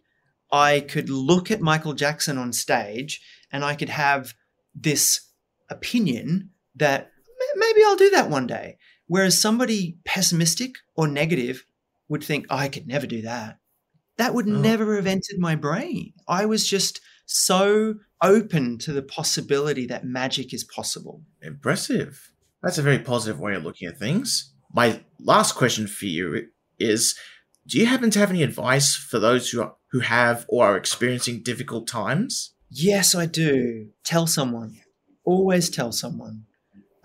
I 0.53 0.81
could 0.81 1.11
look 1.11 1.51
at 1.51 1.61
Michael 1.61 1.93
Jackson 1.95 2.39
on 2.39 2.53
stage, 2.53 3.21
and 3.53 3.65
I 3.65 3.75
could 3.75 3.91
have 3.91 4.35
this 4.75 5.21
opinion 5.69 6.51
that 6.75 7.11
maybe 7.57 7.83
I'll 7.85 7.97
do 7.97 8.11
that 8.11 8.31
one 8.31 8.47
day. 8.47 8.79
Whereas 9.07 9.41
somebody 9.41 9.99
pessimistic 10.05 10.77
or 10.95 11.09
negative 11.09 11.65
would 12.09 12.23
think, 12.25 12.47
I 12.49 12.69
could 12.69 12.87
never 12.87 13.07
do 13.07 13.23
that. 13.23 13.59
That 14.21 14.35
would 14.35 14.47
Oh. 14.47 14.53
never 14.61 14.97
have 14.97 15.07
entered 15.07 15.39
my 15.39 15.57
brain. 15.57 16.12
I 16.29 16.45
was 16.45 16.66
just 16.68 17.01
so 17.25 17.95
open 18.23 18.77
to 18.79 18.93
the 18.93 19.03
possibility 19.03 19.87
that 19.87 20.05
magic 20.05 20.53
is 20.53 20.62
possible. 20.62 21.23
Impressive. 21.41 22.31
That's 22.62 22.77
a 22.77 22.83
very 22.83 22.99
positive 22.99 23.41
way 23.41 23.55
of 23.55 23.64
looking 23.64 23.89
at 23.89 23.99
things. 23.99 24.53
My 24.75 25.03
last 25.18 25.55
question 25.55 25.87
for 25.87 26.05
you 26.05 26.49
is 26.79 27.14
do 27.66 27.79
you 27.79 27.87
happen 27.87 28.11
to 28.11 28.18
have 28.18 28.29
any 28.31 28.43
advice 28.43 28.95
for 28.95 29.18
those 29.18 29.49
who 29.51 29.62
are, 29.62 29.75
who 29.93 30.01
have 30.01 30.45
or 30.51 30.66
are 30.66 30.77
experiencing 30.77 31.43
difficult 31.43 31.89
times? 31.89 32.53
Yes, 32.68 33.14
I 33.14 33.25
do. 33.25 33.89
Tell 34.05 34.27
someone. 34.27 34.77
Always 35.25 35.71
tell 35.71 35.93
someone. 35.93 36.45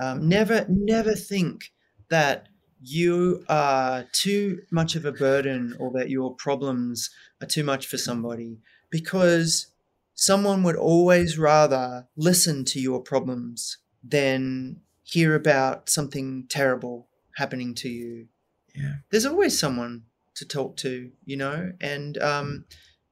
Um, 0.02 0.28
never, 0.28 0.66
never 0.70 1.14
think 1.14 1.72
that 2.10 2.48
you 2.88 3.44
are 3.50 4.06
too 4.12 4.62
much 4.72 4.96
of 4.96 5.06
a 5.06 5.12
burden 5.12 5.76
or 5.80 5.92
that 5.92 6.10
your 6.10 6.36
problems 6.36 7.10
are 7.42 7.48
too 7.48 7.64
much 7.64 7.88
for 7.88 7.98
somebody 7.98 8.60
because 8.92 9.68
someone 10.14 10.62
would 10.62 10.76
always 10.76 11.38
rather 11.38 12.08
listen 12.16 12.64
to 12.64 12.80
your 12.80 13.02
problems 13.02 13.80
than 14.04 14.82
hear 15.04 15.34
about 15.34 15.90
something 15.90 16.46
terrible 16.48 17.08
happening 17.38 17.74
to 17.74 17.90
you. 17.90 18.28
Yeah. 18.76 18.98
There's 19.10 19.26
always 19.26 19.60
someone 19.60 20.04
to 20.36 20.46
talk 20.46 20.78
to, 20.78 21.12
you 21.26 21.38
know, 21.38 21.72
and 21.82 22.18
um, 22.20 22.66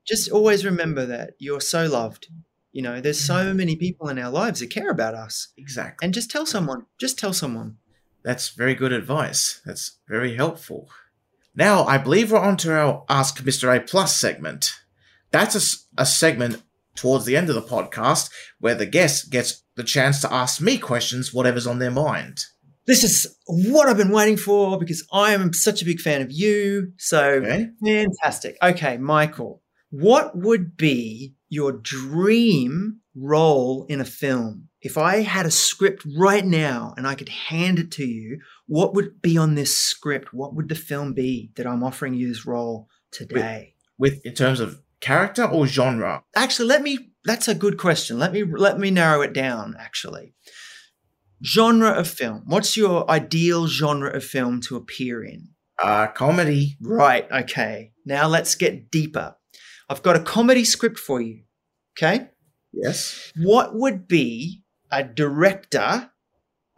just 0.06 0.30
always 0.30 0.64
remember 0.64 1.06
that 1.08 1.32
you're 1.40 1.62
so 1.62 1.88
loved. 1.88 2.28
You 2.72 2.84
know, 2.84 3.02
there's 3.02 3.20
so 3.20 3.54
many 3.54 3.76
people 3.76 4.10
in 4.10 4.20
our 4.20 4.32
lives 4.32 4.60
that 4.60 4.72
care 4.72 4.90
about 4.90 5.16
us. 5.16 5.50
Exactly. 5.58 6.06
And 6.06 6.14
just 6.14 6.30
tell 6.30 6.46
someone, 6.46 6.86
just 7.00 7.18
tell 7.18 7.34
someone. 7.34 7.78
That's 8.24 8.50
very 8.50 8.76
good 8.76 8.92
advice. 8.94 9.62
That's 9.66 9.98
very 10.08 10.36
helpful. 10.36 10.90
Now, 11.56 11.84
I 11.86 11.98
believe 11.98 12.32
we're 12.32 12.40
on 12.40 12.58
to 12.58 12.74
our 12.74 13.04
Ask 13.10 13.44
Mr. 13.44 13.76
A 13.76 13.80
Plus 13.80 14.16
segment. 14.20 14.74
That's 15.32 15.56
a, 15.56 16.02
a 16.02 16.06
segment 16.06 16.62
towards 16.96 17.26
the 17.26 17.36
end 17.38 17.50
of 17.50 17.56
the 17.56 17.62
podcast 17.62 18.30
where 18.60 18.76
the 18.76 18.86
guest 18.86 19.30
gets 19.30 19.64
the 19.76 19.84
chance 19.84 20.22
to 20.22 20.32
ask 20.34 20.62
me 20.62 20.78
questions, 20.78 21.34
whatever's 21.34 21.68
on 21.68 21.80
their 21.80 21.92
mind. 21.92 22.40
This 22.86 23.04
is 23.04 23.38
what 23.48 23.88
I've 23.88 23.98
been 23.98 24.12
waiting 24.12 24.38
for 24.38 24.78
because 24.78 25.08
I 25.12 25.34
am 25.34 25.54
such 25.54 25.82
a 25.82 25.86
big 25.86 26.00
fan 26.00 26.22
of 26.22 26.32
you. 26.32 26.92
So 26.98 27.22
Okay. 27.24 27.70
fantastic. 27.84 28.58
Okay, 28.62 28.98
Michael, 28.98 29.62
what 29.90 30.38
would 30.38 30.76
be 30.76 31.34
your 31.54 31.72
dream 31.72 33.00
role 33.16 33.86
in 33.88 34.02
a 34.02 34.06
film? 34.06 34.70
If 34.82 34.98
I 34.98 35.22
had 35.22 35.46
a 35.46 35.52
script 35.52 36.06
right 36.18 36.46
now 36.46 36.94
and 36.98 37.08
I 37.08 37.16
could 37.16 37.30
hand 37.30 37.80
it 37.80 37.92
to 37.92 38.06
you, 38.06 38.40
what 38.68 38.94
would 38.94 39.22
be 39.22 39.38
on 39.38 39.56
this 39.56 39.78
script? 39.78 40.34
What 40.34 40.56
would 40.56 40.68
the 40.68 40.76
film 40.76 41.14
be 41.14 41.52
that 41.56 41.68
I'm 41.68 41.84
offering 41.84 42.16
you 42.16 42.28
this 42.28 42.46
role 42.46 42.90
today? 43.12 43.76
With 43.98 44.26
in 44.26 44.34
terms 44.34 44.60
of 44.60 44.82
character 45.00 45.46
or 45.46 45.68
genre? 45.68 46.24
Actually, 46.36 46.68
let 46.70 46.82
me 46.82 47.12
that's 47.24 47.48
a 47.48 47.56
good 47.56 47.78
question. 47.78 48.20
Let 48.20 48.34
me 48.34 48.44
let 48.44 48.80
me 48.80 48.92
narrow 48.92 49.22
it 49.22 49.34
down 49.34 49.76
actually. 49.80 50.34
Genre 51.44 51.90
of 51.90 52.08
film. 52.08 52.44
What's 52.46 52.76
your 52.76 53.10
ideal 53.10 53.68
genre 53.68 54.10
of 54.10 54.24
film 54.24 54.62
to 54.62 54.76
appear 54.76 55.24
in? 55.24 55.50
Uh, 55.82 56.08
comedy. 56.08 56.78
Right, 56.80 57.30
okay. 57.32 57.92
Now 58.06 58.28
let's 58.28 58.56
get 58.56 58.90
deeper. 58.90 59.36
I've 59.94 60.02
got 60.02 60.16
a 60.16 60.24
comedy 60.24 60.66
script 60.66 60.98
for 60.98 61.22
you. 61.22 61.44
Okay? 61.96 62.30
Yes. 62.72 63.32
What 63.38 63.76
would 63.76 64.08
be 64.08 64.64
a 64.92 65.04
director 65.04 66.10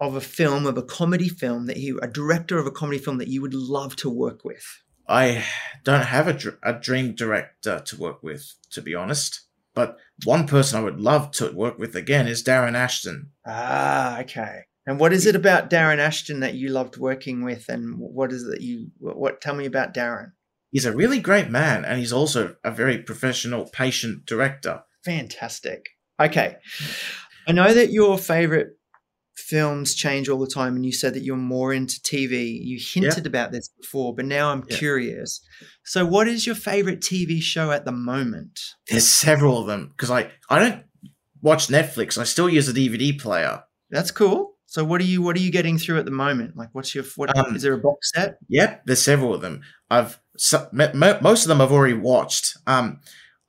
of 0.01 0.15
a 0.15 0.21
film, 0.21 0.65
of 0.65 0.77
a 0.77 0.83
comedy 0.83 1.29
film 1.29 1.67
that 1.67 1.77
you, 1.77 1.97
a 2.01 2.09
director 2.09 2.57
of 2.57 2.67
a 2.67 2.71
comedy 2.71 2.99
film 2.99 3.17
that 3.19 3.29
you 3.29 3.41
would 3.41 3.53
love 3.53 3.95
to 3.97 4.09
work 4.09 4.43
with? 4.43 4.65
I 5.07 5.45
don't 5.85 6.07
have 6.07 6.27
a, 6.27 6.33
dr- 6.33 6.59
a 6.61 6.73
dream 6.73 7.15
director 7.15 7.81
to 7.85 7.97
work 7.97 8.21
with, 8.21 8.53
to 8.71 8.81
be 8.81 8.93
honest. 8.93 9.45
But 9.73 9.97
one 10.25 10.45
person 10.45 10.77
I 10.77 10.83
would 10.83 10.99
love 10.99 11.31
to 11.31 11.53
work 11.53 11.79
with 11.79 11.95
again 11.95 12.27
is 12.27 12.43
Darren 12.43 12.75
Ashton. 12.75 13.31
Ah, 13.45 14.19
okay. 14.19 14.63
And 14.85 14.99
what 14.99 15.13
is 15.13 15.25
it 15.25 15.37
about 15.37 15.69
Darren 15.69 15.99
Ashton 15.99 16.41
that 16.41 16.55
you 16.55 16.67
loved 16.67 16.97
working 16.97 17.45
with, 17.45 17.69
and 17.69 17.97
what 17.97 18.33
is 18.33 18.43
it 18.43 18.51
that 18.51 18.61
you 18.61 18.91
what? 18.97 19.17
what 19.17 19.41
tell 19.41 19.55
me 19.55 19.65
about 19.65 19.93
Darren. 19.93 20.33
He's 20.75 20.83
a 20.83 20.91
really 20.91 21.19
great 21.19 21.49
man, 21.49 21.85
and 21.85 21.99
he's 21.99 22.11
also 22.11 22.57
a 22.65 22.69
very 22.69 22.97
professional, 22.97 23.69
patient 23.69 24.25
director. 24.25 24.81
Fantastic. 25.05 25.85
Okay, 26.19 26.57
I 27.47 27.53
know 27.53 27.73
that 27.73 27.93
your 27.93 28.17
favorite 28.17 28.77
films 29.37 29.95
change 29.95 30.27
all 30.27 30.37
the 30.37 30.51
time, 30.53 30.75
and 30.75 30.85
you 30.85 30.91
said 30.91 31.13
that 31.13 31.23
you're 31.23 31.37
more 31.37 31.71
into 31.71 32.01
TV. 32.01 32.59
You 32.61 32.77
hinted 32.77 33.25
about 33.25 33.53
this 33.53 33.69
before, 33.69 34.13
but 34.13 34.25
now 34.25 34.51
I'm 34.51 34.65
Yeah. 34.67 34.75
curious. 34.75 35.39
So, 35.85 36.05
what 36.05 36.27
is 36.27 36.45
your 36.45 36.55
favorite 36.55 36.99
TV 36.99 37.39
show 37.39 37.71
at 37.71 37.85
the 37.85 37.93
moment? 37.93 38.59
There's 38.89 39.07
several 39.07 39.57
of 39.61 39.67
them 39.67 39.93
because 39.95 40.11
I 40.11 40.29
I 40.49 40.59
don't 40.59 40.83
watch 41.41 41.67
Netflix. 41.69 42.17
I 42.17 42.25
still 42.25 42.49
use 42.49 42.67
a 42.67 42.73
DVD 42.73 43.17
player. 43.17 43.63
That's 43.91 44.11
cool. 44.11 44.44
So, 44.67 44.83
what 44.83 44.99
are 45.01 45.05
you 45.05 45.21
what 45.21 45.35
are 45.35 45.39
you 45.39 45.51
getting 45.51 45.77
through 45.77 45.99
at 45.99 46.05
the 46.05 46.11
moment? 46.11 46.57
Like, 46.57 46.69
what's 46.73 46.93
your 46.95 47.03
what? 47.15 47.29
Is 47.35 47.45
Um, 47.45 47.57
there 47.59 47.73
a 47.73 47.77
box 47.77 48.11
set? 48.13 48.37
Yep, 48.49 48.85
there's 48.85 49.01
several 49.01 49.33
of 49.33 49.41
them. 49.41 49.61
I've 49.89 50.19
so, 50.37 50.67
mo- 50.71 50.91
mo- 50.93 51.19
most 51.21 51.43
of 51.43 51.49
them 51.49 51.61
I've 51.61 51.71
already 51.71 51.93
watched. 51.93 52.57
Um, 52.67 52.99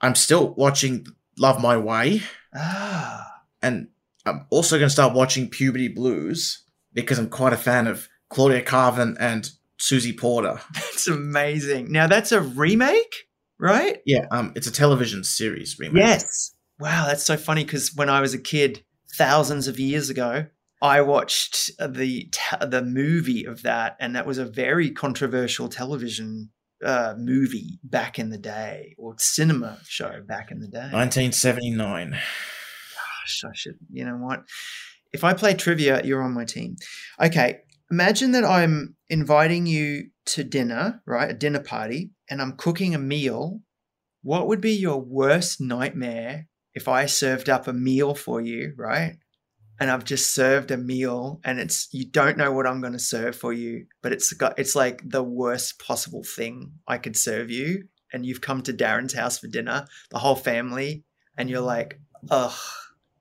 I'm 0.01 0.15
still 0.15 0.55
watching 0.55 1.07
Love 1.39 1.61
My 1.61 1.77
Way, 1.77 2.23
Ah, 2.55 3.27
and 3.63 3.89
I'm 4.25 4.47
also 4.51 4.77
going 4.77 4.89
to 4.89 4.93
start 4.93 5.15
watching 5.15 5.49
Puberty 5.49 5.89
Blues 5.89 6.63
because 6.93 7.19
I'm 7.19 7.29
quite 7.31 7.53
a 7.53 7.57
fan 7.59 7.87
of 7.87 8.09
Claudia 8.29 8.63
Karvan 8.63 9.17
and 9.19 9.51
Susie 9.79 10.13
Porter. 10.13 10.61
that's 10.75 11.09
amazing. 11.09 11.91
Now, 11.93 12.07
that's 12.07 12.33
a 12.33 12.41
remake, 12.41 13.29
right? 13.59 13.99
Yeah, 14.07 14.27
um, 14.31 14.53
it's 14.55 14.67
a 14.67 14.73
television 14.73 15.25
series 15.25 15.79
remake. 15.79 16.03
Yes. 16.03 16.55
Wow, 16.79 17.07
that's 17.07 17.25
so 17.25 17.37
funny 17.37 17.65
because 17.65 17.95
when 17.95 18.09
I 18.11 18.21
was 18.21 18.35
a 18.35 18.39
kid, 18.39 18.85
thousands 19.15 19.67
of 19.67 19.79
years 19.81 20.11
ago, 20.11 20.47
I 20.83 21.01
watched 21.01 21.71
the 21.79 22.29
te- 22.31 22.67
the 22.67 22.83
movie 22.83 23.45
of 23.45 23.63
that, 23.63 23.97
and 23.99 24.15
that 24.15 24.27
was 24.27 24.39
a 24.39 24.45
very 24.45 24.91
controversial 24.91 25.69
television 25.69 26.51
uh, 26.85 27.15
movie 27.17 27.79
back 27.83 28.19
in 28.19 28.31
the 28.31 28.39
day, 28.39 28.95
or 28.99 29.15
cinema 29.19 29.79
show 29.85 30.21
back 30.27 30.51
in 30.51 30.61
the 30.61 30.69
day. 30.69 30.91
1979. 30.93 32.11
Gosh, 32.11 33.45
I 33.45 33.55
should, 33.55 33.79
you 33.91 34.05
know 34.05 34.17
what? 34.17 34.45
If 35.13 35.25
I 35.25 35.33
play 35.33 35.55
trivia, 35.55 36.03
you're 36.05 36.23
on 36.23 36.35
my 36.35 36.45
team. 36.45 36.77
Okay, 37.21 37.61
imagine 37.91 38.33
that 38.33 38.45
I'm 38.45 38.97
inviting 39.09 39.67
you 39.67 40.11
to 40.27 40.45
dinner, 40.45 41.03
right? 41.07 41.31
A 41.31 41.35
dinner 41.35 41.63
party, 41.63 42.11
and 42.29 42.43
I'm 42.43 42.53
cooking 42.53 42.95
a 42.95 42.99
meal. 42.99 43.61
What 44.23 44.49
would 44.49 44.61
be 44.61 44.73
your 44.73 45.01
worst 45.01 45.61
nightmare 45.61 46.49
if 46.75 46.89
I 46.89 47.07
served 47.07 47.49
up 47.49 47.67
a 47.67 47.73
meal 47.73 48.15
for 48.15 48.41
you, 48.41 48.75
right? 48.77 49.17
And 49.79 49.91
I've 49.91 50.05
just 50.05 50.35
served 50.35 50.71
a 50.71 50.77
meal 50.77 51.41
and 51.45 51.61
it's 51.61 51.89
you 51.93 52.07
don't 52.07 52.39
know 52.39 52.51
what 52.51 52.67
I'm 52.67 52.81
going 52.81 52.95
to 52.95 52.99
serve 52.99 53.37
for 53.37 53.53
you, 53.53 53.87
but 54.03 54.13
it's 54.13 54.33
got 54.33 54.59
it's 54.59 54.75
like 54.75 55.03
the 55.05 55.23
worst 55.23 55.79
possible 55.79 56.23
thing 56.25 56.73
I 56.89 56.99
could 56.99 57.17
serve 57.17 57.51
you 57.51 57.89
and 58.13 58.25
you've 58.25 58.41
come 58.41 58.63
to 58.63 58.73
Darren's 58.73 59.13
house 59.13 59.39
for 59.39 59.49
dinner, 59.49 59.87
the 60.11 60.19
whole 60.19 60.37
family, 60.37 61.05
and 61.37 61.51
you're 61.51 61.61
like, 61.61 62.01
ugh, 62.31 62.57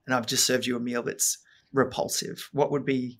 and 0.06 0.16
I've 0.16 0.26
just 0.26 0.46
served 0.46 0.66
you 0.66 0.78
a 0.78 0.80
meal 0.80 1.04
that's 1.04 1.40
repulsive. 1.74 2.50
What 2.54 2.72
would 2.72 2.86
be 2.86 3.20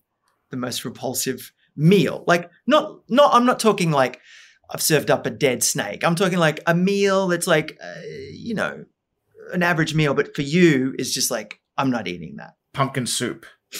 the 0.50 0.56
most 0.56 0.84
repulsive 0.84 1.52
meal? 1.76 2.24
Like, 2.26 2.50
not, 2.66 3.00
not, 3.08 3.34
I'm 3.34 3.46
not 3.46 3.60
talking 3.60 3.90
like 3.90 4.20
I've 4.70 4.82
served 4.82 5.10
up 5.10 5.26
a 5.26 5.30
dead 5.30 5.62
snake. 5.62 6.04
I'm 6.04 6.16
talking 6.16 6.38
like 6.38 6.60
a 6.66 6.74
meal 6.74 7.28
that's 7.28 7.46
like, 7.46 7.78
uh, 7.82 8.00
you 8.32 8.54
know, 8.54 8.84
an 9.52 9.62
average 9.62 9.94
meal, 9.94 10.14
but 10.14 10.34
for 10.34 10.42
you 10.42 10.94
is 10.98 11.12
just 11.12 11.30
like, 11.30 11.60
I'm 11.76 11.90
not 11.90 12.08
eating 12.08 12.36
that. 12.36 12.55
Pumpkin 12.76 13.06
soup. 13.06 13.46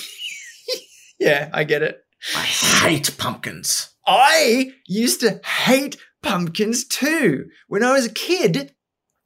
Yeah, 1.18 1.48
I 1.50 1.64
get 1.64 1.82
it. 1.82 2.04
I 2.36 2.42
hate 2.42 3.16
pumpkins. 3.16 3.94
I 4.06 4.72
used 4.86 5.20
to 5.20 5.40
hate 5.64 5.96
pumpkins 6.22 6.84
too. 6.86 7.46
When 7.68 7.82
I 7.82 7.94
was 7.94 8.04
a 8.04 8.12
kid, 8.12 8.74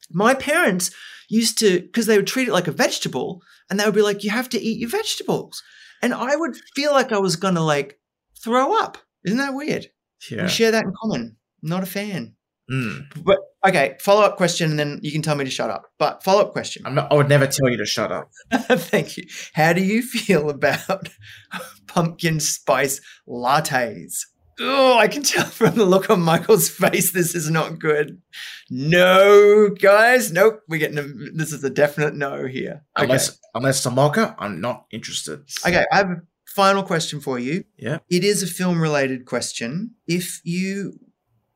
my 0.09 0.35
parents 0.35 0.93
used 1.29 1.59
to, 1.59 1.81
because 1.81 2.07
they 2.07 2.17
would 2.17 2.29
treat 2.29 2.47
it 2.47 2.53
like 2.53 2.69
a 2.69 2.73
vegetable, 2.73 3.43
and 3.69 3.79
they 3.79 3.85
would 3.85 3.95
be 3.95 4.03
like, 4.03 4.23
you 4.23 4.31
have 4.31 4.49
to 4.51 4.61
eat 4.61 4.79
your 4.79 4.89
vegetables. 4.89 5.65
And 6.01 6.15
I 6.15 6.37
would 6.37 6.57
feel 6.77 6.93
like 6.93 7.11
I 7.11 7.19
was 7.19 7.35
going 7.35 7.57
to 7.57 7.61
like 7.61 7.99
throw 8.41 8.81
up. 8.81 8.99
Isn't 9.25 9.39
that 9.39 9.55
weird? 9.55 9.87
Yeah. 10.31 10.45
We 10.45 10.49
share 10.49 10.71
that 10.71 10.85
in 10.85 10.93
common. 11.03 11.39
Not 11.63 11.83
a 11.83 11.87
fan. 11.87 12.37
Mm. 12.71 13.25
But 13.25 13.39
okay, 13.67 13.97
follow 14.01 14.23
up 14.23 14.37
question, 14.37 14.71
and 14.71 14.79
then 14.79 15.01
you 15.03 15.11
can 15.11 15.23
tell 15.23 15.35
me 15.35 15.45
to 15.45 15.51
shut 15.51 15.71
up. 15.71 15.87
But 15.99 16.23
follow 16.23 16.43
up 16.43 16.53
question. 16.53 16.83
I'm 16.87 16.95
not, 16.95 17.11
I 17.11 17.17
would 17.17 17.29
never 17.29 17.47
tell 17.47 17.69
you 17.69 17.77
to 17.79 17.87
shut 17.87 18.13
up. 18.13 18.31
Thank 18.53 19.17
you. 19.17 19.25
How 19.55 19.73
do 19.73 19.83
you 19.83 20.03
feel 20.03 20.51
about 20.51 21.09
pumpkin 21.87 22.39
spice 22.41 23.01
lattes? 23.29 24.21
Oh, 24.63 24.99
I 24.99 25.09
can 25.09 25.23
tell 25.23 25.47
from 25.47 25.75
the 25.75 25.87
look 25.87 26.11
on 26.11 26.21
Michael's 26.21 26.69
face, 26.69 27.13
this 27.13 27.35
is 27.35 27.51
not 27.51 27.79
good. 27.79 28.21
No, 28.69 29.71
guys, 29.71 30.31
nope. 30.33 30.61
We're 30.69 30.79
getting 30.79 30.99
a, 30.99 31.07
this 31.35 31.53
is 31.53 31.65
a 31.65 31.71
definite 31.71 32.15
no 32.15 32.47
here. 32.47 32.85
Okay. 32.97 33.05
Unless 33.05 33.39
unless 33.55 33.79
it's 33.79 33.87
a 33.87 33.91
mocha, 33.91 34.37
I'm 34.39 34.61
not 34.61 34.85
interested. 34.93 35.41
okay, 35.67 35.85
I 35.91 35.97
have 35.97 36.11
a 36.11 36.23
final 36.47 36.83
question 36.83 37.21
for 37.21 37.39
you. 37.39 37.65
Yeah. 37.79 37.99
It 38.11 38.23
is 38.23 38.43
a 38.43 38.47
film 38.47 38.81
related 38.81 39.25
question. 39.25 39.93
If 40.07 40.41
you 40.45 41.01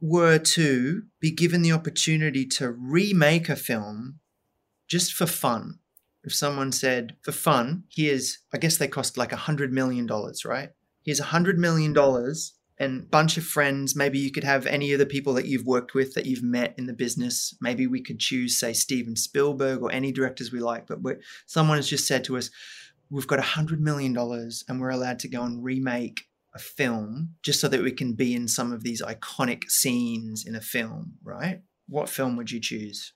were 0.05 0.39
to 0.39 1.03
be 1.19 1.31
given 1.31 1.63
the 1.63 1.73
opportunity 1.73 2.45
to 2.45 2.71
remake 2.71 3.49
a 3.49 3.57
film 3.57 4.19
just 4.87 5.15
for 5.15 5.25
fun, 5.25 5.79
if 6.23 6.35
someone 6.35 6.73
said, 6.73 7.17
for 7.23 7.33
fun, 7.33 7.85
here's, 7.89 8.39
I 8.53 8.59
guess 8.59 8.77
they 8.77 8.87
cost 8.87 9.17
like 9.17 9.33
a 9.33 9.37
$100 9.37 9.71
million, 9.71 10.07
right? 10.45 10.71
Here's 11.03 11.21
a 11.21 11.25
$100 11.25 11.57
million 11.57 11.97
and 12.79 13.11
bunch 13.11 13.39
of 13.39 13.45
friends. 13.45 13.97
Maybe 13.97 14.19
you 14.19 14.31
could 14.31 14.45
have 14.45 14.67
any 14.67 14.93
of 14.93 14.99
the 14.99 15.07
people 15.07 15.33
that 15.35 15.47
you've 15.47 15.65
worked 15.65 15.95
with 15.95 16.13
that 16.15 16.27
you've 16.27 16.43
met 16.43 16.75
in 16.77 16.85
the 16.85 16.93
business. 16.93 17.57
Maybe 17.63 17.87
we 17.87 18.03
could 18.03 18.19
choose, 18.19 18.59
say, 18.59 18.75
Steven 18.75 19.17
Spielberg 19.17 19.83
or 19.83 19.91
any 19.91 20.13
directors 20.13 20.53
we 20.53 20.61
like. 20.61 20.87
But 20.87 20.99
someone 21.47 21.79
has 21.79 21.89
just 21.89 22.07
said 22.07 22.25
to 22.25 22.37
us, 22.37 22.51
we've 23.09 23.27
got 23.27 23.39
a 23.39 23.43
$100 23.43 23.79
million 23.79 24.15
and 24.69 24.81
we're 24.81 24.91
allowed 24.91 25.21
to 25.21 25.29
go 25.29 25.43
and 25.45 25.65
remake 25.65 26.27
a 26.55 26.59
film 26.59 27.35
just 27.43 27.61
so 27.61 27.69
that 27.69 27.83
we 27.83 27.91
can 27.93 28.13
be 28.15 28.35
in 28.35 28.47
some 28.49 28.73
of 28.73 28.83
these 28.83 29.03
iconic 29.03 29.65
scenes 29.69 30.45
in 30.47 30.55
a 30.55 30.61
film, 30.61 31.15
right? 31.23 31.63
What 31.89 32.09
film 32.09 32.37
would 32.37 32.51
you 32.51 32.61
choose? 32.61 33.13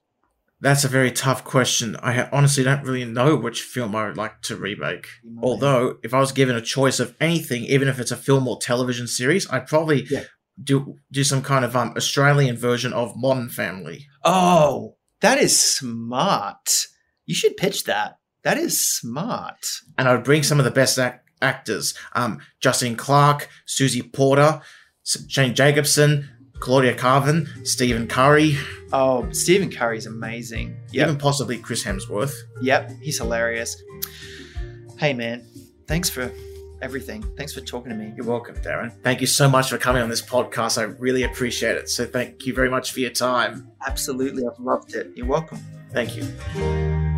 That's 0.61 0.83
a 0.85 0.89
very 0.89 1.13
tough 1.13 1.45
question. 1.45 1.95
I 2.03 2.29
honestly 2.31 2.65
don't 2.65 2.83
really 2.83 3.05
know 3.05 3.37
which 3.37 3.63
film 3.63 3.95
I 3.95 4.09
would 4.09 4.17
like 4.17 4.43
to 4.43 4.57
remake. 4.57 5.07
Although, 5.41 5.99
if 6.03 6.13
I 6.13 6.19
was 6.19 6.33
given 6.33 6.57
a 6.57 6.61
choice 6.61 6.99
of 6.99 7.15
anything, 7.21 7.63
even 7.65 7.87
if 7.87 8.01
it's 8.01 8.11
a 8.11 8.17
film 8.17 8.49
or 8.49 8.59
television 8.61 9.07
series, 9.07 9.49
I'd 9.51 9.69
probably 9.69 10.05
Yeah. 10.11 10.25
do 10.63 10.97
do 11.13 11.23
some 11.23 11.43
kind 11.43 11.65
of 11.65 11.77
um 11.77 11.95
Australian 11.97 12.57
version 12.57 12.93
of 12.93 13.13
Modern 13.17 13.49
Family. 13.49 14.09
Oh, 14.25 14.97
that 15.21 15.39
is 15.39 15.57
smart. 15.59 16.87
You 17.25 17.37
should 17.37 17.57
pitch 17.57 17.85
that. 17.85 18.19
That 18.43 18.59
is 18.59 18.85
smart. 18.85 19.65
and 19.97 20.09
I 20.09 20.15
would 20.15 20.25
bring 20.25 20.43
some 20.43 20.59
of 20.59 20.65
the 20.65 20.71
best 20.73 20.99
ac- 20.99 21.19
actors: 21.43 21.95
um, 22.15 22.41
Justin 22.61 22.97
Clark, 22.97 23.49
Susie 23.67 24.03
Porter, 24.03 24.61
Shane 25.05 25.55
Jacobson, 25.55 26.29
Claudia 26.61 26.95
Karvan, 26.95 27.67
Stephen 27.67 28.07
Curry, 28.09 28.57
Oh, 28.93 29.29
Stephen 29.33 29.71
Curry's 29.71 30.07
amazing. 30.07 30.77
Yep. 30.93 31.09
even 31.09 31.19
possibly 31.19 31.59
Chris 31.59 31.85
Hemsworth. 31.85 32.35
Yep. 32.63 32.93
He's 33.03 33.19
hilarious. 33.19 33.81
Hey, 34.99 35.13
man. 35.13 35.45
Thanks 35.87 36.09
for 36.11 36.33
everything. 36.81 37.23
Thanks 37.37 37.53
for 37.53 37.61
talking 37.61 37.91
to 37.91 37.97
me. 37.97 38.13
You're 38.17 38.27
welcome, 38.27 38.55
Darren. 38.57 38.93
Thank 39.03 39.21
you 39.21 39.27
so 39.27 39.49
much 39.49 39.69
for 39.71 39.79
coming 39.79 40.03
on 40.03 40.09
this 40.09 40.23
podcast. 40.23 40.79
I 40.79 40.83
really 40.85 41.23
appreciate 41.23 41.77
it. 41.77 41.89
So 41.91 42.07
thank 42.07 42.47
you 42.47 42.55
very 42.55 42.71
much 42.71 42.93
for 42.93 43.01
your 43.01 43.11
time. 43.11 43.71
Absolutely. 43.87 44.45
I've 44.47 44.59
loved 44.59 44.95
it. 44.95 45.11
You're 45.15 45.27
welcome. 45.27 45.59
Thank 45.93 46.17
you. 46.17 47.18